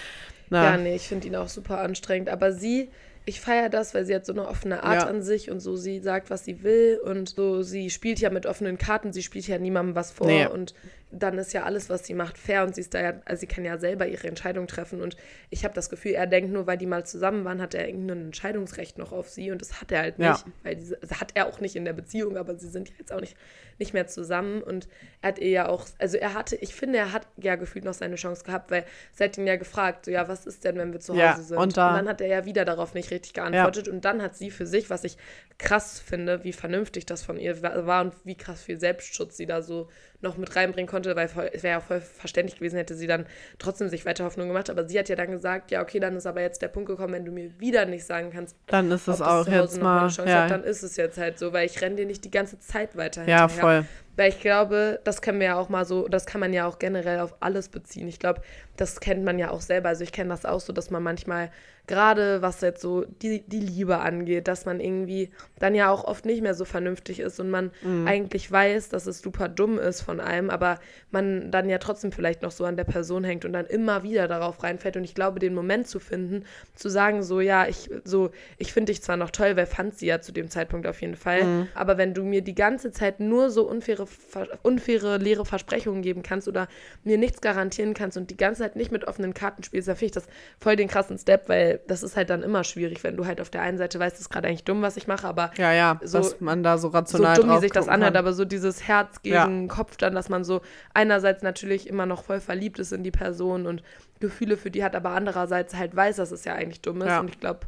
Na, 0.50 0.62
Ja, 0.72 0.76
nee, 0.76 0.94
ich 0.94 1.08
finde 1.08 1.26
ihn 1.26 1.34
auch 1.34 1.48
super 1.48 1.80
anstrengend. 1.80 2.28
Aber 2.28 2.52
sie, 2.52 2.90
ich 3.24 3.40
feiere 3.40 3.68
das, 3.68 3.94
weil 3.94 4.04
sie 4.04 4.14
hat 4.14 4.26
so 4.26 4.32
eine 4.32 4.46
offene 4.48 4.82
Art 4.82 5.02
Ja. 5.02 5.06
an 5.06 5.22
sich 5.22 5.50
und 5.50 5.60
so, 5.60 5.76
sie 5.76 6.00
sagt, 6.00 6.30
was 6.30 6.44
sie 6.44 6.62
will 6.62 7.00
und 7.04 7.28
so, 7.30 7.62
sie 7.62 7.90
spielt 7.90 8.18
ja 8.20 8.30
mit 8.30 8.46
offenen 8.46 8.78
Karten, 8.78 9.12
sie 9.12 9.22
spielt 9.22 9.46
ja 9.46 9.58
niemandem 9.58 9.94
was 9.94 10.10
vor 10.10 10.26
Nee. 10.26 10.46
und 10.46 10.74
dann 11.14 11.36
ist 11.38 11.52
ja 11.52 11.64
alles, 11.64 11.90
was 11.90 12.06
sie 12.06 12.14
macht, 12.14 12.38
fair 12.38 12.62
und 12.64 12.74
sie 12.74 12.80
ist 12.80 12.94
da 12.94 13.00
ja, 13.02 13.12
also 13.26 13.40
sie 13.40 13.46
kann 13.46 13.64
ja 13.64 13.76
selber 13.78 14.06
ihre 14.06 14.26
Entscheidung 14.28 14.66
treffen 14.66 15.02
und 15.02 15.16
ich 15.50 15.62
habe 15.64 15.74
das 15.74 15.90
Gefühl, 15.90 16.12
er 16.12 16.26
denkt 16.26 16.50
nur, 16.50 16.66
weil 16.66 16.78
die 16.78 16.86
mal 16.86 17.04
zusammen 17.04 17.44
waren, 17.44 17.60
hat 17.60 17.74
er 17.74 17.86
irgendein 17.86 18.22
Entscheidungsrecht 18.26 18.96
noch 18.98 19.12
auf 19.12 19.28
sie 19.28 19.50
und 19.50 19.60
das 19.60 19.80
hat 19.80 19.92
er 19.92 20.00
halt 20.00 20.18
nicht, 20.18 20.46
Ja. 20.46 20.52
weil 20.62 20.76
diese, 20.76 20.96
das 20.96 21.20
hat 21.20 21.32
er 21.34 21.46
auch 21.46 21.60
nicht 21.60 21.76
in 21.76 21.84
der 21.84 21.92
Beziehung, 21.92 22.36
aber 22.36 22.54
sie 22.56 22.68
sind 22.68 22.88
ja 22.88 22.94
jetzt 22.98 23.12
auch 23.12 23.20
nicht, 23.20 23.36
nicht 23.78 23.92
mehr 23.92 24.06
zusammen 24.06 24.62
und 24.62 24.88
er 25.20 25.28
hat 25.28 25.38
ihr 25.38 25.50
ja 25.50 25.68
auch, 25.68 25.86
also 25.98 26.16
er 26.16 26.34
hatte, 26.34 26.56
ich 26.56 26.74
finde, 26.74 26.98
er 26.98 27.12
hat 27.12 27.26
ja 27.36 27.56
gefühlt 27.56 27.84
noch 27.84 27.94
seine 27.94 28.16
Chance 28.16 28.44
gehabt, 28.44 28.70
weil 28.70 28.84
sie 29.12 29.24
hat 29.24 29.36
ihn 29.36 29.46
ja 29.46 29.56
gefragt, 29.56 30.06
so 30.06 30.10
ja, 30.10 30.28
was 30.28 30.46
ist 30.46 30.64
denn, 30.64 30.76
wenn 30.76 30.92
wir 30.92 31.00
zu 31.00 31.12
Hause 31.12 31.20
Ja, 31.20 31.34
sind? 31.36 31.58
und 31.58 31.76
da- 31.76 31.94
dann 31.96 32.08
hat 32.08 32.20
er 32.22 32.28
ja 32.28 32.44
wieder 32.46 32.64
darauf 32.64 32.94
nicht 32.94 33.10
richtig 33.10 33.34
geantwortet 33.34 33.86
und 33.88 34.04
dann 34.04 34.22
hat 34.22 34.34
sie 34.36 34.50
für 34.50 34.66
sich, 34.66 34.88
was 34.88 35.04
ich 35.04 35.16
krass 35.58 36.00
finde, 36.00 36.42
wie 36.44 36.52
vernünftig 36.52 37.06
das 37.06 37.22
von 37.22 37.38
ihr 37.38 37.62
wa- 37.62 37.86
war 37.86 38.02
und 38.02 38.14
wie 38.24 38.34
krass 38.34 38.62
viel 38.62 38.78
Selbstschutz 38.80 39.36
sie 39.36 39.46
da 39.46 39.62
so 39.62 39.88
noch 40.20 40.36
mit 40.36 40.54
reinbringen 40.54 40.88
konnte, 40.88 41.01
weil 41.06 41.28
voll- 41.28 41.50
es 41.52 41.62
wäre 41.62 41.74
ja 41.74 41.80
voll 41.80 42.00
verständlich 42.00 42.56
gewesen, 42.56 42.76
hätte 42.76 42.94
sie 42.94 43.06
dann 43.06 43.26
trotzdem 43.58 43.88
sich 43.88 44.04
weiter 44.06 44.24
Hoffnung 44.24 44.48
gemacht. 44.48 44.70
Aber 44.70 44.88
sie 44.88 44.98
hat 44.98 45.08
ja 45.08 45.16
dann 45.16 45.30
gesagt, 45.30 45.70
ja, 45.70 45.82
okay, 45.82 46.00
dann 46.00 46.16
ist 46.16 46.26
aber 46.26 46.40
jetzt 46.40 46.62
der 46.62 46.68
Punkt 46.68 46.88
gekommen, 46.88 47.14
wenn 47.14 47.24
du 47.24 47.32
mir 47.32 47.50
wieder 47.60 47.84
nicht 47.86 48.04
sagen 48.04 48.30
kannst, 48.32 48.56
Dann 48.66 48.90
ist 48.90 49.08
es 49.08 49.18
das 49.18 49.22
auch 49.22 49.46
jetzt 49.46 49.80
mal 49.82 50.08
Ja, 50.08 50.42
hat, 50.42 50.50
dann 50.50 50.64
ist 50.64 50.82
es 50.82 50.96
jetzt 50.96 51.18
halt 51.18 51.38
so, 51.38 51.52
weil 51.52 51.66
ich 51.66 51.80
renne 51.80 51.96
dir 51.96 52.06
nicht 52.06 52.24
die 52.24 52.30
ganze 52.30 52.58
Zeit 52.58 52.96
weiter 52.96 53.26
ja, 53.26 53.48
hinterher. 53.48 53.60
voll. 53.82 53.86
Weil 54.16 54.28
ich 54.28 54.40
glaube, 54.40 55.00
das 55.04 55.22
können 55.22 55.40
wir 55.40 55.46
ja 55.46 55.56
auch 55.56 55.68
mal 55.70 55.84
so, 55.84 56.06
das 56.06 56.26
kann 56.26 56.40
man 56.40 56.52
ja 56.52 56.66
auch 56.66 56.78
generell 56.78 57.20
auf 57.20 57.34
alles 57.40 57.68
beziehen. 57.70 58.08
Ich 58.08 58.18
glaube, 58.18 58.42
das 58.76 59.00
kennt 59.00 59.24
man 59.24 59.38
ja 59.38 59.50
auch 59.50 59.60
selber. 59.62 59.88
Also 59.88 60.04
ich 60.04 60.12
kenne 60.12 60.30
das 60.30 60.44
auch 60.44 60.60
so, 60.60 60.72
dass 60.72 60.90
man 60.90 61.02
manchmal, 61.02 61.50
gerade 61.86 62.42
was 62.42 62.60
jetzt 62.60 62.80
so 62.80 63.04
die, 63.22 63.40
die 63.46 63.58
Liebe 63.60 63.98
angeht, 63.98 64.48
dass 64.48 64.66
man 64.66 64.80
irgendwie 64.80 65.30
dann 65.58 65.74
ja 65.74 65.90
auch 65.90 66.04
oft 66.04 66.24
nicht 66.26 66.42
mehr 66.42 66.54
so 66.54 66.64
vernünftig 66.64 67.20
ist 67.20 67.40
und 67.40 67.50
man 67.50 67.70
Mhm. 67.82 68.06
eigentlich 68.06 68.50
weiß, 68.50 68.88
dass 68.90 69.06
es 69.06 69.20
super 69.20 69.48
dumm 69.48 69.78
ist 69.78 70.00
von 70.02 70.20
einem, 70.20 70.50
aber 70.50 70.78
man 71.10 71.50
dann 71.50 71.68
ja 71.68 71.78
trotzdem 71.78 72.12
vielleicht 72.12 72.42
noch 72.42 72.50
so 72.52 72.64
an 72.64 72.76
der 72.76 72.84
Person 72.84 73.24
hängt 73.24 73.44
und 73.44 73.52
dann 73.52 73.66
immer 73.66 74.02
wieder 74.02 74.28
darauf 74.28 74.62
reinfällt. 74.62 74.96
Und 74.96 75.04
ich 75.04 75.14
glaube, 75.14 75.38
den 75.38 75.54
Moment 75.54 75.86
zu 75.88 75.98
finden, 76.00 76.44
zu 76.74 76.88
sagen, 76.88 77.22
so, 77.22 77.40
ja, 77.40 77.66
ich, 77.66 77.90
so, 78.04 78.30
ich 78.58 78.72
finde 78.72 78.92
dich 78.92 79.02
zwar 79.02 79.16
noch 79.16 79.30
toll, 79.30 79.56
weil 79.56 79.66
fand 79.66 79.98
sie 79.98 80.06
ja 80.06 80.20
zu 80.20 80.32
dem 80.32 80.50
Zeitpunkt 80.50 80.86
auf 80.86 81.00
jeden 81.00 81.16
Fall, 81.16 81.44
Mhm. 81.44 81.68
aber 81.74 81.98
wenn 81.98 82.14
du 82.14 82.22
mir 82.24 82.42
die 82.42 82.54
ganze 82.54 82.90
Zeit 82.92 83.20
nur 83.20 83.50
so 83.50 83.68
unfaire, 83.68 84.01
ver- 84.06 84.48
unfaire, 84.62 85.18
leere 85.18 85.44
Versprechungen 85.44 86.02
geben 86.02 86.22
kannst 86.22 86.48
oder 86.48 86.68
mir 87.04 87.18
nichts 87.18 87.40
garantieren 87.40 87.94
kannst 87.94 88.16
und 88.16 88.30
die 88.30 88.36
ganze 88.36 88.62
Zeit 88.62 88.76
nicht 88.76 88.92
mit 88.92 89.06
offenen 89.08 89.34
Karten 89.34 89.62
spielst, 89.62 89.88
dann 89.88 89.96
finde 89.96 90.06
ich 90.06 90.12
das 90.12 90.26
voll 90.60 90.76
den 90.76 90.88
krassen 90.88 91.18
Step, 91.18 91.48
weil 91.48 91.80
das 91.88 92.02
ist 92.02 92.16
halt 92.16 92.30
dann 92.30 92.42
immer 92.42 92.64
schwierig, 92.64 93.02
wenn 93.04 93.16
du 93.16 93.26
halt 93.26 93.40
auf 93.40 93.50
der 93.50 93.62
einen 93.62 93.78
Seite 93.78 93.98
weißt, 93.98 94.14
das 94.14 94.22
ist 94.22 94.30
gerade 94.30 94.48
eigentlich 94.48 94.64
dumm, 94.64 94.82
was 94.82 94.96
ich 94.96 95.06
mache, 95.06 95.26
aber 95.26 95.50
Ja, 95.56 95.72
ja, 95.72 96.00
So- 96.04 96.18
dass 96.18 96.40
man 96.40 96.62
da 96.62 96.78
so 96.78 96.82
so 96.88 96.88
rational 96.88 97.36
dumm, 97.36 97.50
wie 97.50 97.60
sich 97.60 97.72
das 97.72 97.88
anhört, 97.88 98.16
aber 98.16 98.32
so 98.32 98.44
dieses 98.44 98.86
Herz 98.88 99.22
gegen 99.22 99.68
Kopf 99.68 99.96
dann, 99.96 100.14
dass 100.14 100.28
man 100.28 100.44
so 100.44 100.60
einerseits 100.94 101.42
natürlich 101.42 101.86
immer 101.88 102.06
noch 102.06 102.24
voll 102.24 102.40
verliebt 102.40 102.78
ist 102.78 102.92
in 102.92 103.02
die 103.04 103.10
Person 103.10 103.66
und 103.66 103.82
Gefühle 104.20 104.56
für 104.56 104.70
die 104.70 104.84
hat, 104.84 104.94
aber 104.94 105.10
andererseits 105.10 105.74
halt 105.74 105.94
weiß, 105.96 106.16
dass 106.16 106.30
es 106.30 106.44
ja 106.44 106.54
eigentlich 106.54 106.80
dumm 106.80 107.00
ist. 107.02 107.08
Ja. 107.08 107.20
Und 107.20 107.28
ich 107.30 107.40
glaube, 107.40 107.60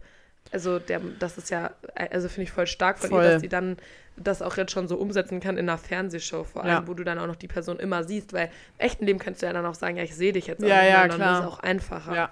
also 0.53 0.79
der, 0.79 1.01
das 1.19 1.39
ist 1.39 1.51
ja, 1.51 1.71
also 2.11 2.29
finde 2.29 2.43
ich 2.43 2.53
voll 2.53 2.67
stark 2.67 2.99
von 2.99 3.11
Voll. 3.11 3.25
ihr, 3.25 3.31
dass 3.33 3.41
sie 3.41 3.49
dann 3.49 3.77
das 4.17 4.43
auch 4.43 4.57
jetzt 4.57 4.71
schon 4.73 4.87
so 4.87 4.97
umsetzen 4.97 5.41
kann 5.41 5.57
in 5.57 5.69
einer 5.69 5.79
Fernsehshow, 5.79 6.45
vor 6.45 6.63
allem, 6.63 6.71
Ja. 6.71 6.87
wo 6.87 6.95
du 6.95 7.03
dann 7.03 7.19
auch 7.19 7.27
noch 7.27 7.35
die 7.37 7.49
Person 7.49 7.79
immer 7.81 8.05
siehst, 8.05 8.33
weil 8.33 8.45
im 8.47 8.51
echten 8.79 9.07
Leben 9.07 9.19
könntest 9.19 9.43
du 9.43 9.47
ja 9.47 9.53
dann 9.53 9.67
auch 9.67 9.75
sagen, 9.75 9.97
ja, 9.97 10.05
ich 10.05 10.15
sehe 10.15 10.33
dich 10.33 10.47
jetzt 10.47 10.63
auch 10.63 10.69
Ja, 10.69 10.85
ja, 10.85 11.09
dann 11.09 11.17
klar. 11.17 11.41
ist 11.41 11.47
es 11.47 11.53
auch 11.53 11.59
einfacher. 11.61 12.15
Ja. 12.15 12.31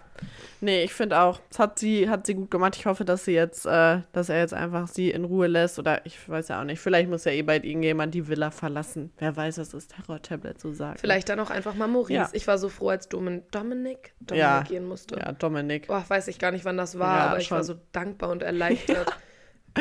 Nee, 0.61 0.85
ich 0.85 0.95
finde 0.95 1.19
auch, 1.19 1.41
das 1.49 1.59
hat 1.59 1.79
sie, 1.81 2.09
hat 2.09 2.25
sie 2.27 2.35
gut 2.35 2.51
gemacht. 2.53 2.77
Ich 2.77 2.87
hoffe, 2.87 3.05
dass 3.05 3.25
sie 3.25 3.33
jetzt, 3.33 3.67
äh, 3.67 3.99
dass 4.13 4.29
er 4.29 4.39
jetzt 4.39 4.55
einfach 4.55 4.87
sie 4.87 5.11
in 5.11 5.25
Ruhe 5.25 5.49
lässt. 5.49 5.81
Oder 5.81 6.07
ich 6.07 6.29
weiß 6.29 6.47
ja 6.49 6.61
auch 6.61 6.65
nicht. 6.65 6.79
Vielleicht 6.81 7.11
muss 7.11 7.25
ja 7.25 7.33
eh 7.33 7.43
bald 7.43 7.65
irgendjemand 7.65 8.15
die 8.15 8.29
Villa 8.29 8.53
verlassen. 8.53 9.13
Wer 9.19 9.35
weiß, 9.37 9.59
was 9.59 9.71
das 9.71 9.89
Terror-Tablet 9.89 10.61
so 10.61 10.73
sagt. 10.73 11.01
Vielleicht 11.01 11.29
dann 11.31 11.41
auch 11.41 11.51
einfach 11.51 11.75
mal 11.75 11.89
Maurice. 11.89 12.13
Ja. 12.13 12.29
Ich 12.33 12.47
war 12.47 12.59
so 12.59 12.69
froh, 12.69 12.91
als 12.91 13.09
Domin 13.09 13.43
Dominik, 13.51 14.13
Dominik 14.21 14.39
Ja. 14.41 14.63
gehen 14.63 14.87
musste. 14.87 15.17
Ja, 15.17 15.33
Dominik. 15.33 15.89
Boah, 15.89 16.05
weiß 16.07 16.29
ich 16.29 16.39
gar 16.39 16.53
nicht, 16.53 16.65
wann 16.65 16.77
das 16.77 16.97
war, 16.97 17.23
aber 17.31 17.39
ich 17.39 17.51
war 17.51 17.59
schon. 17.59 17.67
so 17.67 17.75
dankbar 17.91 18.31
und 18.31 18.45
erleichtert. 18.45 19.09
äh, 19.75 19.81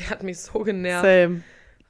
der 0.00 0.10
hat 0.10 0.22
mich 0.22 0.38
so 0.40 0.60
genervt. 0.60 1.04
Same. 1.04 1.42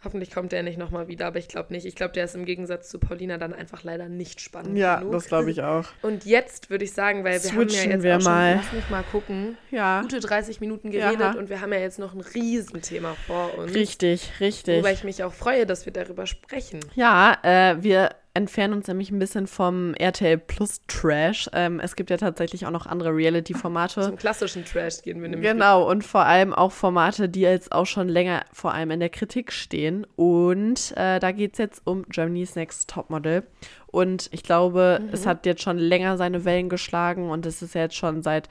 Hoffentlich 0.02 0.30
kommt 0.30 0.52
der 0.52 0.62
nicht 0.62 0.78
nochmal 0.78 1.08
wieder, 1.08 1.26
aber 1.26 1.38
ich 1.38 1.46
glaube 1.46 1.74
nicht. 1.74 1.84
Ich 1.84 1.94
glaube, 1.94 2.14
der 2.14 2.24
ist 2.24 2.34
im 2.34 2.46
Gegensatz 2.46 2.88
zu 2.88 2.98
Paulina 2.98 3.36
dann 3.36 3.52
einfach 3.52 3.82
leider 3.84 4.08
nicht 4.08 4.40
spannend 4.40 4.78
Ja, 4.78 4.96
genug. 5.00 5.12
das 5.12 5.26
glaube 5.26 5.50
ich 5.50 5.60
auch. 5.62 5.84
Und 6.02 6.24
jetzt 6.24 6.70
würde 6.70 6.84
ich 6.86 6.92
sagen, 6.94 7.22
weil 7.22 7.34
wir 7.34 7.40
Switchen 7.40 7.80
haben 7.82 7.88
ja 7.90 7.94
jetzt 7.96 8.02
wir 8.04 8.16
auch 8.16 8.20
schon, 8.22 8.32
mal. 8.32 8.54
lass 8.56 8.72
mich 8.72 8.88
mal 8.88 9.04
gucken, 9.12 9.58
Ja, 9.70 10.00
gute 10.00 10.20
30 10.20 10.58
Minuten 10.62 10.90
geredet 10.90 11.20
Ja. 11.20 11.32
und 11.32 11.50
wir 11.50 11.60
haben 11.60 11.70
ja 11.74 11.80
jetzt 11.80 11.98
noch 11.98 12.14
ein 12.14 12.22
Riesenthema 12.22 13.14
vor 13.26 13.58
uns. 13.58 13.74
richtig, 13.74 14.32
richtig. 14.40 14.78
Wobei 14.78 14.92
ich 14.94 15.04
mich 15.04 15.22
auch 15.22 15.34
freue, 15.34 15.66
dass 15.66 15.84
wir 15.84 15.92
darüber 15.92 16.26
sprechen. 16.26 16.80
Ja, 16.94 17.36
äh, 17.42 17.76
wir 17.82 18.08
entfernen 18.32 18.74
uns 18.74 18.86
nämlich 18.86 19.10
ein 19.10 19.18
bisschen 19.18 19.46
vom 19.46 19.94
RTL 19.94 20.38
Plus 20.38 20.82
Trash. 20.86 21.50
Ähm, 21.52 21.80
es 21.80 21.96
gibt 21.96 22.10
ja 22.10 22.16
tatsächlich 22.16 22.64
auch 22.64 22.70
noch 22.70 22.86
andere 22.86 23.14
Reality-Formate. 23.14 24.02
Zum 24.02 24.16
klassischen 24.16 24.64
Trash 24.64 25.02
gehen 25.02 25.20
wir 25.20 25.28
nämlich. 25.28 25.50
Genau, 25.50 25.88
und 25.88 26.04
vor 26.04 26.24
allem 26.24 26.52
auch 26.52 26.70
Formate, 26.70 27.28
die 27.28 27.40
jetzt 27.40 27.72
auch 27.72 27.86
schon 27.86 28.08
länger 28.08 28.44
vor 28.52 28.72
allem 28.72 28.92
in 28.92 29.00
der 29.00 29.08
Kritik 29.08 29.52
stehen. 29.52 30.06
Und 30.16 30.92
äh, 30.96 31.18
da 31.18 31.32
geht 31.32 31.54
es 31.54 31.58
jetzt 31.58 31.82
um 31.84 32.04
Germany's 32.08 32.54
Next 32.54 32.88
Topmodel. 32.88 33.42
Und 33.88 34.28
ich 34.32 34.44
glaube, 34.44 35.02
es 35.10 35.26
hat 35.26 35.46
jetzt 35.46 35.62
schon 35.62 35.78
länger 35.78 36.16
seine 36.16 36.44
Wellen 36.44 36.68
geschlagen 36.68 37.28
und 37.28 37.44
es 37.44 37.60
ist 37.60 37.74
jetzt 37.74 37.96
schon 37.96 38.22
seit 38.22 38.48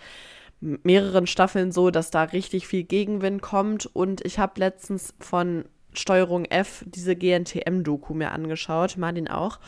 mehreren 0.60 1.28
Staffeln 1.28 1.72
so, 1.72 1.90
dass 1.90 2.12
da 2.12 2.24
richtig 2.24 2.68
viel 2.68 2.84
Gegenwind 2.84 3.42
kommt. 3.42 3.86
Und 3.86 4.26
ich 4.26 4.40
habe 4.40 4.60
letztens 4.60 5.14
von 5.20 5.64
Steuerung 5.94 6.46
F 6.46 6.84
diese 6.88 7.16
GNTM-Doku 7.16 8.14
mir 8.14 8.32
angeschaut, 8.32 8.98
Martin 8.98 9.28
auch. 9.28 9.60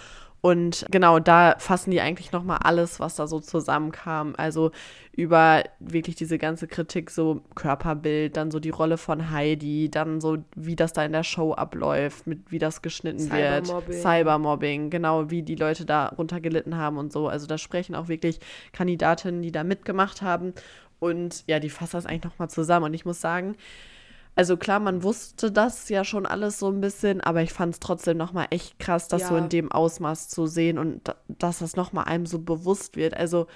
Und 0.41 0.87
genau, 0.89 1.19
da 1.19 1.55
fassen 1.59 1.91
die 1.91 2.01
eigentlich 2.01 2.31
nochmal 2.31 2.57
alles, 2.63 2.99
was 2.99 3.15
da 3.15 3.27
so 3.27 3.39
zusammenkam. 3.39 4.33
Also 4.37 4.71
über 5.15 5.63
wirklich 5.79 6.15
diese 6.15 6.39
ganze 6.39 6.67
Kritik, 6.67 7.11
so 7.11 7.41
Körperbild, 7.53 8.35
dann 8.37 8.49
so 8.49 8.59
die 8.59 8.71
Rolle 8.71 8.97
von 8.97 9.29
Heidi, 9.29 9.91
dann 9.91 10.19
so, 10.19 10.39
wie 10.55 10.75
das 10.75 10.93
da 10.93 11.05
in 11.05 11.11
der 11.11 11.23
Show 11.23 11.53
abläuft, 11.53 12.25
mit 12.25 12.51
wie 12.51 12.57
das 12.57 12.81
geschnitten 12.81 13.31
wird. 13.31 13.67
Cybermobbing. 13.67 14.01
Cybermobbing, 14.01 14.89
genau, 14.89 15.29
wie 15.29 15.43
die 15.43 15.55
Leute 15.55 15.85
da 15.85 16.07
runtergelitten 16.07 16.75
haben 16.75 16.97
und 16.97 17.13
so. 17.13 17.27
Also 17.27 17.45
da 17.45 17.59
sprechen 17.59 17.93
auch 17.93 18.07
wirklich 18.07 18.39
Kandidatinnen, 18.73 19.43
die 19.43 19.51
da 19.51 19.63
mitgemacht 19.63 20.23
haben. 20.23 20.53
Und 20.97 21.43
ja, 21.45 21.59
die 21.59 21.69
fassen 21.69 21.97
das 21.97 22.07
eigentlich 22.07 22.23
nochmal 22.23 22.49
zusammen. 22.49 22.87
Und 22.87 22.95
ich 22.95 23.05
muss 23.05 23.21
sagen, 23.21 23.55
also 24.35 24.57
klar, 24.57 24.79
man 24.79 25.03
wusste 25.03 25.51
das 25.51 25.89
ja 25.89 26.03
schon 26.03 26.25
alles 26.25 26.57
so 26.59 26.69
ein 26.69 26.81
bisschen, 26.81 27.21
aber 27.21 27.41
ich 27.41 27.53
fand 27.53 27.73
es 27.73 27.79
trotzdem 27.79 28.17
nochmal 28.17 28.47
echt 28.49 28.79
krass, 28.79 29.07
das 29.07 29.27
so 29.27 29.35
Ja. 29.35 29.39
in 29.43 29.49
dem 29.49 29.71
Ausmaß 29.71 30.29
zu 30.29 30.47
sehen 30.47 30.77
und 30.77 31.01
da, 31.07 31.15
dass 31.27 31.59
das 31.59 31.75
nochmal 31.75 32.05
einem 32.05 32.25
so 32.25 32.39
bewusst 32.39 32.95
wird. 32.95 33.15
Also 33.15 33.47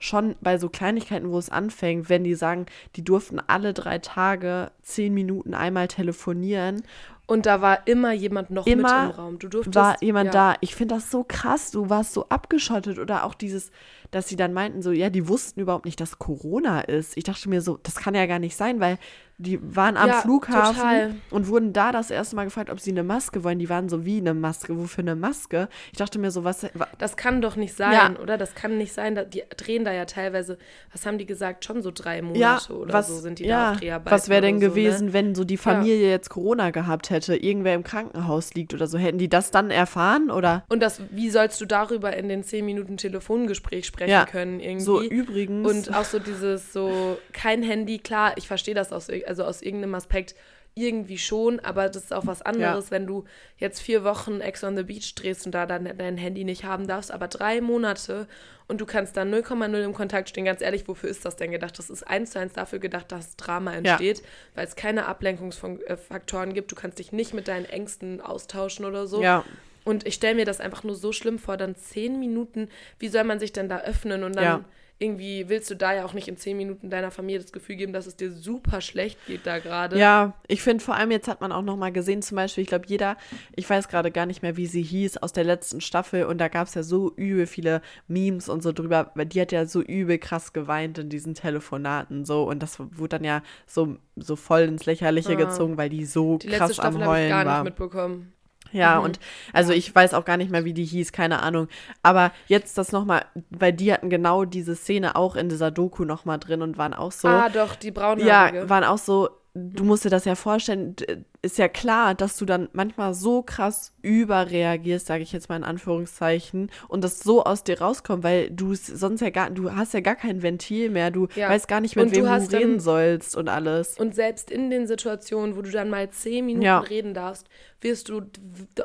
schon 0.00 0.36
bei 0.40 0.58
so 0.58 0.68
Kleinigkeiten, 0.68 1.30
wo 1.30 1.38
es 1.38 1.50
anfängt, 1.50 2.08
wenn 2.08 2.22
die 2.22 2.34
sagen, 2.36 2.66
die 2.94 3.02
durften 3.02 3.40
alle 3.44 3.72
drei 3.74 3.98
Tage 3.98 4.70
zehn 4.82 5.12
Minuten 5.14 5.54
einmal 5.54 5.88
telefonieren, 5.88 6.82
Und 7.26 7.44
da 7.44 7.60
war 7.60 7.86
immer 7.86 8.12
jemand 8.12 8.48
noch 8.50 8.66
Immer 8.66 9.04
mit 9.06 9.10
im 9.14 9.20
Raum. 9.20 9.38
Du 9.38 9.48
durftest, 9.48 9.74
war 9.74 10.02
jemand 10.02 10.32
ja. 10.32 10.52
da. 10.52 10.54
Ich 10.62 10.74
finde 10.74 10.94
das 10.94 11.10
so 11.10 11.24
krass. 11.28 11.70
Du 11.70 11.90
warst 11.90 12.14
so 12.14 12.26
abgeschottet 12.30 12.98
oder 12.98 13.24
auch 13.24 13.34
dieses, 13.34 13.70
dass 14.10 14.28
sie 14.28 14.36
dann 14.36 14.54
meinten, 14.54 14.80
so, 14.80 14.92
ja, 14.92 15.10
die 15.10 15.28
wussten 15.28 15.60
überhaupt 15.60 15.84
nicht, 15.84 16.00
dass 16.00 16.18
Corona 16.18 16.80
ist. 16.80 17.16
Ich 17.18 17.24
dachte 17.24 17.48
mir 17.50 17.60
so, 17.60 17.78
das 17.82 17.96
kann 17.96 18.14
ja 18.14 18.24
gar 18.24 18.38
nicht 18.38 18.56
sein, 18.56 18.80
weil 18.80 18.98
die 19.40 19.60
waren 19.76 19.96
am 19.96 20.08
Ja, 20.08 20.14
Flughafen 20.20 20.74
total. 20.76 21.14
und 21.30 21.46
wurden 21.46 21.72
da 21.72 21.92
das 21.92 22.10
erste 22.10 22.34
Mal 22.34 22.44
gefragt, 22.44 22.70
ob 22.70 22.80
sie 22.80 22.90
eine 22.90 23.04
Maske 23.04 23.44
wollen. 23.44 23.60
Die 23.60 23.68
waren 23.68 23.88
so, 23.88 24.04
wie 24.04 24.18
eine 24.18 24.34
Maske? 24.34 24.76
Wofür 24.76 25.02
eine 25.04 25.14
Maske? 25.14 25.68
Ich 25.92 25.98
dachte 25.98 26.18
mir 26.18 26.32
so, 26.32 26.42
was. 26.42 26.64
wa- 26.74 26.88
Das 26.98 27.16
kann 27.16 27.40
doch 27.40 27.54
nicht 27.54 27.74
sein, 27.76 27.92
Ja. 27.92 28.20
oder? 28.20 28.36
Das 28.36 28.56
kann 28.56 28.76
nicht 28.78 28.92
sein. 28.92 29.16
Die 29.32 29.44
drehen 29.56 29.84
da 29.84 29.92
ja 29.92 30.06
teilweise, 30.06 30.58
was 30.92 31.06
haben 31.06 31.18
die 31.18 31.26
gesagt, 31.26 31.64
schon 31.64 31.82
so 31.82 31.92
drei 31.94 32.20
Monate 32.20 32.40
Ja, 32.40 32.58
oder 32.74 32.92
was, 32.92 33.06
so 33.06 33.14
sind 33.18 33.38
die 33.38 33.46
da 33.46 33.70
auf 33.72 33.76
Dreharbeiten. 33.78 34.10
was 34.12 34.28
wäre 34.28 34.42
denn 34.42 34.60
so, 34.60 34.66
gewesen, 34.68 35.06
Ne? 35.06 35.12
wenn 35.12 35.34
so 35.36 35.44
die 35.44 35.56
Familie 35.56 36.10
jetzt 36.10 36.30
Corona 36.30 36.70
gehabt 36.70 37.10
hätte, 37.10 37.36
irgendwer 37.36 37.74
im 37.74 37.84
Krankenhaus 37.84 38.54
liegt 38.54 38.74
oder 38.74 38.88
so? 38.88 38.98
Hätten 38.98 39.18
die 39.18 39.28
das 39.28 39.52
dann 39.52 39.70
erfahren 39.70 40.32
oder? 40.32 40.64
Und 40.68 40.82
das, 40.82 41.00
wie 41.12 41.30
sollst 41.30 41.60
du 41.60 41.64
darüber 41.66 42.16
in 42.16 42.28
den 42.28 42.42
zehn 42.42 42.64
Minuten 42.66 42.96
Telefongespräch 42.96 43.86
sprechen 43.86 44.26
können 44.30 44.58
irgendwie? 44.58 44.84
So 44.84 45.00
übrigens. 45.00 45.68
Und 45.88 45.94
auch 45.94 46.04
so 46.04 46.18
dieses 46.18 46.72
so, 46.72 47.18
kein 47.32 47.62
Handy, 47.62 47.98
klar, 47.98 48.32
ich 48.36 48.48
verstehe 48.48 48.74
das 48.74 48.92
aus, 48.92 49.08
ir- 49.08 49.27
also 49.28 49.44
aus 49.44 49.62
irgendeinem 49.62 49.94
Aspekt 49.94 50.34
irgendwie 50.74 51.18
schon, 51.18 51.58
aber 51.60 51.88
das 51.88 52.04
ist 52.04 52.12
auch 52.12 52.26
was 52.26 52.40
anderes, 52.42 52.90
wenn 52.92 53.04
du 53.06 53.24
jetzt 53.56 53.80
vier 53.80 54.04
Wochen 54.04 54.40
Ex 54.40 54.62
on 54.62 54.76
the 54.76 54.84
Beach 54.84 55.12
drehst 55.16 55.44
und 55.44 55.52
da 55.52 55.66
dann 55.66 55.90
dein 55.98 56.16
Handy 56.16 56.44
nicht 56.44 56.62
haben 56.64 56.86
darfst, 56.86 57.10
aber 57.10 57.26
drei 57.26 57.60
Monate 57.60 58.28
und 58.68 58.80
du 58.80 58.86
kannst 58.86 59.16
dann 59.16 59.34
0,0 59.34 59.82
im 59.82 59.92
Kontakt 59.92 60.28
stehen. 60.28 60.44
Ganz 60.44 60.60
ehrlich, 60.60 60.86
wofür 60.86 61.10
ist 61.10 61.24
das 61.24 61.34
denn 61.34 61.50
gedacht? 61.50 61.76
Das 61.80 61.90
ist 61.90 62.04
eins 62.06 62.30
zu 62.30 62.38
eins 62.38 62.52
dafür 62.52 62.78
gedacht, 62.78 63.10
dass 63.10 63.34
Drama 63.36 63.72
entsteht, 63.74 64.22
weil 64.54 64.66
es 64.66 64.76
keine 64.76 65.06
Ablenkungsfaktoren 65.06 66.54
gibt. 66.54 66.70
Du 66.70 66.76
kannst 66.76 66.98
dich 66.98 67.12
nicht 67.12 67.34
mit 67.34 67.48
deinen 67.48 67.64
Ängsten 67.64 68.20
austauschen 68.20 68.84
oder 68.84 69.06
so. 69.06 69.22
ja, 69.22 69.44
Und 69.84 70.06
ich 70.06 70.14
stelle 70.14 70.34
mir 70.34 70.44
das 70.44 70.60
einfach 70.60 70.84
nur 70.84 70.94
so 70.94 71.12
schlimm 71.12 71.38
vor, 71.38 71.56
dann 71.56 71.74
zehn 71.74 72.20
Minuten, 72.20 72.68
wie 72.98 73.08
soll 73.08 73.24
man 73.24 73.40
sich 73.40 73.52
denn 73.52 73.68
da 73.68 73.80
öffnen 73.80 74.22
und 74.22 74.36
dann 74.36 74.44
Ja. 74.44 74.64
Irgendwie 74.98 75.48
willst 75.48 75.70
du 75.70 75.74
da 75.76 75.94
ja 75.94 76.04
auch 76.04 76.12
nicht 76.12 76.28
in 76.28 76.36
zehn 76.36 76.56
Minuten 76.56 76.90
deiner 76.90 77.10
Familie 77.10 77.40
das 77.40 77.52
Gefühl 77.52 77.76
geben, 77.76 77.92
dass 77.92 78.06
es 78.06 78.16
dir 78.16 78.32
super 78.32 78.80
schlecht 78.80 79.18
geht 79.26 79.46
da 79.46 79.58
gerade. 79.58 79.98
Ja, 79.98 80.34
ich 80.46 80.62
finde 80.62 80.82
vor 80.82 80.94
allem 80.96 81.10
jetzt 81.10 81.28
hat 81.28 81.40
man 81.40 81.52
auch 81.52 81.62
noch 81.62 81.76
mal 81.76 81.92
gesehen, 81.92 82.22
zum 82.22 82.36
Beispiel, 82.36 82.62
ich 82.62 82.68
glaube, 82.68 82.86
jeder, 82.86 83.16
ich 83.54 83.68
weiß 83.68 83.88
gerade 83.88 84.10
gar 84.10 84.26
nicht 84.26 84.42
mehr, 84.42 84.56
wie 84.56 84.66
sie 84.66 84.82
hieß, 84.82 85.18
aus 85.18 85.32
der 85.32 85.44
letzten 85.44 85.80
Staffel 85.80 86.24
und 86.24 86.38
da 86.38 86.48
gab 86.48 86.66
es 86.66 86.74
ja 86.74 86.82
so 86.82 87.12
übel 87.14 87.46
viele 87.46 87.80
Memes 88.06 88.48
und 88.48 88.62
so 88.62 88.72
drüber, 88.72 89.12
weil 89.14 89.26
die 89.26 89.40
hat 89.40 89.52
ja 89.52 89.66
so 89.66 89.82
übel 89.82 90.18
krass 90.18 90.52
geweint 90.52 90.98
in 90.98 91.08
diesen 91.08 91.34
Telefonaten 91.34 92.24
so 92.24 92.48
und 92.48 92.62
das 92.62 92.78
wurde 92.80 93.18
dann 93.18 93.24
ja 93.24 93.42
so, 93.66 93.96
so 94.16 94.36
voll 94.36 94.62
ins 94.62 94.86
Lächerliche 94.86 95.36
gezogen, 95.36 95.76
weil 95.76 95.88
die 95.90 96.04
so 96.04 96.28
Ah. 96.34 96.38
Die 96.38 96.48
letzte 96.48 96.58
krass 96.58 96.74
Staffel 96.74 97.02
am 97.02 97.02
habe 97.02 97.04
ich 97.04 97.18
Heulen 97.20 97.30
gar 97.30 97.46
war. 97.46 97.62
nicht 97.62 97.70
mitbekommen. 97.70 98.32
Ja, 98.72 98.98
Mhm. 98.98 99.04
und 99.04 99.20
also 99.52 99.72
ich 99.72 99.94
weiß 99.94 100.14
auch 100.14 100.24
gar 100.24 100.36
nicht 100.36 100.50
mehr, 100.50 100.64
wie 100.64 100.74
die 100.74 100.84
hieß, 100.84 101.12
keine 101.12 101.42
Ahnung. 101.42 101.68
Aber 102.02 102.32
jetzt 102.46 102.76
das 102.78 102.92
nochmal, 102.92 103.24
weil 103.50 103.72
die 103.72 103.92
hatten 103.92 104.10
genau 104.10 104.44
diese 104.44 104.74
Szene 104.76 105.16
auch 105.16 105.36
in 105.36 105.48
dieser 105.48 105.70
Doku 105.70 106.04
nochmal 106.04 106.38
drin 106.38 106.62
und 106.62 106.78
waren 106.78 106.94
auch 106.94 107.12
so. 107.12 107.28
Ah, 107.28 107.48
doch, 107.48 107.74
die 107.76 107.90
braunhaarige. 107.90 108.58
Ja, 108.58 108.68
waren 108.68 108.84
auch 108.84 108.98
so, 108.98 109.30
du 109.54 109.84
musst 109.84 110.04
dir 110.04 110.10
das 110.10 110.24
ja 110.24 110.34
vorstellen, 110.34 110.94
ist 111.40 111.56
ja 111.58 111.68
klar, 111.68 112.14
dass 112.14 112.36
du 112.36 112.44
dann 112.44 112.68
manchmal 112.72 113.14
so 113.14 113.42
krass 113.42 113.92
überreagierst, 114.02 115.06
sage 115.06 115.22
ich 115.22 115.32
jetzt 115.32 115.48
mal 115.48 115.56
in 115.56 115.64
Anführungszeichen, 115.64 116.70
und 116.88 117.04
das 117.04 117.20
so 117.20 117.44
aus 117.44 117.62
dir 117.64 117.80
rauskommt, 117.80 118.24
weil 118.24 118.50
du 118.50 118.74
sonst 118.74 119.20
ja 119.20 119.30
gar, 119.30 119.50
du 119.50 119.72
hast 119.74 119.94
ja 119.94 120.00
gar 120.00 120.16
kein 120.16 120.42
Ventil 120.42 120.90
mehr, 120.90 121.10
du 121.10 121.28
Ja. 121.36 121.48
weißt 121.48 121.68
gar 121.68 121.80
nicht, 121.80 121.94
mit 121.96 122.06
Und 122.06 122.10
du 122.12 122.16
wem 122.16 122.24
du, 122.24 122.28
dann- 122.50 122.60
reden 122.60 122.80
sollst 122.80 123.36
und 123.36 123.48
alles. 123.48 123.96
Und 123.98 124.14
selbst 124.14 124.50
in 124.50 124.70
den 124.70 124.86
Situationen, 124.86 125.56
wo 125.56 125.62
du 125.62 125.70
dann 125.70 125.90
mal 125.90 126.10
zehn 126.10 126.44
Minuten 126.46 126.64
Ja. 126.64 126.80
reden 126.80 127.14
darfst, 127.14 127.46
wirst 127.80 128.08
du 128.08 128.22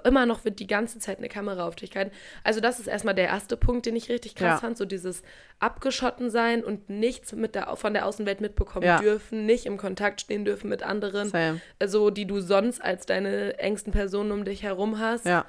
immer 0.05 0.27
noch 0.27 0.45
wird 0.45 0.59
die 0.59 0.67
ganze 0.67 0.99
Zeit 0.99 1.17
eine 1.17 1.27
Kamera 1.29 1.67
auf 1.67 1.75
dich 1.75 1.95
halten. 1.95 2.11
Also 2.43 2.59
das 2.59 2.79
ist 2.79 2.85
erstmal 2.85 3.15
der 3.15 3.25
erste 3.25 3.57
Punkt, 3.57 3.87
den 3.87 3.95
ich 3.95 4.09
richtig 4.09 4.35
krass 4.35 4.45
Ja. 4.47 4.57
fand, 4.57 4.77
so 4.77 4.85
dieses 4.85 5.23
abgeschotten 5.59 6.29
sein 6.29 6.63
und 6.63 6.89
nichts 6.89 7.31
mit 7.33 7.55
der, 7.55 7.75
von 7.75 7.93
der 7.93 8.05
Außenwelt 8.05 8.39
mitbekommen 8.41 9.01
dürfen, 9.01 9.47
nicht 9.47 9.65
im 9.65 9.77
Kontakt 9.77 10.21
stehen 10.21 10.45
dürfen 10.45 10.69
mit 10.69 10.83
anderen, 10.83 11.29
Same. 11.29 11.59
also 11.79 12.11
die 12.11 12.25
du 12.25 12.39
sonst 12.43 12.81
als 12.81 13.05
deine 13.05 13.57
engsten 13.59 13.91
Personen 13.91 14.31
um 14.31 14.45
dich 14.45 14.63
herum 14.63 14.99
hast. 14.99 15.25
Ja, 15.25 15.45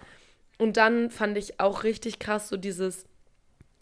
Und 0.59 0.77
dann 0.77 1.11
fand 1.11 1.37
ich 1.37 1.61
auch 1.61 1.83
richtig 1.85 2.19
krass 2.19 2.49
so 2.49 2.57
dieses, 2.57 3.05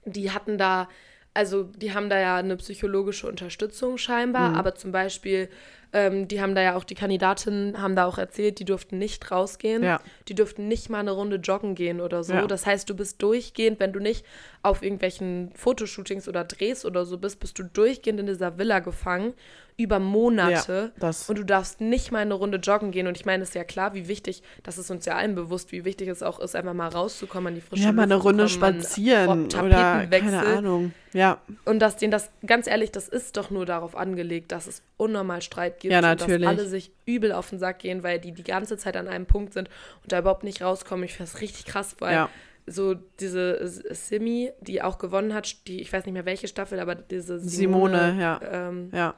die 0.04 0.30
hatten 0.30 0.58
da, 0.58 0.88
also 1.34 1.64
die 1.64 1.92
haben 1.94 2.08
da 2.10 2.18
ja 2.18 2.36
eine 2.36 2.56
psychologische 2.56 3.26
Unterstützung 3.28 3.98
scheinbar, 3.98 4.50
Mhm. 4.50 4.56
aber 4.56 4.74
zum 4.74 4.90
Beispiel, 4.92 5.48
ähm, 5.94 6.26
die 6.28 6.40
haben 6.40 6.54
da 6.54 6.62
ja 6.62 6.74
auch, 6.76 6.84
die 6.84 6.94
Kandidatinnen 6.94 7.80
haben 7.80 7.94
da 7.94 8.06
auch 8.06 8.16
erzählt, 8.18 8.58
die 8.58 8.64
durften 8.64 8.96
nicht 8.98 9.30
rausgehen, 9.30 9.82
Ja. 9.82 10.00
die 10.28 10.34
durften 10.34 10.66
nicht 10.66 10.88
mal 10.88 11.00
eine 11.00 11.10
Runde 11.10 11.36
joggen 11.36 11.74
gehen 11.74 12.00
oder 12.00 12.24
so. 12.24 12.32
Ja. 12.32 12.46
Das 12.46 12.64
heißt, 12.66 12.88
du 12.88 12.96
bist 12.96 13.22
durchgehend, 13.22 13.78
wenn 13.78 13.92
du 13.92 14.00
nicht 14.00 14.24
auf 14.62 14.82
irgendwelchen 14.82 15.52
Fotoshootings 15.54 16.28
oder 16.28 16.44
Drehs 16.44 16.84
oder 16.86 17.04
so 17.04 17.18
bist, 17.18 17.40
bist 17.40 17.58
du 17.58 17.62
durchgehend 17.64 18.20
in 18.20 18.26
dieser 18.26 18.56
Villa 18.58 18.78
gefangen, 18.80 19.34
über 19.82 19.98
Monate. 19.98 20.92
Ja, 21.00 21.10
und 21.28 21.38
du 21.38 21.44
darfst 21.44 21.80
nicht 21.80 22.12
mal 22.12 22.20
eine 22.20 22.34
Runde 22.34 22.58
joggen 22.58 22.90
gehen. 22.90 23.06
Und 23.06 23.16
ich 23.16 23.24
meine, 23.24 23.42
es 23.42 23.50
ist 23.50 23.54
ja 23.54 23.64
klar, 23.64 23.94
wie 23.94 24.08
wichtig, 24.08 24.42
das 24.62 24.78
ist 24.78 24.90
uns 24.90 25.04
ja 25.04 25.16
allen 25.16 25.34
bewusst, 25.34 25.72
wie 25.72 25.84
wichtig 25.84 26.08
es 26.08 26.22
auch 26.22 26.40
ist, 26.40 26.54
einfach 26.56 26.74
mal 26.74 26.88
rauszukommen 26.88 27.48
an 27.48 27.54
die 27.54 27.60
frische 27.60 27.84
ja 27.84 27.92
mal 27.92 28.02
eine 28.02 28.14
Luft 28.14 28.26
Runde 28.26 28.44
kommen, 28.46 28.60
mal 28.60 28.66
einen 28.68 28.80
spazieren 28.82 29.50
Ro- 29.50 29.64
oder 29.66 30.06
keine 30.06 30.40
Ahnung. 30.40 30.92
Ja, 31.12 31.38
Und 31.66 31.80
dass 31.80 31.96
denen 31.96 32.10
das, 32.10 32.30
ganz 32.46 32.66
ehrlich, 32.66 32.90
das 32.90 33.06
ist 33.08 33.36
doch 33.36 33.50
nur 33.50 33.66
darauf 33.66 33.96
angelegt, 33.96 34.50
dass 34.50 34.66
es 34.66 34.82
unnormal 34.96 35.42
Streit 35.42 35.78
gibt. 35.80 35.92
Ja, 35.92 35.98
Und 35.98 36.04
natürlich. 36.04 36.40
dass 36.48 36.58
alle 36.58 36.66
sich 36.66 36.90
übel 37.04 37.32
auf 37.32 37.50
den 37.50 37.58
Sack 37.58 37.80
gehen, 37.80 38.02
weil 38.02 38.18
die 38.18 38.32
die 38.32 38.44
ganze 38.44 38.78
Zeit 38.78 38.96
an 38.96 39.08
einem 39.08 39.26
Punkt 39.26 39.52
sind 39.52 39.68
und 40.02 40.10
da 40.12 40.20
überhaupt 40.20 40.42
nicht 40.44 40.62
rauskommen. 40.62 41.04
Ich 41.04 41.12
finde 41.14 41.30
das 41.30 41.40
richtig 41.42 41.66
krass, 41.66 41.96
weil 41.98 42.14
Ja. 42.14 42.28
so 42.66 42.94
diese 43.20 43.58
Simi, 43.94 44.52
die 44.60 44.80
auch 44.82 44.96
gewonnen 44.98 45.34
hat, 45.34 45.66
die, 45.66 45.80
ich 45.82 45.92
weiß 45.92 46.06
nicht 46.06 46.14
mehr 46.14 46.24
welche 46.24 46.48
Staffel, 46.48 46.80
aber 46.80 46.94
diese 46.94 47.38
Simone, 47.40 48.12
Simone, 48.12 48.22
ja. 48.22 48.40
ähm, 48.50 48.90
ja. 48.94 49.14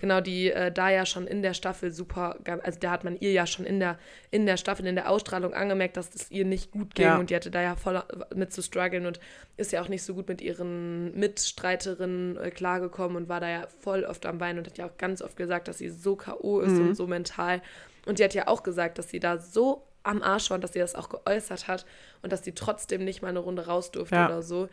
Genau, 0.00 0.20
die 0.20 0.50
äh, 0.50 0.72
da 0.72 0.88
ja 0.90 1.04
schon 1.06 1.26
in 1.26 1.42
der 1.42 1.54
Staffel 1.54 1.92
super, 1.92 2.38
also 2.62 2.78
da 2.80 2.90
hat 2.90 3.04
man 3.04 3.16
ihr 3.20 3.32
ja 3.32 3.46
schon 3.46 3.66
in 3.66 3.78
der, 3.80 3.98
in 4.30 4.46
der 4.46 4.56
Staffel, 4.56 4.86
in 4.86 4.94
der 4.94 5.10
Ausstrahlung 5.10 5.52
angemerkt, 5.54 5.96
dass 5.96 6.14
es 6.14 6.30
ihr 6.30 6.44
nicht 6.46 6.70
gut 6.70 6.94
ging 6.94 7.04
Ja. 7.06 7.18
und 7.18 7.30
die 7.30 7.36
hatte 7.36 7.50
da 7.50 7.60
ja 7.60 7.76
voll 7.76 8.02
mit 8.34 8.52
zu 8.52 8.62
strugglen 8.62 9.04
und 9.06 9.20
ist 9.58 9.72
ja 9.72 9.82
auch 9.82 9.88
nicht 9.88 10.02
so 10.02 10.14
gut 10.14 10.26
mit 10.28 10.40
ihren 10.40 11.14
Mitstreiterinnen 11.18 12.36
äh, 12.38 12.50
klargekommen 12.50 13.16
und 13.16 13.28
war 13.28 13.40
da 13.40 13.48
ja 13.50 13.66
voll 13.80 14.04
oft 14.04 14.24
am 14.26 14.38
Bein 14.38 14.58
und 14.58 14.66
hat 14.66 14.78
ja 14.78 14.86
auch 14.86 14.96
ganz 14.98 15.22
oft 15.22 15.36
gesagt, 15.36 15.68
dass 15.68 15.78
sie 15.78 15.90
so 15.90 16.16
K.O. 16.16 16.60
ist 16.60 16.72
Mhm. 16.72 16.88
und 16.88 16.94
so 16.94 17.06
mental. 17.06 17.60
Und 18.06 18.18
die 18.18 18.24
hat 18.24 18.34
ja 18.34 18.46
auch 18.48 18.62
gesagt, 18.62 18.98
dass 18.98 19.10
sie 19.10 19.20
da 19.20 19.38
so 19.38 19.86
am 20.02 20.22
Arsch 20.22 20.48
war 20.50 20.54
und 20.54 20.64
dass 20.64 20.72
sie 20.72 20.78
das 20.78 20.94
auch 20.94 21.10
geäußert 21.10 21.68
hat 21.68 21.84
und 22.22 22.32
dass 22.32 22.42
sie 22.44 22.52
trotzdem 22.52 23.04
nicht 23.04 23.20
mal 23.20 23.28
eine 23.28 23.40
Runde 23.40 23.66
raus 23.66 23.90
durfte 23.90 24.14
Ja. 24.14 24.26
oder 24.26 24.42
so. 24.42 24.68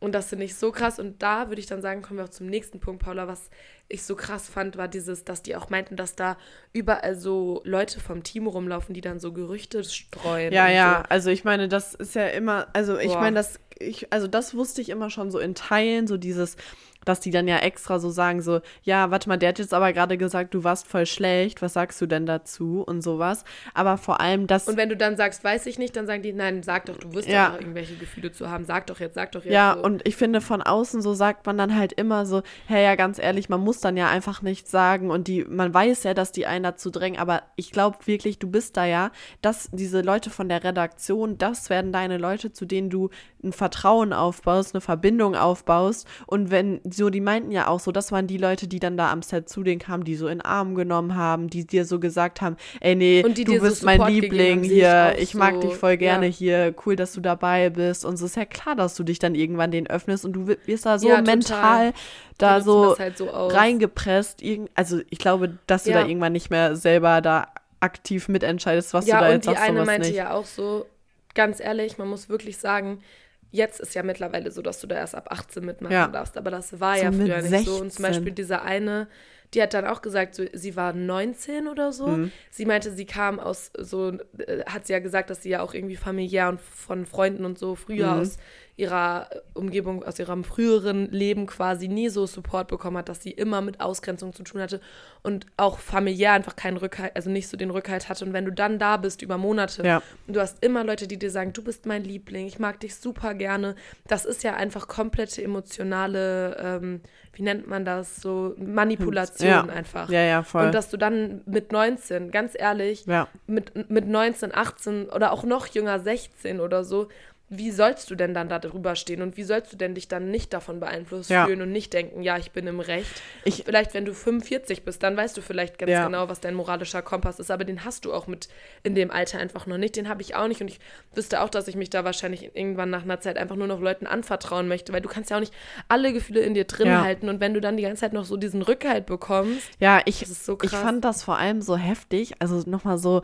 Und 0.00 0.16
das 0.16 0.30
finde 0.30 0.44
ich 0.46 0.56
so 0.56 0.72
krass. 0.72 0.98
Und 0.98 1.22
da 1.22 1.48
würde 1.48 1.60
ich 1.60 1.66
dann 1.66 1.80
sagen, 1.82 2.02
kommen 2.02 2.18
wir 2.18 2.24
auch 2.24 2.28
zum 2.30 2.46
nächsten 2.46 2.80
Punkt, 2.80 3.04
Paula. 3.04 3.28
Was 3.28 3.50
ich 3.92 4.02
so 4.04 4.16
krass 4.16 4.48
fand, 4.48 4.76
war 4.76 4.88
dieses, 4.88 5.24
dass 5.24 5.42
die 5.42 5.54
auch 5.54 5.68
meinten, 5.70 5.96
dass 5.96 6.16
da 6.16 6.36
überall 6.72 7.14
so 7.14 7.60
Leute 7.64 8.00
vom 8.00 8.22
Team 8.22 8.46
rumlaufen, 8.46 8.94
die 8.94 9.00
dann 9.00 9.20
so 9.20 9.32
Gerüchte 9.32 9.84
streuen. 9.84 10.52
Ja, 10.52 10.68
ja, 10.68 11.02
So. 11.04 11.10
also 11.10 11.30
ich 11.30 11.44
meine, 11.44 11.68
das 11.68 11.94
ist 11.94 12.14
ja 12.14 12.26
immer, 12.28 12.66
also 12.72 12.98
ich 12.98 13.12
Boah. 13.12 13.20
meine, 13.20 13.36
das, 13.36 13.60
ich, 13.78 14.12
also 14.12 14.26
das 14.26 14.54
wusste 14.54 14.80
ich 14.80 14.88
immer 14.88 15.10
schon 15.10 15.30
so 15.30 15.38
in 15.38 15.54
Teilen, 15.54 16.06
so 16.06 16.16
dieses, 16.16 16.56
dass 17.04 17.18
die 17.18 17.32
dann 17.32 17.48
ja 17.48 17.58
extra 17.58 17.98
so 17.98 18.10
sagen, 18.10 18.42
so, 18.42 18.60
ja, 18.84 19.10
warte 19.10 19.28
mal, 19.28 19.36
der 19.36 19.48
hat 19.48 19.58
jetzt 19.58 19.74
aber 19.74 19.92
gerade 19.92 20.16
gesagt, 20.16 20.54
du 20.54 20.62
warst 20.62 20.86
voll 20.86 21.04
schlecht, 21.04 21.60
was 21.60 21.72
sagst 21.72 22.00
du 22.00 22.06
denn 22.06 22.26
dazu 22.26 22.84
und 22.86 23.02
sowas. 23.02 23.42
Aber 23.74 23.98
vor 23.98 24.20
allem 24.20 24.46
das. 24.46 24.68
Und 24.68 24.76
wenn 24.76 24.88
du 24.88 24.96
dann 24.96 25.16
sagst, 25.16 25.42
weiß 25.42 25.66
ich 25.66 25.80
nicht, 25.80 25.96
dann 25.96 26.06
sagen 26.06 26.22
die, 26.22 26.32
nein, 26.32 26.62
sag 26.62 26.86
doch, 26.86 26.96
du 26.98 27.12
wirst 27.12 27.26
Ja. 27.28 27.46
doch 27.46 27.54
noch 27.54 27.60
irgendwelche 27.60 27.96
Gefühle 27.96 28.30
zu 28.30 28.48
haben. 28.48 28.64
Sag 28.66 28.86
doch 28.86 29.00
jetzt, 29.00 29.14
sag 29.16 29.32
doch 29.32 29.42
jetzt. 29.44 29.52
Ja, 29.52 29.74
so. 29.76 29.82
und 29.84 30.06
ich 30.06 30.14
finde, 30.14 30.40
von 30.40 30.62
außen 30.62 31.02
so 31.02 31.12
sagt 31.12 31.44
man 31.44 31.58
dann 31.58 31.76
halt 31.76 31.92
immer 31.92 32.24
so, 32.24 32.42
hey, 32.68 32.84
ja, 32.84 32.94
ganz 32.94 33.18
ehrlich, 33.18 33.48
man 33.48 33.60
muss 33.60 33.80
dann 33.84 33.96
ja 33.96 34.08
einfach 34.08 34.40
nichts 34.42 34.70
sagen 34.70 35.10
und 35.10 35.28
die, 35.28 35.44
man 35.44 35.72
weiß 35.74 36.02
ja, 36.04 36.14
dass 36.14 36.32
die 36.32 36.46
einen 36.46 36.62
dazu 36.64 36.90
drängen, 36.90 37.18
aber 37.20 37.42
ich 37.56 37.70
glaube 37.72 37.98
wirklich, 38.06 38.38
du 38.38 38.48
bist 38.50 38.76
da 38.76 38.84
ja, 38.86 39.10
dass 39.42 39.68
diese 39.72 40.00
Leute 40.00 40.30
von 40.30 40.48
der 40.48 40.64
Redaktion, 40.64 41.36
das 41.38 41.68
werden 41.70 41.92
deine 41.92 42.18
Leute, 42.18 42.52
zu 42.52 42.64
denen 42.64 42.88
du 42.90 43.10
ein 43.44 43.52
Vertrauen 43.52 44.12
aufbaust, 44.12 44.74
eine 44.74 44.80
Verbindung 44.80 45.34
aufbaust 45.36 46.06
und 46.26 46.50
wenn, 46.50 46.80
so, 46.88 47.10
die 47.10 47.20
meinten 47.20 47.50
ja 47.50 47.68
auch 47.68 47.80
so, 47.80 47.92
das 47.92 48.12
waren 48.12 48.26
die 48.26 48.38
Leute, 48.38 48.68
die 48.68 48.78
dann 48.78 48.96
da 48.96 49.10
am 49.10 49.22
Set 49.22 49.48
zu 49.48 49.62
denen 49.62 49.80
kamen, 49.80 50.04
die 50.04 50.14
so 50.16 50.28
in 50.28 50.40
Arm 50.40 50.74
genommen 50.74 51.16
haben, 51.16 51.48
die 51.48 51.66
dir 51.66 51.84
so 51.84 51.98
gesagt 52.00 52.40
haben, 52.40 52.56
ey, 52.80 52.94
nee, 52.94 53.22
Und 53.24 53.36
die 53.38 53.44
du 53.44 53.52
dir 53.52 53.60
so 53.60 53.66
bist 53.66 53.82
mein 53.82 54.00
Liebling 54.06 54.62
hier, 54.62 55.16
ich 55.18 55.34
mag 55.34 55.54
so, 55.54 55.60
dich 55.62 55.76
voll 55.76 55.96
gerne 55.96 56.26
ja. 56.26 56.32
hier, 56.32 56.74
cool, 56.86 56.96
dass 56.96 57.12
du 57.12 57.20
dabei 57.20 57.70
bist 57.70 58.04
und 58.04 58.16
so 58.16 58.26
ist 58.26 58.36
ja 58.36 58.44
klar, 58.44 58.76
dass 58.76 58.94
du 58.94 59.02
dich 59.02 59.18
dann 59.18 59.34
irgendwann 59.34 59.70
den 59.70 59.86
öffnest 59.88 60.24
und 60.24 60.32
du 60.34 60.46
wi- 60.46 60.58
wirst 60.66 60.86
da 60.86 60.98
so 60.98 61.08
Ja, 61.08 61.20
total. 61.20 61.36
mental 61.36 61.92
Die 61.92 62.31
da 62.42 62.60
so, 62.60 62.98
halt 62.98 63.16
so 63.18 63.26
reingepresst. 63.26 64.42
Also 64.74 65.00
ich 65.10 65.18
glaube, 65.18 65.58
dass 65.66 65.84
du 65.84 65.90
Ja. 65.90 66.02
da 66.02 66.06
irgendwann 66.08 66.32
nicht 66.32 66.50
mehr 66.50 66.76
selber 66.76 67.20
da 67.20 67.48
aktiv 67.80 68.28
mitentscheidest, 68.28 68.94
was 68.94 69.06
ja, 69.06 69.18
du 69.18 69.24
da 69.24 69.28
und 69.28 69.34
jetzt 69.34 69.44
die 69.44 69.50
sagst 69.50 69.62
und 69.62 69.68
eine 69.70 69.80
was 69.80 69.86
meinte 69.86 70.06
nicht. 70.08 70.16
ja 70.16 70.32
auch 70.32 70.46
so, 70.46 70.86
ganz 71.34 71.60
ehrlich, 71.60 71.98
man 71.98 72.08
muss 72.08 72.28
wirklich 72.28 72.58
sagen, 72.58 73.02
jetzt 73.50 73.80
ist 73.80 73.94
ja 73.94 74.02
mittlerweile 74.02 74.50
so, 74.50 74.62
dass 74.62 74.80
du 74.80 74.86
da 74.86 74.96
erst 74.96 75.14
ab 75.14 75.28
18 75.30 75.64
mitmachen 75.64 75.92
Ja. 75.92 76.08
darfst, 76.08 76.36
aber 76.38 76.50
das 76.50 76.80
war 76.80 76.96
So 76.96 77.04
ja 77.04 77.12
früher 77.12 77.42
nicht 77.42 77.64
so. 77.66 77.72
Und 77.76 77.90
16. 77.90 77.90
zum 77.90 78.02
Beispiel 78.04 78.32
diese 78.32 78.62
eine, 78.62 79.08
die 79.52 79.60
hat 79.60 79.74
dann 79.74 79.84
auch 79.86 80.00
gesagt, 80.00 80.34
so, 80.34 80.44
sie 80.54 80.76
war 80.76 80.94
19 80.94 81.68
oder 81.68 81.92
so. 81.92 82.06
Mhm. 82.06 82.32
Sie 82.50 82.64
meinte, 82.64 82.90
sie 82.92 83.04
kam 83.04 83.38
aus 83.38 83.70
so, 83.76 84.12
äh, 84.38 84.64
hat 84.64 84.86
sie 84.86 84.94
ja 84.94 84.98
gesagt, 85.00 85.28
dass 85.28 85.42
sie 85.42 85.50
ja 85.50 85.60
auch 85.60 85.74
irgendwie 85.74 85.96
familiär 85.96 86.48
und 86.48 86.60
von 86.62 87.04
Freunden 87.04 87.44
und 87.44 87.58
so 87.58 87.74
früher 87.74 88.14
Mhm. 88.14 88.20
aus 88.22 88.38
ihrer 88.82 89.28
Umgebung, 89.54 90.04
aus 90.04 90.18
ihrem 90.18 90.44
früheren 90.44 91.10
Leben 91.10 91.46
quasi 91.46 91.88
nie 91.88 92.08
so 92.08 92.26
Support 92.26 92.68
bekommen 92.68 92.96
hat, 92.98 93.08
dass 93.08 93.22
sie 93.22 93.30
immer 93.30 93.60
mit 93.60 93.80
Ausgrenzung 93.80 94.32
zu 94.34 94.42
tun 94.42 94.60
hatte 94.60 94.80
und 95.22 95.46
auch 95.56 95.78
familiär 95.78 96.32
einfach 96.32 96.56
keinen 96.56 96.76
Rückhalt, 96.76 97.14
also 97.14 97.30
nicht 97.30 97.48
so 97.48 97.56
den 97.56 97.70
Rückhalt 97.70 98.08
hatte. 98.08 98.24
Und 98.24 98.32
wenn 98.32 98.44
du 98.44 98.52
dann 98.52 98.78
da 98.78 98.96
bist 98.96 99.22
über 99.22 99.38
Monate 99.38 99.84
Ja. 99.86 100.02
und 100.26 100.34
du 100.36 100.40
hast 100.40 100.62
immer 100.64 100.84
Leute, 100.84 101.06
die 101.06 101.18
dir 101.18 101.30
sagen, 101.30 101.52
du 101.52 101.62
bist 101.62 101.86
mein 101.86 102.02
Liebling, 102.04 102.46
ich 102.46 102.58
mag 102.58 102.80
dich 102.80 102.96
super 102.96 103.34
gerne, 103.34 103.76
das 104.08 104.24
ist 104.24 104.42
ja 104.42 104.54
einfach 104.54 104.88
komplette 104.88 105.42
emotionale, 105.42 106.56
ähm, 106.58 107.00
wie 107.34 107.42
nennt 107.42 107.66
man 107.66 107.84
das, 107.84 108.16
so 108.20 108.54
Manipulation 108.58 109.48
Ja. 109.48 109.62
einfach. 109.66 110.10
Ja, 110.10 110.20
ja, 110.22 110.42
voll. 110.42 110.66
Und 110.66 110.74
dass 110.74 110.90
du 110.90 110.96
dann 110.96 111.42
mit 111.46 111.72
19, 111.72 112.30
ganz 112.30 112.54
ehrlich, 112.58 113.06
Ja. 113.06 113.28
mit, 113.46 113.90
mit 113.90 114.06
19, 114.06 114.54
18 114.54 115.08
oder 115.08 115.32
auch 115.32 115.44
noch 115.44 115.66
jünger, 115.68 116.00
16 116.00 116.60
oder 116.60 116.84
so, 116.84 117.08
wie 117.54 117.70
sollst 117.70 118.10
du 118.10 118.14
denn 118.14 118.32
dann 118.32 118.48
da 118.48 118.58
drüber 118.58 118.96
stehen 118.96 119.20
und 119.20 119.36
wie 119.36 119.42
sollst 119.42 119.70
du 119.74 119.76
denn 119.76 119.94
dich 119.94 120.08
dann 120.08 120.30
nicht 120.30 120.54
davon 120.54 120.80
beeinflusst 120.80 121.28
Ja. 121.28 121.44
fühlen 121.44 121.60
und 121.60 121.70
nicht 121.70 121.92
denken, 121.92 122.22
ja, 122.22 122.38
ich 122.38 122.50
bin 122.52 122.66
im 122.66 122.80
Recht. 122.80 123.10
Ich- 123.44 123.64
vielleicht, 123.66 123.92
wenn 123.92 124.06
du 124.06 124.14
45 124.14 124.84
bist, 124.84 125.02
dann 125.02 125.18
weißt 125.18 125.36
du 125.36 125.42
vielleicht 125.42 125.78
ganz 125.78 125.90
Ja. 125.90 126.06
genau, 126.06 126.30
was 126.30 126.40
dein 126.40 126.54
moralischer 126.54 127.02
Kompass 127.02 127.38
ist, 127.38 127.50
aber 127.50 127.64
den 127.64 127.84
hast 127.84 128.06
du 128.06 128.14
auch 128.14 128.26
mit 128.26 128.48
in 128.84 128.94
dem 128.94 129.10
Alter 129.10 129.38
einfach 129.38 129.66
noch 129.66 129.76
nicht. 129.76 129.96
Den 129.96 130.08
habe 130.08 130.22
ich 130.22 130.34
auch 130.34 130.48
nicht 130.48 130.62
und 130.62 130.68
ich 130.68 130.80
wüsste 131.14 131.42
auch, 131.42 131.50
dass 131.50 131.68
ich 131.68 131.76
mich 131.76 131.90
da 131.90 132.04
wahrscheinlich 132.04 132.56
irgendwann 132.56 132.88
nach 132.88 133.02
einer 133.02 133.20
Zeit 133.20 133.36
einfach 133.36 133.56
nur 133.56 133.66
noch 133.66 133.80
Leuten 133.80 134.06
anvertrauen 134.06 134.66
möchte, 134.66 134.94
weil 134.94 135.02
du 135.02 135.10
kannst 135.10 135.28
ja 135.28 135.36
auch 135.36 135.40
nicht 135.40 135.52
alle 135.88 136.14
Gefühle 136.14 136.40
in 136.40 136.54
dir 136.54 136.64
drin 136.64 136.86
Ja. 136.88 137.02
halten 137.04 137.28
und 137.28 137.38
wenn 137.40 137.52
du 137.52 137.60
dann 137.60 137.76
die 137.76 137.82
ganze 137.82 138.00
Zeit 138.00 138.14
noch 138.14 138.24
so 138.24 138.38
diesen 138.38 138.62
Rückhalt 138.62 139.04
bekommst, 139.04 139.68
Ja, 139.78 140.00
ich, 140.06 140.26
so 140.26 140.56
ich 140.62 140.70
fand 140.70 141.04
das 141.04 141.22
vor 141.22 141.36
allem 141.36 141.60
so 141.60 141.76
heftig, 141.76 142.32
also 142.38 142.62
nochmal 142.68 142.96
so, 142.96 143.20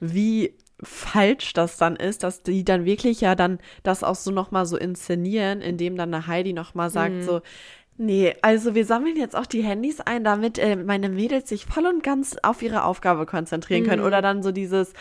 wie 0.00 0.54
falsch 0.82 1.52
das 1.52 1.76
dann 1.76 1.96
ist, 1.96 2.22
dass 2.22 2.42
die 2.42 2.64
dann 2.64 2.84
wirklich 2.84 3.20
ja 3.20 3.34
dann 3.34 3.58
das 3.82 4.02
auch 4.02 4.16
so 4.16 4.30
nochmal 4.30 4.66
so 4.66 4.76
inszenieren, 4.76 5.60
indem 5.60 5.96
dann 5.96 6.12
eine 6.12 6.26
Heidi 6.26 6.52
nochmal 6.52 6.90
sagt 6.90 7.14
Mhm. 7.16 7.22
so, 7.22 7.40
nee, 7.98 8.34
also 8.42 8.74
wir 8.74 8.84
sammeln 8.86 9.16
jetzt 9.16 9.36
auch 9.36 9.46
die 9.46 9.62
Handys 9.62 10.00
ein, 10.00 10.24
damit 10.24 10.58
äh, 10.58 10.76
meine 10.76 11.08
Mädels 11.08 11.48
sich 11.48 11.66
voll 11.66 11.86
und 11.86 12.02
ganz 12.02 12.36
auf 12.42 12.62
ihre 12.62 12.84
Aufgabe 12.84 13.26
konzentrieren 13.26 13.82
Mhm. 13.82 13.86
können. 13.86 14.02
Oder 14.02 14.22
dann 14.22 14.42
so 14.42 14.50
dieses, 14.50 14.92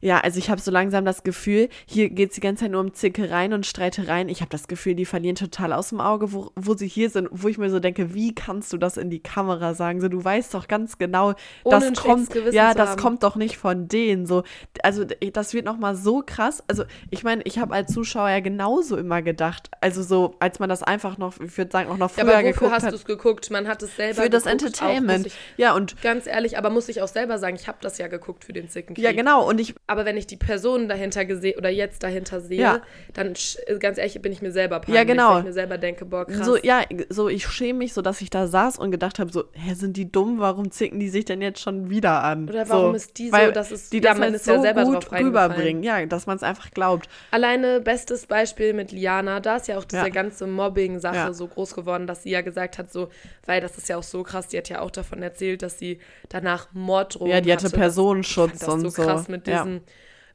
ja, 0.00 0.18
also 0.20 0.38
ich 0.38 0.50
habe 0.50 0.60
so 0.60 0.70
langsam 0.70 1.04
das 1.04 1.22
Gefühl, 1.22 1.68
hier 1.86 2.10
geht 2.10 2.30
es 2.30 2.34
die 2.36 2.40
ganze 2.40 2.64
Zeit 2.64 2.72
nur 2.72 2.80
um 2.80 2.94
Zickereien 2.94 3.52
und 3.52 3.66
Streitereien. 3.66 4.28
Ich 4.28 4.40
habe 4.40 4.50
das 4.50 4.68
Gefühl, 4.68 4.94
die 4.94 5.04
verlieren 5.04 5.36
total 5.36 5.72
aus 5.72 5.90
dem 5.90 6.00
Auge, 6.00 6.32
wo, 6.32 6.50
wo 6.56 6.74
sie 6.74 6.88
hier 6.88 7.10
sind, 7.10 7.28
wo 7.30 7.48
ich 7.48 7.58
mir 7.58 7.70
so 7.70 7.80
denke, 7.80 8.14
wie 8.14 8.34
kannst 8.34 8.72
du 8.72 8.78
das 8.78 8.96
in 8.96 9.10
die 9.10 9.20
Kamera 9.20 9.74
sagen? 9.74 10.00
So, 10.00 10.08
du 10.08 10.22
weißt 10.22 10.54
doch 10.54 10.68
ganz 10.68 10.98
genau, 10.98 11.34
Ohne 11.64 11.92
das 11.92 12.02
kommt, 12.02 12.30
ja, 12.52 12.74
das 12.74 12.96
kommt 12.96 13.22
doch 13.22 13.36
nicht 13.36 13.56
von 13.56 13.88
denen. 13.88 14.26
So, 14.26 14.42
also 14.82 15.04
das 15.04 15.54
wird 15.54 15.64
noch 15.64 15.78
mal 15.78 15.94
so 15.94 16.22
krass. 16.24 16.62
Also 16.66 16.84
ich 17.10 17.22
meine, 17.22 17.42
ich 17.44 17.58
habe 17.58 17.74
als 17.74 17.92
Zuschauer 17.92 18.30
ja 18.30 18.40
genauso 18.40 18.96
immer 18.96 19.22
gedacht. 19.22 19.70
Also 19.80 20.02
so, 20.02 20.34
als 20.40 20.58
man 20.58 20.68
das 20.68 20.82
einfach 20.82 21.18
noch, 21.18 21.38
ich 21.40 21.56
würde 21.58 21.70
sagen, 21.70 21.90
auch 21.90 21.96
noch 21.98 22.10
Ja, 22.16 22.24
früher 22.24 22.32
aber 22.32 22.32
aber 22.38 22.42
geguckt 22.42 22.72
hast 22.72 22.90
du 22.90 22.94
es 22.94 23.04
geguckt? 23.04 23.50
Man 23.50 23.68
hat 23.68 23.82
es 23.82 23.96
selber 23.96 24.22
Für 24.22 24.30
das 24.30 24.44
geguckt, 24.44 24.62
auch, 24.62 24.88
Entertainment. 24.88 25.24
muss 25.24 25.32
Ja, 25.56 25.74
und 25.74 25.92
ich, 25.94 26.00
ganz 26.00 26.26
ehrlich, 26.26 26.58
aber 26.58 26.70
muss 26.70 26.88
ich 26.88 27.02
auch 27.02 27.08
selber 27.08 27.38
sagen, 27.38 27.56
ich 27.56 27.68
habe 27.68 27.78
das 27.80 27.98
ja 27.98 28.08
geguckt 28.08 28.44
für 28.44 28.52
den 28.52 28.68
Zickenkrieg. 28.68 29.04
ja, 29.04 29.12
genau. 29.12 29.48
Und 29.48 29.60
ich, 29.60 29.74
Aber 29.90 30.04
wenn 30.04 30.16
ich 30.16 30.28
die 30.28 30.36
Person 30.36 30.86
dahinter 30.88 31.24
gesehen 31.24 31.58
oder 31.58 31.68
jetzt 31.68 32.04
dahinter 32.04 32.40
sehe, 32.40 32.60
Ja. 32.60 32.80
dann 33.12 33.32
sch- 33.32 33.58
ganz 33.78 33.98
ehrlich 33.98 34.22
bin 34.22 34.30
ich 34.30 34.40
mir 34.40 34.52
selber 34.52 34.78
peinlich, 34.78 34.94
Ja, 34.94 35.02
genau. 35.04 35.30
weil 35.32 35.38
ich 35.40 35.44
mir 35.46 35.52
selber 35.52 35.78
denke, 35.78 36.04
boah, 36.04 36.24
krass. 36.26 36.46
so, 36.46 36.56
ja, 36.56 36.82
so, 37.08 37.28
ich 37.28 37.44
schäme 37.48 37.80
mich 37.80 37.92
so, 37.92 38.00
dass 38.00 38.20
ich 38.20 38.30
da 38.30 38.46
saß 38.46 38.78
und 38.78 38.92
gedacht 38.92 39.18
habe, 39.18 39.32
so, 39.32 39.44
hä, 39.52 39.74
sind 39.74 39.96
die 39.96 40.10
dumm? 40.12 40.38
Warum 40.38 40.70
zicken 40.70 41.00
die 41.00 41.08
sich 41.08 41.24
denn 41.24 41.42
jetzt 41.42 41.60
schon 41.60 41.90
wieder 41.90 42.22
an? 42.22 42.48
Oder 42.48 42.68
warum 42.68 42.90
so, 42.92 42.96
ist 42.98 43.18
die 43.18 43.30
so, 43.30 43.50
dass 43.50 43.72
es- 43.72 43.90
die 43.90 43.96
ja, 43.96 44.02
das 44.02 44.14
man 44.18 44.22
halt 44.28 44.34
ist 44.36 44.46
ja 44.46 44.54
so 44.56 44.62
selber 44.62 44.84
gut 44.84 45.10
rüberbringen. 45.10 45.82
Ja, 45.82 46.06
dass 46.06 46.26
man 46.28 46.36
es 46.36 46.44
einfach 46.44 46.70
glaubt. 46.70 47.08
Alleine 47.32 47.80
bestes 47.80 48.26
Beispiel 48.26 48.72
mit 48.74 48.92
Liana, 48.92 49.40
da 49.40 49.56
ist 49.56 49.66
ja 49.66 49.76
auch 49.76 49.84
diese 49.84 50.02
Ja. 50.02 50.08
ganze 50.08 50.46
Mobbing-Sache 50.46 51.16
Ja. 51.16 51.32
so 51.32 51.48
groß 51.48 51.74
geworden, 51.74 52.06
dass 52.06 52.22
sie 52.22 52.30
ja 52.30 52.42
gesagt 52.42 52.78
hat, 52.78 52.92
so, 52.92 53.08
weil 53.44 53.60
das 53.60 53.76
ist 53.76 53.88
ja 53.88 53.96
auch 53.96 54.04
so 54.04 54.22
krass, 54.22 54.46
die 54.46 54.56
hat 54.58 54.68
ja 54.68 54.82
auch 54.82 54.92
davon 54.92 55.20
erzählt, 55.20 55.62
dass 55.62 55.80
sie 55.80 55.98
danach 56.28 56.68
Morddrohungen 56.72 57.32
Ja, 57.34 57.40
die 57.40 57.52
hatte 57.52 57.64
hatte. 57.66 57.76
Personenschutz 57.76 58.60
fand 58.64 58.72
und 58.74 58.84
das 58.84 58.94
so. 58.94 59.02
so 59.02 59.08
krass 59.08 59.26
mit 59.28 59.48
Ja. 59.48 59.66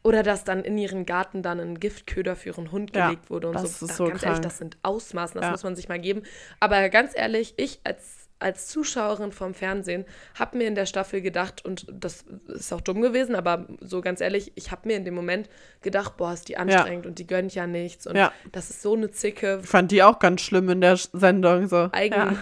Oder 0.03 0.21
dass 0.23 0.43
dann 0.43 0.63
in 0.63 0.77
ihren 0.77 1.05
Garten 1.05 1.41
dann 1.41 1.59
ein 1.59 1.79
Giftköder 1.79 2.35
für 2.35 2.49
ihren 2.49 2.71
Hund 2.71 2.95
Ja, 2.95 3.07
gelegt 3.07 3.29
wurde 3.29 3.47
und 3.49 3.55
das 3.55 3.79
so. 3.79 3.85
ist 3.85 3.91
Da- 3.91 3.95
so 3.95 4.03
ganz 4.05 4.21
ehrlich, 4.23 4.33
krank. 4.35 4.43
das 4.43 4.57
sind 4.59 4.77
Ausmaßen, 4.83 5.35
das 5.35 5.45
Ja. 5.45 5.51
muss 5.51 5.63
man 5.63 5.75
sich 5.75 5.89
mal 5.89 5.99
geben. 5.99 6.21
Aber 6.59 6.89
ganz 6.89 7.11
ehrlich, 7.15 7.53
ich 7.57 7.79
als 7.83 8.21
als 8.37 8.67
Zuschauerin 8.67 9.31
vom 9.31 9.53
Fernsehen 9.53 10.03
habe 10.37 10.57
mir 10.57 10.67
in 10.67 10.75
der 10.75 10.85
Staffel 10.85 11.21
gedacht, 11.21 11.63
und 11.63 11.87
das 11.89 12.25
ist 12.49 12.73
auch 12.73 12.81
dumm 12.81 12.99
gewesen, 13.01 13.33
aber 13.33 13.65
so 13.79 14.01
ganz 14.01 14.19
ehrlich, 14.19 14.51
ich 14.55 14.71
habe 14.71 14.89
mir 14.89 14.97
in 14.97 15.05
dem 15.05 15.15
Moment 15.15 15.49
gedacht, 15.81 16.17
boah, 16.17 16.33
ist 16.33 16.49
die 16.49 16.57
anstrengend 16.57 17.05
und 17.07 17.17
die 17.17 17.25
gönnt 17.25 17.55
ja 17.55 17.65
nichts 17.65 18.05
und 18.05 18.17
Ja. 18.17 18.33
das 18.51 18.69
ist 18.69 18.81
so 18.81 18.93
eine 18.93 19.09
Zicke, 19.09 19.61
Ich 19.63 19.69
fand 19.69 19.89
die 19.89 20.03
auch 20.03 20.19
ganz 20.19 20.41
schlimm 20.41 20.67
in 20.69 20.81
der 20.81 20.97
Sendung. 20.97 21.67
So. 21.69 21.87
eigen. 21.93 22.13
Ja. 22.13 22.35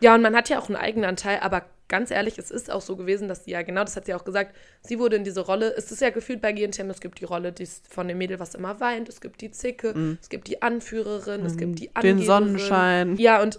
Ja. 0.00 0.14
und 0.16 0.22
man 0.22 0.34
hat 0.34 0.48
ja 0.48 0.58
auch 0.58 0.66
einen 0.68 0.76
Eigenanteil, 0.76 1.38
aber 1.40 1.62
ganz 1.88 2.10
ehrlich, 2.10 2.38
es 2.38 2.50
ist 2.50 2.70
auch 2.70 2.82
so 2.82 2.96
gewesen, 2.96 3.28
dass 3.28 3.44
sie 3.44 3.52
ja, 3.52 3.62
genau 3.62 3.82
das 3.82 3.96
hat 3.96 4.06
sie 4.06 4.14
auch 4.14 4.24
gesagt, 4.24 4.54
sie 4.82 4.98
wurde 4.98 5.16
in 5.16 5.24
diese 5.24 5.40
Rolle, 5.40 5.74
es 5.76 5.90
ist 5.90 6.00
ja 6.00 6.10
gefühlt 6.10 6.40
bei 6.40 6.52
GNTM, 6.52 6.90
es 6.90 7.00
gibt 7.00 7.20
die 7.20 7.24
Rolle 7.24 7.52
die 7.52 7.66
von 7.66 8.06
dem 8.08 8.18
Mädel, 8.18 8.38
was 8.38 8.54
immer 8.54 8.78
weint, 8.80 9.08
es 9.08 9.20
gibt 9.20 9.40
die 9.40 9.50
Zicke, 9.50 10.16
es 10.20 10.28
gibt 10.28 10.48
die 10.48 10.62
Anführerin, 10.62 11.44
es 11.46 11.56
gibt 11.56 11.78
die 11.80 11.88
Mhm. 11.88 12.00
Den 12.00 12.10
Angeberin. 12.12 12.26
Sonnenschein. 12.26 13.16
Ja, 13.16 13.42
und 13.42 13.58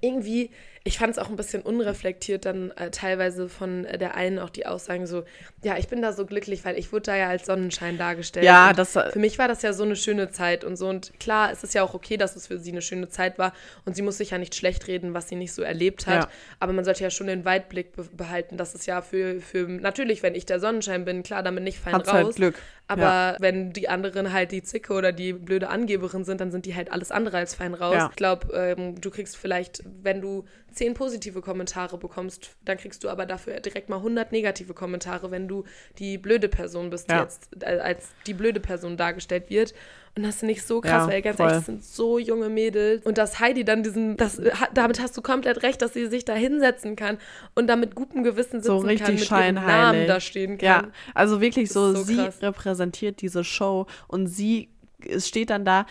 irgendwie, 0.00 0.50
ich 0.82 0.96
fand 0.98 1.12
es 1.12 1.18
auch 1.18 1.28
ein 1.28 1.36
bisschen 1.36 1.60
unreflektiert 1.60 2.46
dann 2.46 2.70
äh, 2.70 2.90
teilweise 2.90 3.50
von 3.50 3.84
äh, 3.84 3.98
der 3.98 4.14
einen 4.14 4.38
auch 4.38 4.48
die 4.48 4.64
Aussagen 4.64 5.06
so, 5.06 5.24
ja, 5.62 5.76
ich 5.76 5.88
bin 5.88 6.00
da 6.00 6.14
so 6.14 6.24
glücklich, 6.24 6.64
weil 6.64 6.78
ich 6.78 6.90
wurde 6.90 7.02
da 7.02 7.16
ja 7.16 7.28
als 7.28 7.44
Sonnenschein 7.44 7.98
dargestellt. 7.98 8.46
Ja, 8.46 8.72
das- 8.72 8.92
Für 8.94 9.18
mich 9.18 9.38
war 9.38 9.46
das 9.46 9.60
ja 9.60 9.74
so 9.74 9.84
eine 9.84 9.94
schöne 9.94 10.30
Zeit 10.30 10.64
und 10.64 10.76
so. 10.76 10.88
Und 10.88 11.12
klar, 11.20 11.52
es 11.52 11.62
ist 11.64 11.74
ja 11.74 11.82
auch 11.82 11.92
okay, 11.92 12.16
dass 12.16 12.34
es 12.34 12.46
für 12.46 12.58
sie 12.58 12.70
eine 12.72 12.80
schöne 12.80 13.10
Zeit 13.10 13.38
war 13.38 13.52
und 13.84 13.94
sie 13.94 14.00
muss 14.00 14.16
sich 14.16 14.30
ja 14.30 14.38
nicht 14.38 14.54
schlecht 14.54 14.86
reden, 14.86 15.12
was 15.12 15.28
sie 15.28 15.36
nicht 15.36 15.52
so 15.52 15.60
erlebt 15.62 16.06
hat. 16.06 16.24
Ja. 16.24 16.30
Aber 16.60 16.72
man 16.72 16.84
sollte 16.86 17.02
ja 17.02 17.10
schon 17.10 17.26
den 17.26 17.44
Weitblick 17.44 17.92
be 17.94 18.08
behalten, 18.12 18.56
dass 18.56 18.74
es 18.74 18.86
ja 18.86 19.02
für, 19.02 19.40
für, 19.40 19.68
natürlich, 19.68 20.22
wenn 20.22 20.34
ich 20.34 20.46
der 20.46 20.60
Sonnenschein 20.60 21.04
bin, 21.04 21.22
klar, 21.22 21.42
damit 21.42 21.62
nicht 21.62 21.78
fein 21.78 21.92
Hat's 21.92 22.08
raus. 22.08 22.14
halt 22.14 22.36
Glück. 22.36 22.54
Aber 22.90 23.02
Ja. 23.02 23.36
wenn 23.38 23.72
die 23.72 23.88
anderen 23.88 24.32
halt 24.32 24.50
die 24.50 24.64
Zicke 24.64 24.92
oder 24.94 25.12
die 25.12 25.32
blöde 25.32 25.68
Angeberin 25.68 26.24
sind, 26.24 26.40
dann 26.40 26.50
sind 26.50 26.66
die 26.66 26.74
halt 26.74 26.90
alles 26.90 27.12
andere 27.12 27.36
als 27.36 27.54
fein 27.54 27.74
raus. 27.74 27.94
Ja. 27.94 28.08
Ich 28.10 28.16
glaube, 28.16 28.52
ähm, 28.52 29.00
du 29.00 29.10
kriegst 29.10 29.36
vielleicht, 29.36 29.84
wenn 30.02 30.20
du 30.20 30.44
zehn 30.72 30.94
positive 30.94 31.40
Kommentare 31.40 31.98
bekommst, 31.98 32.56
dann 32.64 32.78
kriegst 32.78 33.04
du 33.04 33.08
aber 33.08 33.26
dafür 33.26 33.60
direkt 33.60 33.88
mal 33.90 33.98
100 34.02 34.32
negative 34.32 34.74
Kommentare, 34.74 35.30
wenn 35.30 35.46
du 35.46 35.62
die 35.98 36.18
blöde 36.18 36.48
Person 36.48 36.90
bist, 36.90 37.08
die 37.10 37.14
Ja. 37.14 37.22
jetzt 37.22 37.48
äh, 37.62 37.78
als 37.78 38.08
die 38.26 38.34
blöde 38.34 38.58
Person 38.58 38.96
dargestellt 38.96 39.50
wird. 39.50 39.72
Und 40.16 40.24
das 40.24 40.36
finde 40.40 40.52
ich 40.54 40.64
so 40.64 40.80
krass, 40.80 41.04
Ja, 41.04 41.08
weil 41.08 41.22
ganz 41.22 41.36
voll. 41.36 41.46
ehrlich, 41.46 41.58
das 41.58 41.66
sind 41.66 41.84
so 41.84 42.18
junge 42.18 42.48
Mädels. 42.48 43.06
Und 43.06 43.16
dass 43.16 43.38
Heidi 43.38 43.64
dann 43.64 43.82
diesen, 43.82 44.16
das, 44.16 44.40
damit 44.74 45.00
hast 45.00 45.16
du 45.16 45.22
komplett 45.22 45.62
recht, 45.62 45.80
dass 45.82 45.92
sie 45.94 46.06
sich 46.08 46.24
da 46.24 46.34
hinsetzen 46.34 46.96
kann 46.96 47.18
und 47.54 47.68
da 47.68 47.76
mit 47.76 47.94
gutem 47.94 48.24
Gewissen 48.24 48.60
sitzen 48.60 48.66
so 48.66 48.78
kann, 48.80 48.88
richtig 48.88 49.08
mit 49.08 49.18
ihrem 49.20 49.26
scheinheilig. 49.26 49.66
Namen 49.94 50.06
da 50.08 50.20
stehen 50.20 50.58
kann. 50.58 50.66
Ja, 50.66 50.84
also 51.14 51.40
wirklich 51.40 51.70
so, 51.72 51.94
so 51.94 52.02
sie 52.02 52.16
krass. 52.16 52.42
repräsentiert 52.42 53.20
diese 53.22 53.44
Show 53.44 53.86
und 54.08 54.26
sie 54.26 54.68
es 55.08 55.28
steht 55.28 55.48
dann 55.50 55.64
da, 55.64 55.86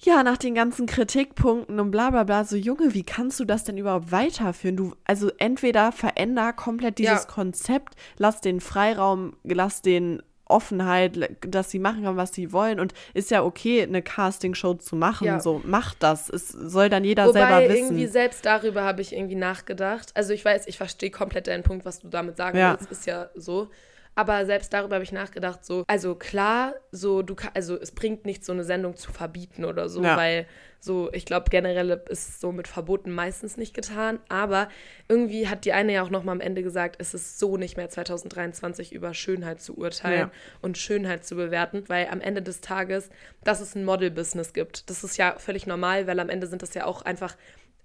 ja, 0.00 0.22
nach 0.22 0.36
den 0.36 0.54
ganzen 0.54 0.84
Kritikpunkten 0.86 1.80
und 1.80 1.90
bla 1.90 2.10
bla 2.10 2.24
bla, 2.24 2.44
so 2.44 2.54
Junge, 2.56 2.92
wie 2.92 3.02
kannst 3.04 3.40
du 3.40 3.46
das 3.46 3.64
denn 3.64 3.78
überhaupt 3.78 4.12
weiterführen? 4.12 4.76
Du, 4.76 4.94
also 5.04 5.30
entweder 5.38 5.90
veränder 5.92 6.52
komplett 6.52 6.98
dieses 6.98 7.22
Ja. 7.22 7.28
Konzept, 7.30 7.94
lass 8.18 8.42
den 8.42 8.60
Freiraum, 8.60 9.36
lass 9.44 9.80
den 9.80 10.20
Offenheit, 10.46 11.18
dass 11.46 11.70
sie 11.70 11.78
machen 11.78 12.04
können, 12.04 12.16
was 12.16 12.32
sie 12.32 12.52
wollen 12.52 12.80
und 12.80 12.94
ist 13.14 13.30
ja 13.30 13.42
okay, 13.42 13.82
eine 13.82 14.02
Castingshow 14.02 14.74
zu 14.74 14.96
machen, 14.96 15.26
Ja. 15.26 15.40
so 15.40 15.60
macht 15.64 16.02
das. 16.02 16.28
Es 16.28 16.48
soll 16.48 16.88
dann 16.88 17.04
jeder 17.04 17.26
Wobei 17.26 17.40
selber 17.40 17.62
irgendwie 17.74 18.02
wissen. 18.02 18.12
selbst 18.12 18.46
darüber 18.46 18.84
habe 18.84 19.02
ich 19.02 19.12
irgendwie 19.14 19.34
nachgedacht. 19.34 20.10
Also 20.14 20.32
ich 20.32 20.44
weiß, 20.44 20.66
ich 20.68 20.76
verstehe 20.76 21.10
komplett 21.10 21.46
deinen 21.48 21.62
Punkt, 21.64 21.84
was 21.84 21.98
du 22.00 22.08
damit 22.08 22.36
sagen 22.36 22.58
Ja. 22.58 22.76
willst, 22.78 22.90
ist 22.92 23.06
ja 23.06 23.28
so. 23.34 23.68
Aber 24.16 24.46
selbst 24.46 24.72
darüber 24.72 24.96
habe 24.96 25.04
ich 25.04 25.12
nachgedacht, 25.12 25.64
so, 25.64 25.84
also 25.86 26.14
klar, 26.14 26.74
so 26.90 27.20
du 27.22 27.36
also 27.54 27.78
es 27.78 27.92
bringt 27.92 28.24
nichts, 28.24 28.46
so 28.46 28.52
eine 28.52 28.64
Sendung 28.64 28.96
zu 28.96 29.12
verbieten 29.12 29.64
oder 29.64 29.88
so, 29.90 30.02
Ja. 30.02 30.16
weil 30.16 30.46
so, 30.80 31.12
ich 31.12 31.26
glaube, 31.26 31.50
generell 31.50 32.02
ist 32.08 32.40
so 32.40 32.50
mit 32.52 32.66
Verboten 32.68 33.10
meistens 33.12 33.56
nicht 33.56 33.74
getan. 33.74 34.18
Aber 34.28 34.68
irgendwie 35.08 35.48
hat 35.48 35.64
die 35.64 35.72
eine 35.72 35.92
ja 35.92 36.02
auch 36.02 36.10
nochmal 36.10 36.34
am 36.34 36.40
Ende 36.40 36.62
gesagt, 36.62 36.96
es 36.98 37.12
ist 37.12 37.38
so 37.38 37.56
nicht 37.56 37.76
mehr 37.76 37.88
2023 37.90 38.92
über 38.92 39.12
Schönheit 39.12 39.60
zu 39.60 39.76
urteilen 39.76 40.18
Ja. 40.28 40.30
und 40.62 40.78
Schönheit 40.78 41.24
zu 41.26 41.34
bewerten, 41.36 41.84
weil 41.88 42.06
am 42.08 42.20
Ende 42.20 42.40
des 42.40 42.60
Tages, 42.62 43.10
dass 43.44 43.60
es 43.60 43.74
ein 43.74 43.84
Model-Business 43.84 44.52
gibt, 44.54 44.88
das 44.88 45.04
ist 45.04 45.16
ja 45.18 45.34
völlig 45.38 45.66
normal, 45.66 46.06
weil 46.06 46.20
am 46.20 46.28
Ende 46.30 46.46
sind 46.46 46.62
das 46.62 46.72
ja 46.74 46.86
auch 46.86 47.02
einfach 47.02 47.36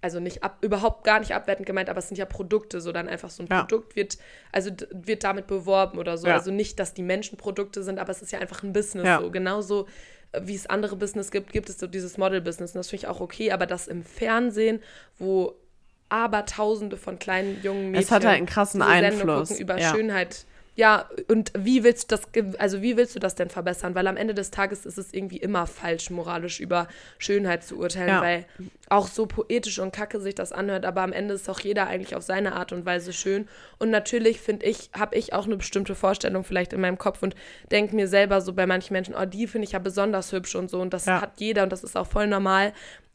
also 0.02 0.20
nicht 0.20 0.44
ab, 0.44 0.58
überhaupt 0.62 1.04
gar 1.04 1.20
nicht 1.20 1.34
abwertend 1.34 1.66
gemeint, 1.68 1.90
aber 1.90 2.00
es 2.00 2.08
sind 2.08 2.18
ja 2.18 2.26
Produkte, 2.26 2.82
so 2.82 2.92
dann 2.92 3.08
einfach 3.08 3.30
so 3.30 3.44
ein 3.44 3.48
Ja. 3.50 3.60
Produkt 3.62 3.96
wird, 3.96 4.18
also 4.52 4.72
wird 4.92 5.24
damit 5.24 5.48
beworben 5.48 6.00
oder 6.00 6.18
so. 6.18 6.28
Ja. 6.28 6.34
Also 6.34 6.52
nicht, 6.52 6.80
dass 6.80 6.94
die 6.94 7.04
Menschen 7.04 7.38
Produkte 7.38 7.84
sind, 7.84 8.00
aber 8.00 8.12
es 8.12 8.22
ist 8.22 8.32
ja 8.32 8.40
einfach 8.40 8.64
ein 8.64 8.74
Business 8.74 9.06
Ja. 9.06 9.20
so. 9.22 9.30
Genauso 9.30 9.88
äh, 10.32 10.42
wie 10.44 10.56
es 10.56 10.66
andere 10.66 10.96
Business 10.96 11.30
gibt, 11.30 11.54
gibt 11.54 11.70
es 11.70 11.78
so 11.78 11.88
dieses 11.88 12.18
Model-Business. 12.18 12.72
Und 12.72 12.80
das 12.80 12.90
finde 12.90 13.06
ich 13.06 13.08
auch 13.10 13.20
okay, 13.22 13.52
aber 13.52 13.66
das 13.68 13.88
im 13.88 14.04
Fernsehen, 14.04 14.82
wo 15.20 15.56
aber 16.10 16.46
tausende 16.46 16.98
von 16.98 17.20
kleinen 17.20 17.62
jungen 17.64 17.92
Mädchen 17.92 18.04
Es 18.04 18.12
hat 18.12 18.26
halt 18.26 18.38
einen 18.38 18.46
krassen 18.46 18.82
Einfluss, 18.82 19.50
gucken 19.50 19.62
über. 19.62 19.80
Schönheit. 19.80 20.46
Ja, 20.76 21.10
und 21.28 21.52
wie 21.58 21.84
willst 21.84 22.12
du 22.12 22.16
das, 22.16 22.22
also 22.58 22.82
wie 22.82 22.96
willst 22.96 23.14
du 23.14 23.20
das 23.20 23.36
denn 23.36 23.50
verbessern? 23.50 23.94
Weil 23.94 24.08
am 24.08 24.16
Ende 24.16 24.34
des 24.34 24.52
Tages 24.52 24.86
ist 24.86 24.98
es 24.98 25.14
irgendwie 25.14 25.36
immer 25.38 25.68
falsch, 25.68 26.10
moralisch 26.10 26.62
über 26.62 26.88
Schönheit 27.18 27.64
zu 27.66 27.78
urteilen, 27.78 28.08
Ja. 28.08 28.22
weil 28.22 28.46
auch 28.90 29.08
so 29.08 29.26
poetisch 29.26 29.80
und 29.80 29.92
kacke 29.94 30.22
sich 30.22 30.34
das 30.34 30.54
anhört, 30.54 30.86
aber 30.86 31.02
am 31.02 31.12
Ende 31.12 31.34
ist 31.34 31.50
auch 31.50 31.60
jeder 31.60 31.88
eigentlich 31.88 32.16
auf 32.16 32.24
seine 32.24 32.54
Art 32.54 32.72
und 32.72 32.86
Weise 32.86 33.12
schön. 33.12 33.50
Und 33.80 33.90
natürlich 33.90 34.40
finde 34.40 34.66
ich, 34.66 34.90
habe 34.98 35.16
ich 35.18 35.34
auch 35.34 35.46
eine 35.46 35.58
bestimmte 35.58 35.94
Vorstellung 35.94 36.46
vielleicht 36.46 36.72
in 36.72 36.80
meinem 36.80 36.98
Kopf 36.98 37.22
und 37.22 37.36
denke 37.70 37.94
mir 37.96 38.08
selber 38.08 38.40
so 38.40 38.54
bei 38.54 38.66
manchen 38.66 38.94
Menschen, 38.94 39.14
oh, 39.14 39.26
die 39.26 39.48
finde 39.48 39.66
ich 39.66 39.74
ja 39.74 39.80
besonders 39.80 40.32
hübsch 40.32 40.56
und 40.56 40.70
so 40.70 40.80
und 40.80 40.94
das 40.94 41.06
Ja. 41.06 41.22
hat 41.22 41.34
jeder 41.42 41.64
und 41.64 41.72
das 41.74 41.84
ist 41.84 41.98
auch 41.98 42.08
voll 42.08 42.28
normal. 42.28 42.72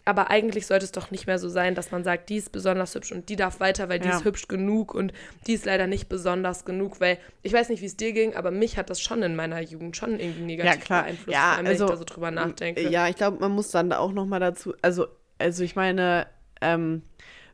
Aber 0.06 0.30
eigentlich 0.30 0.66
sollte 0.68 0.84
es 0.84 0.92
doch 0.92 1.10
nicht 1.10 1.26
mehr 1.26 1.38
so 1.40 1.48
sein, 1.48 1.74
dass 1.74 1.90
man 1.90 2.04
sagt, 2.04 2.28
die 2.28 2.36
ist 2.36 2.52
besonders 2.52 2.94
hübsch 2.94 3.10
und 3.10 3.28
die 3.28 3.34
darf 3.34 3.58
weiter, 3.58 3.88
weil 3.88 3.98
die 3.98 4.06
Ja. 4.08 4.16
ist 4.16 4.24
hübsch 4.24 4.46
genug 4.46 4.94
und 4.94 5.12
die 5.48 5.52
ist 5.54 5.66
leider 5.66 5.88
nicht 5.88 6.08
besonders 6.08 6.64
genug, 6.64 7.00
weil 7.00 7.18
ich 7.42 7.52
weiß 7.52 7.68
nicht, 7.70 7.82
wie 7.82 7.86
es 7.86 7.96
dir 7.96 8.12
ging, 8.12 8.34
aber 8.36 8.52
mich 8.52 8.78
hat 8.78 8.88
das 8.88 9.00
schon 9.00 9.22
in 9.24 9.34
meiner 9.34 9.60
Jugend 9.60 9.96
schon 9.96 10.20
irgendwie 10.20 10.42
negativ 10.42 10.74
Ja, 10.74 10.80
klar. 10.80 11.02
beeinflusst, 11.02 11.34
Ja, 11.34 11.50
allem, 11.56 11.58
wenn 11.58 11.72
also, 11.72 11.84
ich 11.86 11.90
da 11.90 11.96
so 11.96 12.04
drüber 12.04 12.30
nachdenke. 12.30 12.88
Ja, 12.88 13.08
ich 13.08 13.16
glaube, 13.16 13.38
man 13.40 13.50
muss 13.50 13.70
dann 13.72 13.92
auch 13.92 14.12
noch 14.12 14.26
mal 14.26 14.38
dazu, 14.38 14.74
also, 14.80 15.08
also 15.38 15.64
ich 15.64 15.74
meine, 15.74 16.28
ähm, 16.60 17.02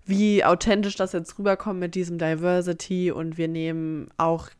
wie 0.04 0.44
authentisch 0.44 0.96
das 0.96 1.12
jetzt 1.12 1.38
rüberkommt 1.38 1.80
mit 1.80 1.94
diesem 1.94 2.18
Diversity 2.18 3.10
und 3.12 3.38
wir 3.38 3.48
nehmen 3.48 4.10
auch 4.18 4.50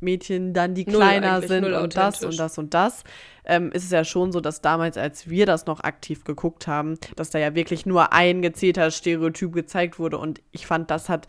Mädchen 0.00 0.52
dann, 0.52 0.74
die 0.74 0.84
Null 0.84 0.96
kleiner 0.96 1.42
sind 1.42 1.64
und 1.64 1.96
das 1.96 2.22
und 2.22 2.38
das 2.38 2.58
und 2.58 2.74
das, 2.74 3.04
ähm, 3.44 3.72
ist 3.72 3.84
es 3.84 3.90
ja 3.90 4.04
schon 4.04 4.32
so, 4.32 4.40
dass 4.40 4.60
damals, 4.60 4.96
als 4.96 5.28
wir 5.28 5.46
das 5.46 5.66
noch 5.66 5.80
aktiv 5.80 6.24
geguckt 6.24 6.66
haben, 6.66 6.98
dass 7.16 7.30
da 7.30 7.38
ja 7.38 7.54
wirklich 7.54 7.86
nur 7.86 8.12
ein 8.12 8.42
gezählter 8.42 8.90
Stereotyp 8.90 9.52
gezeigt 9.52 9.98
wurde 9.98 10.18
und 10.18 10.42
ich 10.52 10.66
fand, 10.66 10.90
das 10.90 11.08
hat 11.08 11.26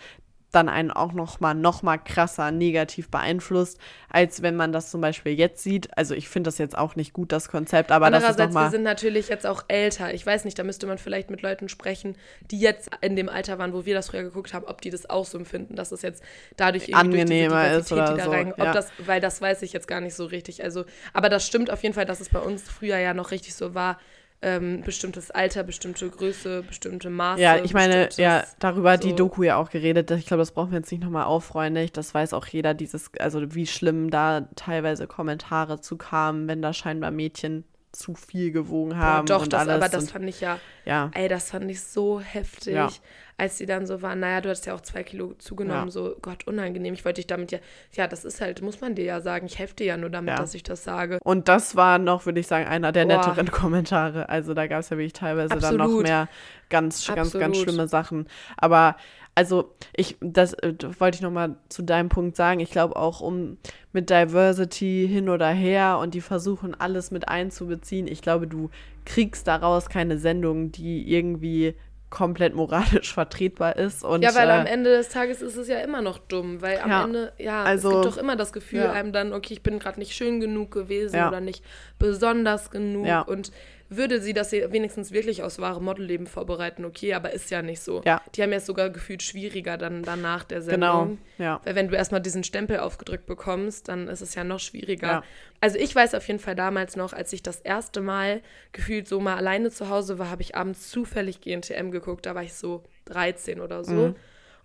dann 0.51 0.69
einen 0.69 0.91
auch 0.91 1.11
noch 1.11 1.39
mal, 1.39 1.53
noch 1.53 1.83
mal 1.83 1.97
krasser 1.97 2.51
negativ 2.51 3.09
beeinflusst, 3.09 3.79
als 4.09 4.41
wenn 4.41 4.55
man 4.55 4.71
das 4.71 4.89
zum 4.89 5.01
Beispiel 5.01 5.33
jetzt 5.33 5.61
sieht. 5.61 5.95
Also 5.97 6.15
ich 6.15 6.29
finde 6.29 6.47
das 6.47 6.57
jetzt 6.57 6.77
auch 6.77 6.95
nicht 6.95 7.13
gut, 7.13 7.31
das 7.31 7.49
Konzept, 7.49 7.91
aber 7.91 8.09
das 8.09 8.29
ist 8.29 8.39
noch 8.39 8.51
mal 8.51 8.65
wir 8.65 8.71
sind 8.71 8.83
natürlich 8.83 9.27
jetzt 9.27 9.45
auch 9.45 9.65
älter. 9.67 10.13
Ich 10.13 10.25
weiß 10.25 10.45
nicht, 10.45 10.57
da 10.57 10.63
müsste 10.63 10.87
man 10.87 10.97
vielleicht 10.97 11.29
mit 11.29 11.41
Leuten 11.41 11.67
sprechen, 11.67 12.15
die 12.49 12.59
jetzt 12.59 12.89
in 13.01 13.15
dem 13.15 13.29
Alter 13.29 13.59
waren, 13.59 13.73
wo 13.73 13.85
wir 13.85 13.93
das 13.93 14.09
früher 14.09 14.23
geguckt 14.23 14.53
haben, 14.53 14.65
ob 14.65 14.81
die 14.81 14.89
das 14.89 15.09
auch 15.09 15.25
so 15.25 15.37
empfinden, 15.37 15.75
dass 15.75 15.91
es 15.91 16.01
jetzt 16.01 16.23
dadurch 16.55 16.95
Angenehmer 16.95 17.71
ist 17.73 17.91
oder 17.91 18.15
da 18.15 18.25
so, 18.25 18.31
rein, 18.31 18.53
ja. 18.57 18.71
das, 18.71 18.89
weil 19.05 19.19
das 19.19 19.41
weiß 19.41 19.61
ich 19.63 19.73
jetzt 19.73 19.87
gar 19.87 19.99
nicht 19.99 20.15
so 20.15 20.25
richtig. 20.25 20.63
Also, 20.63 20.85
aber 21.13 21.29
das 21.29 21.45
stimmt 21.45 21.71
auf 21.71 21.83
jeden 21.83 21.93
Fall, 21.93 22.05
dass 22.05 22.21
es 22.21 22.29
bei 22.29 22.39
uns 22.39 22.63
früher 22.63 22.97
ja 22.97 23.13
noch 23.13 23.31
richtig 23.31 23.53
so 23.53 23.73
war. 23.73 23.99
Ähm, 24.39 24.81
bestimmtes 24.85 25.31
Alter, 25.31 25.63
bestimmte 25.63 26.09
Größe, 26.09 26.61
bestimmte 26.61 27.09
Maße. 27.09 27.41
Ja, 27.41 27.57
ich 27.57 27.73
meine, 27.73 28.09
ja, 28.17 28.43
darüber 28.59 28.91
hat 28.91 29.03
die 29.03 29.09
so. 29.09 29.15
Doku 29.15 29.41
ja 29.41 29.57
auch 29.57 29.71
geredet. 29.71 30.11
Ich 30.11 30.27
glaube, 30.27 30.41
das 30.41 30.51
brauchen 30.51 30.71
wir 30.71 30.77
jetzt 30.77 30.91
nicht 30.91 31.03
nochmal 31.03 31.25
auffreundlich. 31.25 31.91
Das 31.91 32.13
weiß 32.13 32.33
auch 32.33 32.45
jeder, 32.45 32.75
dieses, 32.75 33.09
also 33.19 33.55
wie 33.55 33.65
schlimm 33.65 34.11
da 34.11 34.47
teilweise 34.55 35.07
Kommentare 35.07 35.81
zu 35.81 35.97
kamen, 35.97 36.47
wenn 36.47 36.61
da 36.61 36.71
scheinbar 36.71 37.09
Mädchen 37.09 37.63
zu 37.97 38.13
viel 38.15 38.51
gewogen 38.51 38.97
haben. 38.97 39.25
doch, 39.27 39.43
und 39.43 39.53
das, 39.53 39.61
alles. 39.61 39.75
aber 39.75 39.89
das 39.89 40.03
und, 40.05 40.11
fand 40.11 40.29
ich 40.29 40.41
ja, 40.41 40.59
ja, 40.85 41.09
ey, 41.13 41.27
das 41.27 41.51
fand 41.51 41.69
ich 41.69 41.81
so 41.81 42.19
heftig, 42.19 42.73
Ja. 42.75 42.89
als 43.37 43.57
sie 43.57 43.65
dann 43.65 43.85
so 43.85 44.01
waren, 44.01 44.19
naja, 44.19 44.41
du 44.41 44.49
hast 44.49 44.65
ja 44.65 44.73
auch 44.73 44.81
zwei 44.81 45.03
Kilo 45.03 45.33
zugenommen, 45.37 45.85
Ja. 45.87 45.91
so, 45.91 46.15
Gott, 46.21 46.47
unangenehm. 46.47 46.93
Ich 46.93 47.03
wollte 47.05 47.17
dich 47.19 47.27
damit 47.27 47.51
ja, 47.51 47.59
ja, 47.93 48.07
das 48.07 48.25
ist 48.25 48.39
halt, 48.41 48.61
muss 48.61 48.81
man 48.81 48.95
dir 48.95 49.05
ja 49.05 49.21
sagen, 49.21 49.47
ich 49.47 49.57
dir 49.75 49.85
ja 49.85 49.97
nur 49.97 50.09
damit, 50.09 50.29
Ja. 50.31 50.37
dass 50.37 50.53
ich 50.53 50.63
das 50.63 50.83
sage. 50.83 51.19
Und 51.23 51.47
das 51.47 51.75
war 51.75 51.97
noch, 51.99 52.25
würde 52.25 52.39
ich 52.39 52.47
sagen, 52.47 52.67
einer 52.67 52.91
der 52.91 53.05
Boah. 53.05 53.17
netteren 53.17 53.51
Kommentare. 53.51 54.29
Also 54.29 54.53
da 54.53 54.67
gab 54.67 54.79
es 54.79 54.89
ja 54.89 54.97
wirklich 54.97 55.13
teilweise 55.13 55.49
dann 55.57 55.75
noch 55.77 55.85
Absolut. 55.85 56.03
mehr 56.03 56.29
ganz, 56.69 57.05
ganz, 57.07 57.33
ganz 57.33 57.35
Absolut. 57.35 57.57
schlimme 57.57 57.87
Sachen. 57.87 58.27
Aber 58.57 58.95
also 59.37 59.71
ich, 59.95 60.17
das 60.19 60.53
äh, 60.55 60.73
wollte 60.97 61.17
ich 61.17 61.21
noch 61.21 61.29
mal 61.31 61.57
zu 61.69 61.83
deinem 61.83 62.09
Punkt 62.09 62.35
sagen. 62.35 62.59
Ich 62.59 62.71
glaube 62.71 62.95
auch, 62.95 63.21
um 63.21 63.57
mit 63.93 64.09
Diversity 64.09 65.07
hin 65.07 65.29
oder 65.29 65.49
her 65.49 65.99
und 66.01 66.15
die 66.15 66.21
versuchen 66.21 66.73
alles 66.73 67.11
mit 67.11 67.29
einzubeziehen. 67.29 68.07
Ich 68.07 68.23
glaube, 68.23 68.47
du 68.47 68.71
kriegst 69.05 69.47
daraus 69.47 69.89
keine 69.89 70.17
Sendung, 70.17 70.71
die 70.71 71.13
irgendwie 71.13 71.75
komplett 72.09 72.55
moralisch 72.55 73.13
vertretbar 73.13 73.75
ist. 73.75 74.03
Und, 74.03 74.23
ja, 74.23 74.33
weil 74.33 74.49
äh, 74.49 74.53
am 74.53 74.65
Ende 74.65 74.89
des 74.97 75.09
Tages 75.09 75.43
ist 75.43 75.55
es 75.55 75.67
ja 75.67 75.81
immer 75.81 76.01
noch 76.01 76.17
dumm, 76.17 76.61
weil 76.63 76.79
am 76.79 76.89
Ja. 76.89 77.03
Ende, 77.03 77.33
ja, 77.37 77.63
Also, 77.63 77.89
es 77.89 77.93
gibt 77.95 78.05
doch 78.05 78.17
immer 78.17 78.35
das 78.37 78.53
Gefühl 78.53 78.79
ja. 78.79 78.91
einem 78.91 79.11
dann, 79.11 79.33
okay, 79.33 79.53
ich 79.53 79.61
bin 79.61 79.77
gerade 79.77 79.99
nicht 79.99 80.13
schön 80.13 80.39
genug 80.39 80.71
gewesen 80.71 81.15
Ja. 81.15 81.27
oder 81.27 81.41
nicht 81.41 81.63
besonders 81.99 82.71
genug 82.71 83.05
Ja. 83.05 83.21
und 83.21 83.51
würde 83.89 84.21
sie 84.21 84.33
das 84.33 84.51
wenigstens 84.51 85.11
wirklich 85.11 85.43
aus 85.43 85.59
wahrem 85.59 85.85
Modelleben 85.85 86.27
vorbereiten, 86.27 86.83
okay, 86.85 87.13
aber 87.13 87.31
ist 87.31 87.49
ja 87.51 87.61
nicht 87.61 87.81
so. 87.81 88.01
Ja. 88.05 88.21
Die 88.35 88.43
haben 88.43 88.51
ja 88.51 88.59
sogar 88.59 88.89
gefühlt 88.89 89.23
schwieriger 89.23 89.77
dann 89.77 90.03
danach 90.03 90.43
der 90.43 90.61
Sendung. 90.61 91.17
Genau, 91.17 91.17
ja. 91.37 91.61
Weil 91.63 91.75
wenn 91.75 91.87
du 91.87 91.95
erstmal 91.95 92.21
diesen 92.21 92.43
Stempel 92.43 92.79
aufgedrückt 92.79 93.25
bekommst, 93.25 93.87
dann 93.87 94.07
ist 94.07 94.21
es 94.21 94.35
ja 94.35 94.43
noch 94.43 94.59
schwieriger. 94.59 95.07
Ja. 95.07 95.23
Also 95.61 95.77
ich 95.77 95.95
weiß 95.95 96.15
auf 96.15 96.27
jeden 96.27 96.39
Fall 96.39 96.55
damals 96.55 96.95
noch, 96.95 97.13
als 97.13 97.31
ich 97.33 97.43
das 97.43 97.61
erste 97.61 98.01
Mal 98.01 98.41
gefühlt 98.73 99.07
so 99.07 99.19
mal 99.19 99.37
alleine 99.37 99.71
zu 99.71 99.89
Hause 99.89 100.19
war, 100.19 100.29
habe 100.29 100.41
ich 100.41 100.55
abends 100.55 100.89
zufällig 100.89 101.41
GNTM 101.41 101.91
geguckt. 101.91 102.25
Da 102.25 102.35
war 102.35 102.43
ich 102.43 102.53
so 102.53 102.83
13 103.05 103.61
oder 103.61 103.83
so. 103.83 103.93
Mhm. 103.93 104.15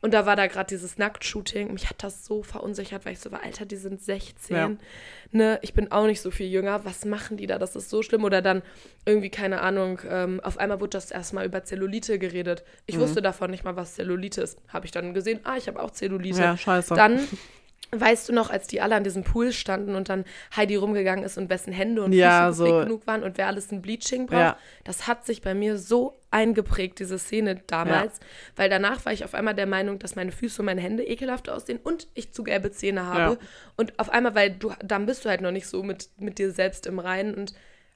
Und 0.03 0.13
da 0.15 0.27
war 0.27 0.35
da 0.35 0.49
gerade 0.49 0.67
dieses 0.67 0.99
Nacktshooting. 0.99 1.73
Mich 1.73 1.89
hat 1.89 2.03
das 2.03 2.27
so 2.27 2.43
verunsichert, 2.43 3.07
weil 3.07 3.13
ich 3.13 3.21
so 3.21 3.31
war, 3.31 3.45
Alter, 3.45 3.65
die 3.65 3.77
sind 3.77 4.03
16. 4.03 4.57
Ja. 4.57 4.71
Ne? 5.31 5.61
Ich 5.63 5.75
bin 5.75 5.93
auch 5.93 6.07
nicht 6.07 6.21
so 6.21 6.33
viel 6.33 6.49
jünger. 6.49 6.85
Was 6.85 7.05
machen 7.05 7.37
die 7.37 7.47
da? 7.47 7.57
Das 7.59 7.77
ist 7.77 7.89
so 7.89 8.03
schlimm. 8.03 8.25
Oder 8.25 8.43
dann 8.43 8.63
irgendwie, 9.07 9.31
keine 9.31 9.61
Ahnung, 9.61 10.01
ähm, 10.11 10.41
auf 10.41 10.59
einmal 10.59 10.81
wurde 10.81 10.91
das 10.91 11.13
erstmal 11.13 11.47
über 11.47 11.63
Zellulite 11.63 12.19
geredet. 12.19 12.65
Mhm. 12.67 12.83
Ich 12.87 12.99
wusste 12.99 13.23
davon 13.23 13.53
nicht 13.53 13.63
mal, 13.63 13.77
was 13.77 13.95
Zellulite 13.95 14.43
ist. 14.43 14.59
Habe 14.67 14.87
ich 14.87 14.91
dann 14.91 15.15
gesehen, 15.15 15.39
ah, 15.45 15.57
ich 15.57 15.69
habe 15.69 15.81
auch 15.81 15.93
Zellulite. 15.93 16.41
Ja, 16.41 16.57
scheiße. 16.57 16.95
Dann 16.95 17.21
Weißt 17.95 18.27
du 18.29 18.33
noch, 18.33 18.49
als 18.49 18.67
die 18.69 18.81
alle 18.81 18.95
an 18.95 19.05
diesem 19.05 19.23
Pool 19.23 19.53
standen 19.53 19.95
und 19.95 20.09
dann 20.09 20.25
Heidi 20.57 20.77
rumgegangen 20.77 21.25
ist 21.27 21.37
und 21.37 21.51
wessen 21.51 21.75
Hände 21.75 22.03
und 22.03 22.15
Ja, 22.15 22.49
Füße 22.49 22.57
so- 22.67 22.79
genug 22.81 23.07
waren 23.07 23.23
und 23.23 23.37
wer 23.37 23.49
alles 23.49 23.71
ein 23.71 23.83
Bleaching 23.83 24.27
braucht? 24.27 24.41
Ja. 24.41 24.57
Das 24.85 25.07
hat 25.07 25.27
sich 25.27 25.43
bei 25.43 25.53
mir 25.53 25.77
so 25.77 26.19
eingeprägt, 26.31 27.01
diese 27.01 27.19
Szene 27.19 27.61
damals, 27.67 28.19
weil 28.57 28.71
danach 28.71 29.05
war 29.05 29.13
ich 29.13 29.27
auf 29.27 29.35
einmal 29.35 29.55
der 29.55 29.67
Meinung, 29.67 29.99
dass 29.99 30.17
meine 30.17 30.33
Füße 30.33 30.63
und 30.63 30.67
meine 30.67 30.81
Hände 30.81 31.05
ekelhaft 31.07 31.51
aussehen 31.51 31.81
und 31.85 32.09
ich 32.15 32.33
zu 32.33 32.43
gelbe 32.45 32.71
Zähne 32.71 33.05
habe. 33.05 33.35
Ja. 33.35 33.39
Und 33.77 33.99
auf 33.99 34.09
einmal, 34.09 34.35
weil 34.35 34.53
du, 34.53 34.73
dann 34.83 35.05
bist 35.05 35.27
du 35.27 35.29
halt 35.29 35.43
noch 35.43 35.51
nicht 35.53 35.67
so 35.67 35.83
mit, 35.83 36.09
mit 36.19 36.39
dir 36.39 36.51
selbst 36.51 36.87
im 36.87 36.99
Reinen 36.99 37.35
und 37.35 37.53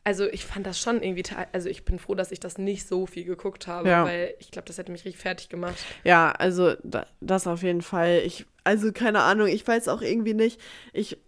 also 0.07 0.25
ich 0.29 0.47
fand 0.47 0.65
das 0.65 0.79
schon 0.79 1.03
irgendwie, 1.03 1.25
also 1.53 1.69
ich 1.69 1.85
bin 1.85 1.99
froh, 1.99 2.15
dass 2.15 2.31
ich 2.31 2.39
das 2.39 2.59
nicht 2.59 2.87
so 2.87 3.07
viel 3.07 3.25
geguckt 3.25 3.67
habe, 3.67 3.89
Ja. 3.89 4.05
weil 4.05 4.35
ich 4.39 4.53
glaube, 4.53 4.67
das 4.69 4.79
hätte 4.79 4.93
mich 4.93 5.05
richtig 5.05 5.21
fertig 5.21 5.49
gemacht. 5.49 5.75
Ja, 6.05 6.31
also 6.31 6.75
da, 6.85 7.07
das 7.21 7.49
auf 7.49 7.65
jeden 7.65 7.83
Fall. 7.83 8.23
Ich, 8.25 8.47
also 8.63 8.93
keine 8.93 9.23
Ahnung, 9.23 9.49
ich 9.49 9.67
weiß 9.67 9.89
auch 9.89 10.03
irgendwie 10.03 10.35
nicht. 10.35 10.61
Ich, 10.93 11.19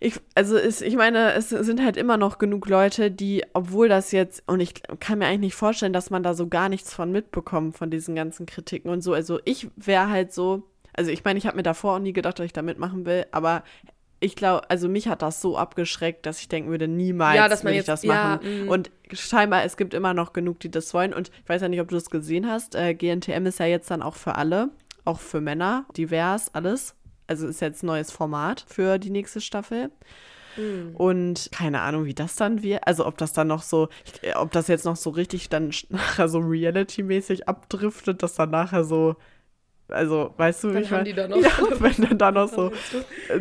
ich, 0.00 0.14
also 0.34 0.56
es, 0.56 0.80
ich 0.80 0.96
meine, 0.96 1.34
es 1.34 1.50
sind 1.50 1.84
halt 1.84 1.98
immer 1.98 2.16
noch 2.16 2.38
genug 2.38 2.66
Leute, 2.66 3.10
die, 3.10 3.44
obwohl 3.52 3.90
das 3.90 4.10
jetzt, 4.10 4.42
und 4.46 4.60
ich 4.60 4.72
kann 4.98 5.18
mir 5.18 5.26
eigentlich 5.26 5.40
nicht 5.40 5.54
vorstellen, 5.54 5.92
dass 5.92 6.08
man 6.08 6.22
da 6.22 6.32
so 6.32 6.48
gar 6.48 6.70
nichts 6.70 6.94
von 6.94 7.12
mitbekommt, 7.12 7.76
von 7.76 7.90
diesen 7.90 8.14
ganzen 8.14 8.46
Kritiken 8.46 8.90
und 8.90 9.02
so. 9.02 9.12
Also 9.12 9.38
ich 9.44 9.68
wäre 9.76 10.08
halt 10.08 10.32
so, 10.32 10.62
also 10.94 11.10
ich 11.10 11.24
meine, 11.24 11.38
ich 11.38 11.46
habe 11.46 11.56
mir 11.58 11.62
davor 11.62 11.96
auch 11.96 12.00
nie 12.00 12.14
gedacht, 12.14 12.38
dass 12.38 12.46
ich 12.46 12.54
da 12.54 12.62
mitmachen 12.62 13.04
will, 13.04 13.26
aber 13.32 13.64
ich 14.22 14.36
glaube, 14.36 14.70
also 14.70 14.88
mich 14.88 15.08
hat 15.08 15.20
das 15.22 15.40
so 15.40 15.58
abgeschreckt, 15.58 16.24
dass 16.26 16.40
ich 16.40 16.48
denken 16.48 16.70
würde, 16.70 16.88
niemals 16.88 17.36
Ja, 17.36 17.48
dass 17.48 17.62
man 17.62 17.72
will 17.72 17.80
ich 17.80 17.86
jetzt- 17.86 17.88
das 17.88 18.02
ja, 18.04 18.36
machen. 18.40 18.66
mm. 18.66 18.68
und 18.68 18.90
scheinbar, 19.12 19.64
es 19.64 19.76
gibt 19.76 19.94
immer 19.94 20.14
noch 20.14 20.32
genug, 20.32 20.60
die 20.60 20.70
das 20.70 20.94
wollen. 20.94 21.12
Und 21.12 21.30
ich 21.42 21.48
weiß 21.48 21.60
ja 21.62 21.68
nicht, 21.68 21.80
ob 21.80 21.88
du 21.88 21.96
das 21.96 22.08
gesehen 22.10 22.48
hast. 22.48 22.74
Äh, 22.74 22.94
GNTM 22.94 23.46
ist 23.46 23.58
ja 23.58 23.66
jetzt 23.66 23.90
dann 23.90 24.00
auch 24.02 24.14
für 24.14 24.36
alle, 24.36 24.70
auch 25.04 25.20
für 25.20 25.40
Männer, 25.40 25.84
divers, 25.96 26.54
alles. 26.54 26.94
Also 27.26 27.46
ist 27.46 27.60
jetzt 27.60 27.82
ein 27.82 27.86
neues 27.86 28.10
Format 28.10 28.64
für 28.68 28.98
die 28.98 29.10
nächste 29.10 29.40
Staffel. 29.40 29.90
Mm. 30.56 30.94
Und 30.96 31.48
keine 31.52 31.80
Ahnung, 31.80 32.04
wie 32.04 32.14
das 32.14 32.36
dann 32.36 32.62
wird. 32.62 32.86
Also 32.86 33.06
ob 33.06 33.16
das 33.18 33.32
dann 33.32 33.48
noch 33.48 33.62
so, 33.62 33.88
ich- 34.22 34.36
ob 34.36 34.52
das 34.52 34.68
jetzt 34.68 34.84
noch 34.84 34.96
so 34.96 35.10
richtig 35.10 35.48
dann 35.48 35.72
nachher 35.88 36.28
so 36.28 36.38
Reality-mäßig 36.40 37.48
abdriftet, 37.48 38.22
dass 38.22 38.34
dann 38.34 38.50
nachher 38.50 38.84
so, 38.84 39.16
also 39.92 40.32
weißt 40.36 40.64
du, 40.64 40.68
wie 40.70 40.72
Dann 40.74 40.82
ich 40.82 40.90
haben 40.90 40.96
mein- 40.98 41.04
die 41.04 41.12
da 41.12 41.28
noch- 41.28 41.36
ja, 41.42 41.50
wenn 41.80 41.94
dann 42.08 42.18
da 42.18 42.32
noch 42.32 42.48
so 42.52 42.72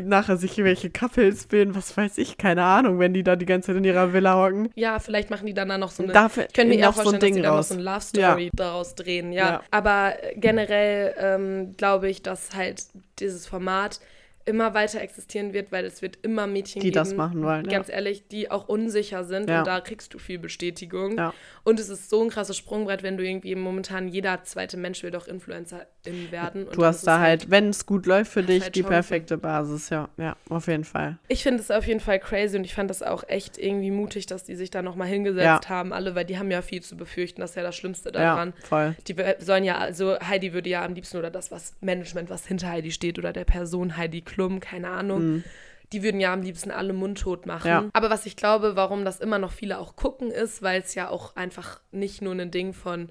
nachher 0.03 0.37
sich 0.37 0.51
irgendwelche 0.57 0.89
Couples 0.89 1.47
bilden, 1.47 1.75
was 1.75 1.95
weiß 1.95 2.17
ich, 2.17 2.37
keine 2.37 2.63
Ahnung, 2.63 2.99
wenn 2.99 3.13
die 3.13 3.23
da 3.23 3.35
die 3.35 3.45
ganze 3.45 3.67
Zeit 3.67 3.77
in 3.77 3.83
ihrer 3.83 4.13
Villa 4.13 4.35
hocken. 4.35 4.69
Ja, 4.75 4.99
vielleicht 4.99 5.29
machen 5.29 5.45
die 5.47 5.53
dann 5.53 5.69
da 5.69 5.77
noch 5.77 5.91
so 5.91 6.03
eine. 6.03 6.13
Dafür- 6.13 6.45
ich 6.47 6.53
könnte 6.53 6.73
mir 6.75 6.79
eher 6.79 6.87
noch 6.87 6.93
so 6.95 7.01
ein 7.01 7.03
vorstellen, 7.05 7.19
dass 7.21 7.25
Ding 7.27 7.35
die 7.35 7.41
dann 7.41 7.53
raus. 7.53 7.69
noch 7.69 7.75
so 7.77 7.81
eine 7.81 7.83
Love 7.83 8.01
Story 8.01 8.49
daraus 8.53 8.95
drehen, 8.95 9.31
ja. 9.31 9.49
Ja. 9.49 9.61
Aber 9.71 10.13
generell 10.35 11.13
ähm, 11.17 11.73
glaube 11.77 12.09
ich, 12.09 12.21
dass 12.21 12.55
halt 12.55 12.83
dieses 13.19 13.47
Format 13.47 13.99
immer 14.45 14.73
weiter 14.73 15.01
existieren 15.01 15.53
wird, 15.53 15.71
weil 15.71 15.85
es 15.85 16.01
wird 16.01 16.17
immer 16.23 16.47
Mädchen 16.47 16.81
Die 16.81 16.87
geben, 16.87 16.95
das 16.95 17.13
machen 17.13 17.43
wollen, 17.43 17.65
ja. 17.65 17.71
ganz 17.71 17.89
ehrlich, 17.89 18.27
die 18.27 18.49
auch 18.51 18.67
unsicher 18.67 19.23
sind 19.23 19.49
Ja. 19.49 19.59
und 19.59 19.67
da 19.67 19.81
kriegst 19.81 20.13
du 20.13 20.19
viel 20.19 20.39
Bestätigung. 20.39 21.17
Ja. 21.17 21.33
Und 21.63 21.79
es 21.79 21.89
ist 21.89 22.09
so 22.09 22.21
ein 22.23 22.29
krasses 22.29 22.57
Sprungbrett, 22.57 23.03
wenn 23.03 23.17
du 23.17 23.23
irgendwie 23.25 23.55
momentan 23.55 24.07
jeder 24.07 24.43
zweite 24.43 24.77
Mensch 24.77 25.03
will 25.03 25.11
doch 25.11 25.27
Influencerin 25.65 26.31
werden. 26.31 26.67
Du 26.71 26.83
hast 26.83 27.05
da 27.05 27.15
es 27.15 27.21
halt, 27.21 27.49
wenn 27.51 27.69
es 27.69 27.85
gut 27.85 28.05
läuft 28.05 28.31
für 28.31 28.43
dich, 28.43 28.63
halt 28.63 28.75
die 28.75 28.83
perfekte 28.83 29.37
Basis, 29.37 29.89
ja. 29.89 30.09
Ja, 30.17 30.35
auf 30.49 30.67
jeden 30.67 30.83
Fall. 30.83 31.17
Ich 31.27 31.43
finde 31.43 31.61
es 31.61 31.71
auf 31.71 31.85
jeden 31.87 31.99
Fall 31.99 32.19
crazy 32.19 32.57
und 32.57 32.63
ich 32.63 32.73
fand 32.73 32.89
das 32.89 33.03
auch 33.03 33.23
echt 33.27 33.57
irgendwie 33.57 33.91
mutig, 33.91 34.25
dass 34.25 34.43
die 34.43 34.55
sich 34.55 34.71
da 34.71 34.81
nochmal 34.81 35.07
hingesetzt 35.07 35.45
Ja. 35.65 35.69
haben, 35.69 35.93
alle, 35.93 36.15
weil 36.15 36.25
die 36.25 36.37
haben 36.37 36.51
ja 36.51 36.61
viel 36.61 36.81
zu 36.81 36.97
befürchten, 36.97 37.41
das 37.41 37.51
ist 37.51 37.55
ja 37.55 37.63
das 37.63 37.75
Schlimmste 37.75 38.09
Ja, 38.09 38.13
daran. 38.35 38.53
voll. 38.63 38.95
Die 39.07 39.15
sollen 39.39 39.63
ja, 39.63 39.77
also 39.77 40.17
Heidi 40.19 40.53
würde 40.53 40.69
ja 40.69 40.83
am 40.83 40.93
liebsten 40.93 41.17
oder 41.17 41.29
das, 41.29 41.51
was 41.51 41.73
Management, 41.81 42.29
was 42.29 42.45
hinter 42.45 42.69
Heidi 42.69 42.91
steht 42.91 43.19
oder 43.19 43.33
der 43.33 43.45
Person 43.45 43.97
Heidi 43.97 44.21
Klum, 44.31 44.59
keine 44.59 44.89
Ahnung. 44.89 45.43
Die 45.91 46.03
würden 46.03 46.21
ja 46.21 46.31
am 46.31 46.41
liebsten 46.41 46.71
alle 46.71 46.93
mundtot 46.93 47.45
machen. 47.45 47.67
Mhm. 47.67 47.83
Ja. 47.85 47.89
Aber 47.91 48.09
was 48.09 48.25
ich 48.25 48.37
glaube, 48.37 48.77
warum 48.77 49.03
das 49.03 49.19
immer 49.19 49.39
noch 49.39 49.51
viele 49.51 49.77
auch 49.77 49.95
gucken, 49.97 50.31
ist, 50.31 50.61
weil 50.61 50.81
es 50.81 50.95
ja 50.95 51.09
auch 51.09 51.35
einfach 51.35 51.81
nicht 51.91 52.21
nur 52.21 52.33
ein 52.33 52.49
Ding 52.49 52.73
von 52.73 53.09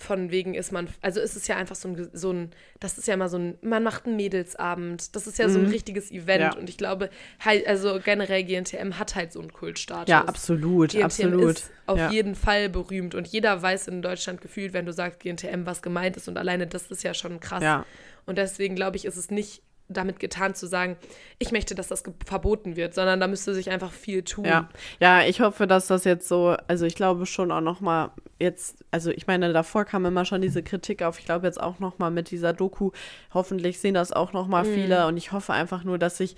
von 0.00 0.30
wegen 0.30 0.54
ist 0.54 0.70
man, 0.70 0.88
also 1.02 1.20
ist 1.20 1.34
es 1.34 1.48
ja 1.48 1.56
einfach 1.56 1.74
so 1.74 1.88
ein, 1.88 2.08
so 2.12 2.32
ein, 2.32 2.50
das 2.78 2.98
ist 2.98 3.08
ja 3.08 3.14
immer 3.14 3.28
so 3.28 3.36
ein, 3.36 3.58
man 3.62 3.82
macht 3.82 4.06
einen 4.06 4.14
Mädelsabend, 4.14 5.16
das 5.16 5.26
ist 5.26 5.38
ja 5.38 5.48
so 5.48 5.58
ein 5.58 5.66
richtiges 5.66 6.12
Event 6.12 6.38
Mhm. 6.38 6.52
Ja. 6.52 6.56
und 6.56 6.68
ich 6.70 6.78
glaube, 6.78 7.10
halt, 7.40 7.66
also 7.66 7.98
generell 8.04 8.44
GNTM 8.44 8.98
hat 9.00 9.16
halt 9.16 9.32
so 9.32 9.40
einen 9.40 9.52
Kultstatus. 9.52 10.08
Ja, 10.08 10.24
absolut, 10.24 10.92
GNTM 10.92 11.02
absolut. 11.04 11.56
ist 11.56 11.70
auf 11.86 11.98
ja. 11.98 12.10
jeden 12.12 12.36
Fall 12.36 12.68
berühmt 12.68 13.16
und 13.16 13.26
jeder 13.26 13.60
weiß 13.60 13.88
in 13.88 14.00
Deutschland 14.00 14.40
gefühlt, 14.40 14.72
wenn 14.72 14.86
du 14.86 14.92
sagst 14.92 15.18
GNTM, 15.18 15.66
was 15.66 15.82
gemeint 15.82 16.16
ist 16.16 16.28
und 16.28 16.38
alleine 16.38 16.68
das 16.68 16.92
ist 16.92 17.02
ja 17.02 17.12
schon 17.12 17.40
krass. 17.40 17.64
Ja. 17.64 17.84
Und 18.24 18.38
deswegen 18.38 18.76
glaube 18.76 18.96
ich, 18.96 19.04
ist 19.04 19.16
es 19.16 19.32
nicht 19.32 19.62
damit 19.88 20.20
getan 20.20 20.54
zu 20.54 20.66
sagen, 20.66 20.96
ich 21.38 21.50
möchte, 21.52 21.74
dass 21.74 21.88
das 21.88 22.02
verboten 22.26 22.76
wird, 22.76 22.94
sondern 22.94 23.20
da 23.20 23.26
müsste 23.26 23.54
sich 23.54 23.70
einfach 23.70 23.92
viel 23.92 24.22
tun. 24.22 24.44
Ja, 24.44 24.68
ja, 25.00 25.22
ich 25.22 25.40
hoffe, 25.40 25.66
dass 25.66 25.86
das 25.86 26.04
jetzt 26.04 26.28
so, 26.28 26.56
also 26.66 26.84
ich 26.84 26.94
glaube 26.94 27.26
schon 27.26 27.50
auch 27.50 27.60
noch 27.60 27.80
mal 27.80 28.12
jetzt, 28.38 28.84
also 28.90 29.10
ich 29.10 29.26
meine, 29.26 29.52
davor 29.52 29.84
kam 29.84 30.04
immer 30.06 30.24
schon 30.24 30.40
diese 30.42 30.62
Kritik 30.62 31.02
auf, 31.02 31.18
ich 31.18 31.24
glaube 31.24 31.46
jetzt 31.46 31.60
auch 31.60 31.78
noch 31.78 31.98
mal 31.98 32.10
mit 32.10 32.30
dieser 32.30 32.52
Doku, 32.52 32.90
hoffentlich 33.32 33.80
sehen 33.80 33.94
das 33.94 34.12
auch 34.12 34.32
noch 34.32 34.46
mal 34.46 34.64
Mhm. 34.64 34.74
viele 34.74 35.06
und 35.06 35.16
ich 35.16 35.32
hoffe 35.32 35.52
einfach 35.52 35.84
nur, 35.84 35.98
dass 35.98 36.18
sich 36.18 36.36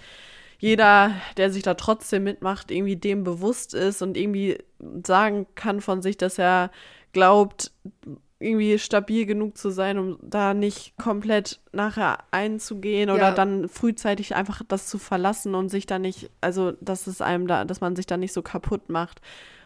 jeder, 0.59 1.13
der 1.37 1.51
sich 1.51 1.63
da 1.63 1.75
trotzdem 1.75 2.25
mitmacht, 2.25 2.71
irgendwie 2.71 2.97
dem 2.97 3.25
bewusst 3.25 3.73
ist 3.75 4.03
und 4.03 4.17
irgendwie 4.17 4.59
sagen 5.07 5.47
kann 5.55 5.81
von 5.81 6.03
sich, 6.03 6.19
dass 6.19 6.39
er 6.39 6.71
glaubt, 7.13 7.73
irgendwie 8.41 8.79
stabil 8.79 9.27
genug 9.27 9.57
zu 9.59 9.71
sein, 9.71 9.99
um 9.99 10.19
da 10.23 10.55
nicht 10.55 10.97
komplett 10.97 11.61
nachher 11.73 12.19
einzugehen 12.31 13.11
oder 13.11 13.29
Ja. 13.29 13.33
dann 13.33 13.69
frühzeitig 13.69 14.35
einfach 14.35 14.63
das 14.67 14.87
zu 14.89 14.99
verlassen 14.99 15.55
und 15.55 15.69
sich 15.69 15.85
da 15.87 15.99
nicht, 15.99 16.31
also 16.41 16.73
dass 16.81 17.07
es 17.07 17.21
einem 17.21 17.47
da, 17.47 17.65
dass 17.67 17.81
man 17.83 17.95
sich 17.97 18.07
da 18.07 18.17
nicht 18.17 18.33
so 18.33 18.41
kaputt 18.43 18.89
macht. 18.89 19.21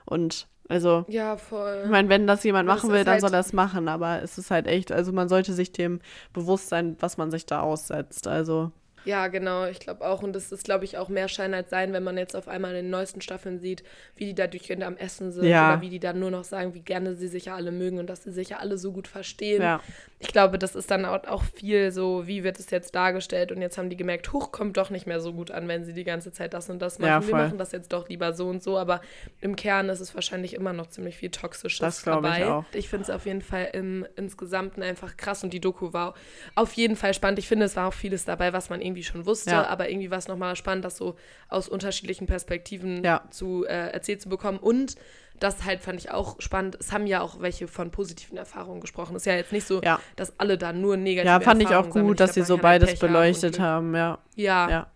Und 0.04 0.48
also, 0.68 1.04
Ja, 1.08 1.36
voll. 1.36 1.82
ich 1.84 1.90
meine, 1.90 2.08
wenn 2.08 2.26
das 2.26 2.42
jemand 2.42 2.66
machen 2.66 2.90
will, 2.90 3.04
dann 3.04 3.12
halt- 3.12 3.20
soll 3.20 3.32
er 3.34 3.40
es 3.40 3.52
machen, 3.52 3.86
aber 3.86 4.22
es 4.22 4.38
ist 4.38 4.50
halt 4.50 4.66
echt, 4.66 4.90
also 4.90 5.12
man 5.12 5.28
sollte 5.28 5.52
sich 5.52 5.70
dem 5.72 6.00
bewusst 6.32 6.68
sein, 6.68 6.96
was 7.00 7.16
man 7.16 7.30
sich 7.30 7.46
da 7.46 7.60
aussetzt. 7.60 8.26
Also, 8.26 8.72
Ja, 9.04 9.28
genau, 9.28 9.66
ich 9.66 9.80
glaube 9.80 10.06
auch. 10.06 10.22
Und 10.22 10.32
das 10.34 10.50
ist, 10.52 10.64
glaube 10.64 10.84
ich, 10.84 10.96
auch 10.98 11.08
mehr 11.08 11.28
Schein 11.28 11.52
als 11.54 11.70
Sein, 11.70 11.92
wenn 11.92 12.02
man 12.02 12.16
jetzt 12.16 12.34
auf 12.34 12.48
einmal 12.48 12.70
in 12.70 12.84
den 12.84 12.90
neuesten 12.90 13.20
Staffeln 13.20 13.58
sieht, 13.60 13.82
wie 14.16 14.24
die 14.26 14.34
da 14.34 14.46
durchgehend 14.46 14.82
am 14.82 14.96
Essen 14.96 15.30
sind 15.32 15.44
Ja. 15.46 15.72
oder 15.72 15.80
wie 15.82 15.90
die 15.90 16.00
dann 16.00 16.18
nur 16.18 16.30
noch 16.30 16.44
sagen, 16.44 16.74
wie 16.74 16.80
gerne 16.80 17.14
sie 17.14 17.28
sich 17.28 17.46
ja 17.46 17.54
alle 17.54 17.70
mögen 17.72 17.98
und 17.98 18.08
dass 18.08 18.24
sie 18.24 18.32
sich 18.32 18.50
ja 18.50 18.58
alle 18.58 18.78
so 18.78 18.92
gut 18.92 19.08
verstehen. 19.08 19.62
Ja. 19.62 19.80
Ich 20.20 20.28
glaube, 20.28 20.58
das 20.58 20.74
ist 20.74 20.90
dann 20.90 21.04
auch 21.04 21.42
viel 21.54 21.92
so, 21.92 22.26
wie 22.26 22.44
wird 22.44 22.58
es 22.58 22.70
jetzt 22.70 22.94
dargestellt 22.94 23.52
und 23.52 23.60
jetzt 23.60 23.76
haben 23.76 23.90
die 23.90 23.96
gemerkt, 23.96 24.32
huch, 24.32 24.52
kommt 24.52 24.76
doch 24.78 24.88
nicht 24.88 25.06
mehr 25.06 25.20
so 25.20 25.34
gut 25.34 25.50
an, 25.50 25.68
wenn 25.68 25.84
sie 25.84 25.92
die 25.92 26.04
ganze 26.04 26.32
Zeit 26.32 26.54
das 26.54 26.70
und 26.70 26.80
das 26.80 26.98
machen. 26.98 27.10
Ja, 27.22 27.26
Wir 27.26 27.34
machen 27.34 27.58
das 27.58 27.72
jetzt 27.72 27.92
doch 27.92 28.08
lieber 28.08 28.32
so 28.32 28.48
und 28.48 28.62
so, 28.62 28.78
aber 28.78 29.02
im 29.42 29.54
Kern 29.54 29.90
ist 29.90 30.00
es 30.00 30.14
wahrscheinlich 30.14 30.54
immer 30.54 30.72
noch 30.72 30.86
ziemlich 30.86 31.16
viel 31.18 31.30
Toxisches 31.30 31.80
Das 31.80 31.98
ich 31.98 32.04
dabei. 32.04 32.46
auch. 32.46 32.64
Ich 32.72 32.88
finde 32.88 33.02
es 33.04 33.10
auf 33.10 33.26
jeden 33.26 33.42
Fall 33.42 33.68
im 33.74 34.06
insgesamten 34.16 34.82
einfach 34.82 35.16
krass 35.18 35.44
und 35.44 35.52
die 35.52 35.60
Doku 35.60 35.92
war 35.92 36.14
auf 36.54 36.72
jeden 36.72 36.96
Fall 36.96 37.12
spannend. 37.12 37.38
Ich 37.38 37.48
finde, 37.48 37.66
es 37.66 37.76
war 37.76 37.88
auch 37.88 37.92
vieles 37.94 38.24
dabei, 38.24 38.54
was 38.54 38.70
man 38.70 38.80
irgendwie 38.80 38.93
schon 39.02 39.26
wusste, 39.26 39.50
Ja. 39.50 39.66
aber 39.66 39.90
irgendwie 39.90 40.10
war 40.10 40.18
es 40.18 40.28
nochmal 40.28 40.54
spannend, 40.56 40.84
das 40.84 40.96
so 40.96 41.16
aus 41.48 41.68
unterschiedlichen 41.68 42.26
Perspektiven 42.26 43.02
Ja. 43.02 43.22
zu 43.30 43.64
äh, 43.66 43.90
erzählt 43.90 44.22
zu 44.22 44.28
bekommen 44.28 44.58
und 44.58 44.94
das 45.40 45.64
halt 45.64 45.80
fand 45.80 45.98
ich 45.98 46.12
auch 46.12 46.36
spannend. 46.40 46.76
Es 46.78 46.92
haben 46.92 47.08
ja 47.08 47.20
auch 47.20 47.40
welche 47.40 47.66
von 47.66 47.90
positiven 47.90 48.36
Erfahrungen 48.38 48.80
gesprochen. 48.80 49.16
Es 49.16 49.22
ist 49.22 49.26
ja 49.26 49.34
jetzt 49.34 49.52
nicht 49.52 49.66
so, 49.66 49.82
Ja. 49.82 49.98
dass 50.14 50.38
alle 50.38 50.56
da 50.56 50.72
nur 50.72 50.96
negative 50.96 51.26
Ja, 51.26 51.40
fand 51.40 51.60
ich 51.60 51.66
auch 51.68 51.72
Erfahrungen 51.72 51.92
sammeln. 51.92 52.06
gut, 52.08 52.20
dass 52.20 52.34
sie 52.34 52.42
so 52.42 52.54
halt 52.54 52.62
beides 52.62 52.90
Pech 52.90 53.02
haben 53.02 53.08
beleuchtet 53.12 53.52
Glück. 53.54 53.60
haben, 53.66 53.94
ja. 53.96 54.18
Ja, 54.36 54.86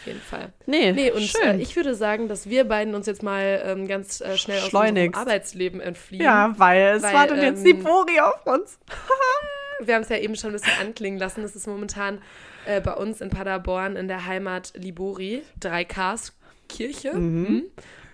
auf 0.00 0.06
jeden 0.06 0.20
Fall. 0.20 0.52
Nee, 0.66 0.90
Nee, 0.92 1.12
und 1.12 1.22
schön. 1.22 1.60
äh, 1.60 1.62
ich 1.62 1.76
würde 1.76 1.94
sagen, 1.94 2.26
dass 2.28 2.48
wir 2.48 2.64
beiden 2.64 2.94
uns 2.96 3.06
jetzt 3.06 3.22
mal 3.22 3.62
ähm, 3.64 3.86
ganz 3.86 4.20
äh, 4.20 4.36
schnell 4.36 4.58
aus 4.62 4.74
unserem 4.74 5.14
Arbeitsleben 5.14 5.80
entfliehen. 5.80 6.24
ja, 6.24 6.52
weil 6.58 6.96
es 6.96 7.02
Weil, 7.04 7.14
wartet 7.14 7.42
jetzt 7.42 7.64
die 7.64 7.70
ähm, 7.70 7.82
Bori 7.84 8.18
auf 8.20 8.46
uns. 8.46 8.78
Wir 9.80 9.94
haben 9.94 10.02
es 10.02 10.08
ja 10.08 10.16
eben 10.16 10.34
schon 10.36 10.50
ein 10.50 10.54
bisschen 10.54 10.80
anklingen 10.80 11.18
lassen. 11.18 11.44
Es 11.44 11.54
ist 11.54 11.66
momentan 11.66 12.20
äh, 12.66 12.80
bei 12.80 12.94
uns 12.94 13.20
in 13.20 13.30
Paderborn 13.30 13.96
in 13.96 14.08
der 14.08 14.26
Heimat 14.26 14.72
Libori, 14.74 15.42
3Ks 15.60 16.32
Kirche, 16.68 17.14
mhm. 17.14 17.64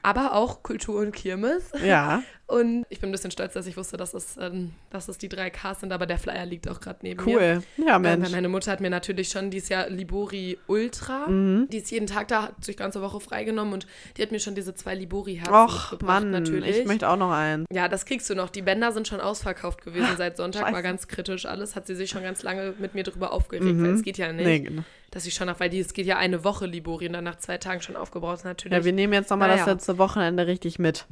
aber 0.02 0.34
auch 0.34 0.62
Kultur 0.62 1.00
und 1.00 1.12
Kirmes. 1.12 1.72
Ja, 1.84 2.22
Und 2.47 2.84
ich 2.90 3.01
bin 3.01 3.09
ein 3.09 3.12
bisschen 3.12 3.30
stolz, 3.30 3.55
dass 3.55 3.66
ich 3.66 3.76
wusste, 3.78 3.97
dass 3.97 4.12
es, 4.12 4.36
ähm, 4.38 4.72
dass 4.90 5.09
es 5.09 5.16
die 5.16 5.30
3Ks 5.30 5.80
sind, 5.80 5.92
aber 5.92 6.05
der 6.05 6.18
Flyer 6.18 6.45
liegt 6.45 6.68
auch 6.68 6.78
gerade 6.80 6.99
neben 7.03 7.24
mir. 7.24 7.36
cool. 7.36 7.62
Ja, 7.86 7.97
Ähm, 7.97 8.03
Mensch. 8.03 8.30
meine 8.32 8.51
Mutter 8.51 8.70
hat 8.70 8.80
mir 8.82 8.90
natürlich 8.90 9.30
schon 9.30 9.51
dieses 9.51 9.70
Jahr 9.70 9.88
Libori 9.88 10.59
Ultra, 10.66 11.26
Mhm. 11.26 11.68
die 11.70 11.78
ist 11.78 11.90
jeden 11.90 12.07
Tag 12.07 12.28
da, 12.28 12.42
hat 12.45 12.62
sich 12.64 12.76
ganze 12.76 13.01
Woche 13.01 13.18
freigenommen 13.18 13.72
und 13.72 13.86
die 14.18 14.22
hat 14.22 14.30
mir 14.30 14.40
schon 14.40 14.55
diese 14.55 14.74
zwei 14.74 14.95
Libori-Herzen 14.95 15.55
Och, 15.55 15.99
Mann, 16.03 16.30
natürlich. 16.30 16.76
ich 16.80 16.86
möchte 16.86 17.09
auch 17.09 17.16
noch 17.16 17.30
einen. 17.32 17.64
Ja, 17.72 17.88
das 17.88 18.05
kriegst 18.05 18.28
du 18.28 18.34
noch. 18.34 18.51
Die 18.51 18.61
Bänder 18.62 18.92
sind 18.92 19.09
schon 19.09 19.20
ausverkauft 19.20 19.82
gewesen 19.82 20.09
seit 20.18 20.36
Sonntag. 20.36 20.64
War 20.64 20.70
Scheiße. 20.72 20.82
ganz 20.82 21.09
kritisch 21.09 21.47
alles. 21.47 21.74
Hat 21.76 21.86
sie 21.86 21.95
sich 21.95 22.11
schon 22.11 22.22
ganz 22.22 22.42
lange 22.42 22.74
mit 22.78 22.95
mir 22.95 23.05
drüber 23.05 23.32
aufgeregt, 23.32 23.80
weil 23.80 23.90
es 23.95 24.03
geht 24.03 24.18
ja 24.18 24.30
nicht. 24.32 24.45
Nee, 24.45 24.61
genau. 24.61 24.82
Dass 25.11 25.26
ich 25.26 25.34
schon 25.34 25.47
nach, 25.47 25.61
weil 25.61 25.70
die, 25.70 25.78
es 25.78 25.95
geht 25.95 26.07
ja 26.07 26.16
eine 26.18 26.42
Woche 26.42 26.66
Libori 26.66 27.07
und 27.07 27.12
dann 27.12 27.22
nach 27.22 27.36
zwei 27.36 27.57
Tagen 27.57 27.80
schon 27.80 27.95
aufgebraucht 27.95 28.38
ist 28.38 28.45
natürlich. 28.45 28.76
Ja, 28.76 28.84
wir 28.84 28.92
nehmen 28.92 29.12
jetzt 29.12 29.30
nochmal 29.30 29.49
das 29.49 29.61
Naja. 29.61 29.72
letzte 29.74 29.97
Wochenende 29.97 30.49
richtig 30.49 30.80
mit. 30.80 31.07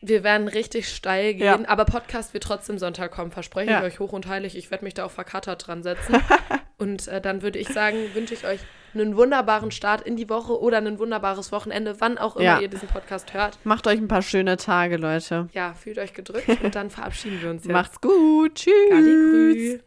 wir 0.00 0.22
werden 0.22 0.46
richtig 0.46 0.61
steil 0.82 1.34
gehen, 1.34 1.44
Ja. 1.46 1.58
aber 1.68 1.84
Podcast 1.84 2.32
wird 2.34 2.44
trotzdem 2.44 2.78
Sonntag 2.78 3.10
kommen, 3.12 3.30
verspreche 3.30 3.70
Ja. 3.70 3.78
ich 3.80 3.94
euch 3.94 4.00
hoch 4.00 4.12
und 4.12 4.26
heilig. 4.26 4.56
Ich 4.56 4.70
werde 4.70 4.84
mich 4.84 4.94
da 4.94 5.04
auch 5.04 5.10
verkatert 5.10 5.66
dran 5.66 5.82
setzen. 5.82 6.16
und 6.78 7.08
äh, 7.08 7.20
dann 7.20 7.42
würde 7.42 7.58
ich 7.58 7.68
sagen, 7.68 7.96
wünsche 8.14 8.34
ich 8.34 8.46
euch 8.46 8.60
einen 8.94 9.16
wunderbaren 9.16 9.70
Start 9.70 10.02
in 10.02 10.16
die 10.16 10.28
Woche 10.28 10.60
oder 10.60 10.76
ein 10.78 10.98
wunderbares 10.98 11.50
Wochenende, 11.50 11.96
wann 12.00 12.18
auch 12.18 12.36
immer 12.36 12.44
Ja. 12.44 12.60
ihr 12.60 12.68
diesen 12.68 12.88
Podcast 12.88 13.32
hört. 13.32 13.58
Macht 13.64 13.86
euch 13.86 13.98
ein 13.98 14.08
paar 14.08 14.20
schöne 14.20 14.58
Tage, 14.58 14.98
Leute. 14.98 15.48
Ja, 15.52 15.72
fühlt 15.72 15.98
euch 15.98 16.12
gedrückt 16.12 16.46
und 16.62 16.74
dann 16.74 16.90
verabschieden 16.90 17.40
wir 17.40 17.50
uns 17.50 17.64
jetzt. 17.64 17.72
Macht's 17.72 18.00
gut. 18.00 18.54
Tschüss. 18.56 18.72
Galli 18.90 19.10
Grüß. 19.14 19.80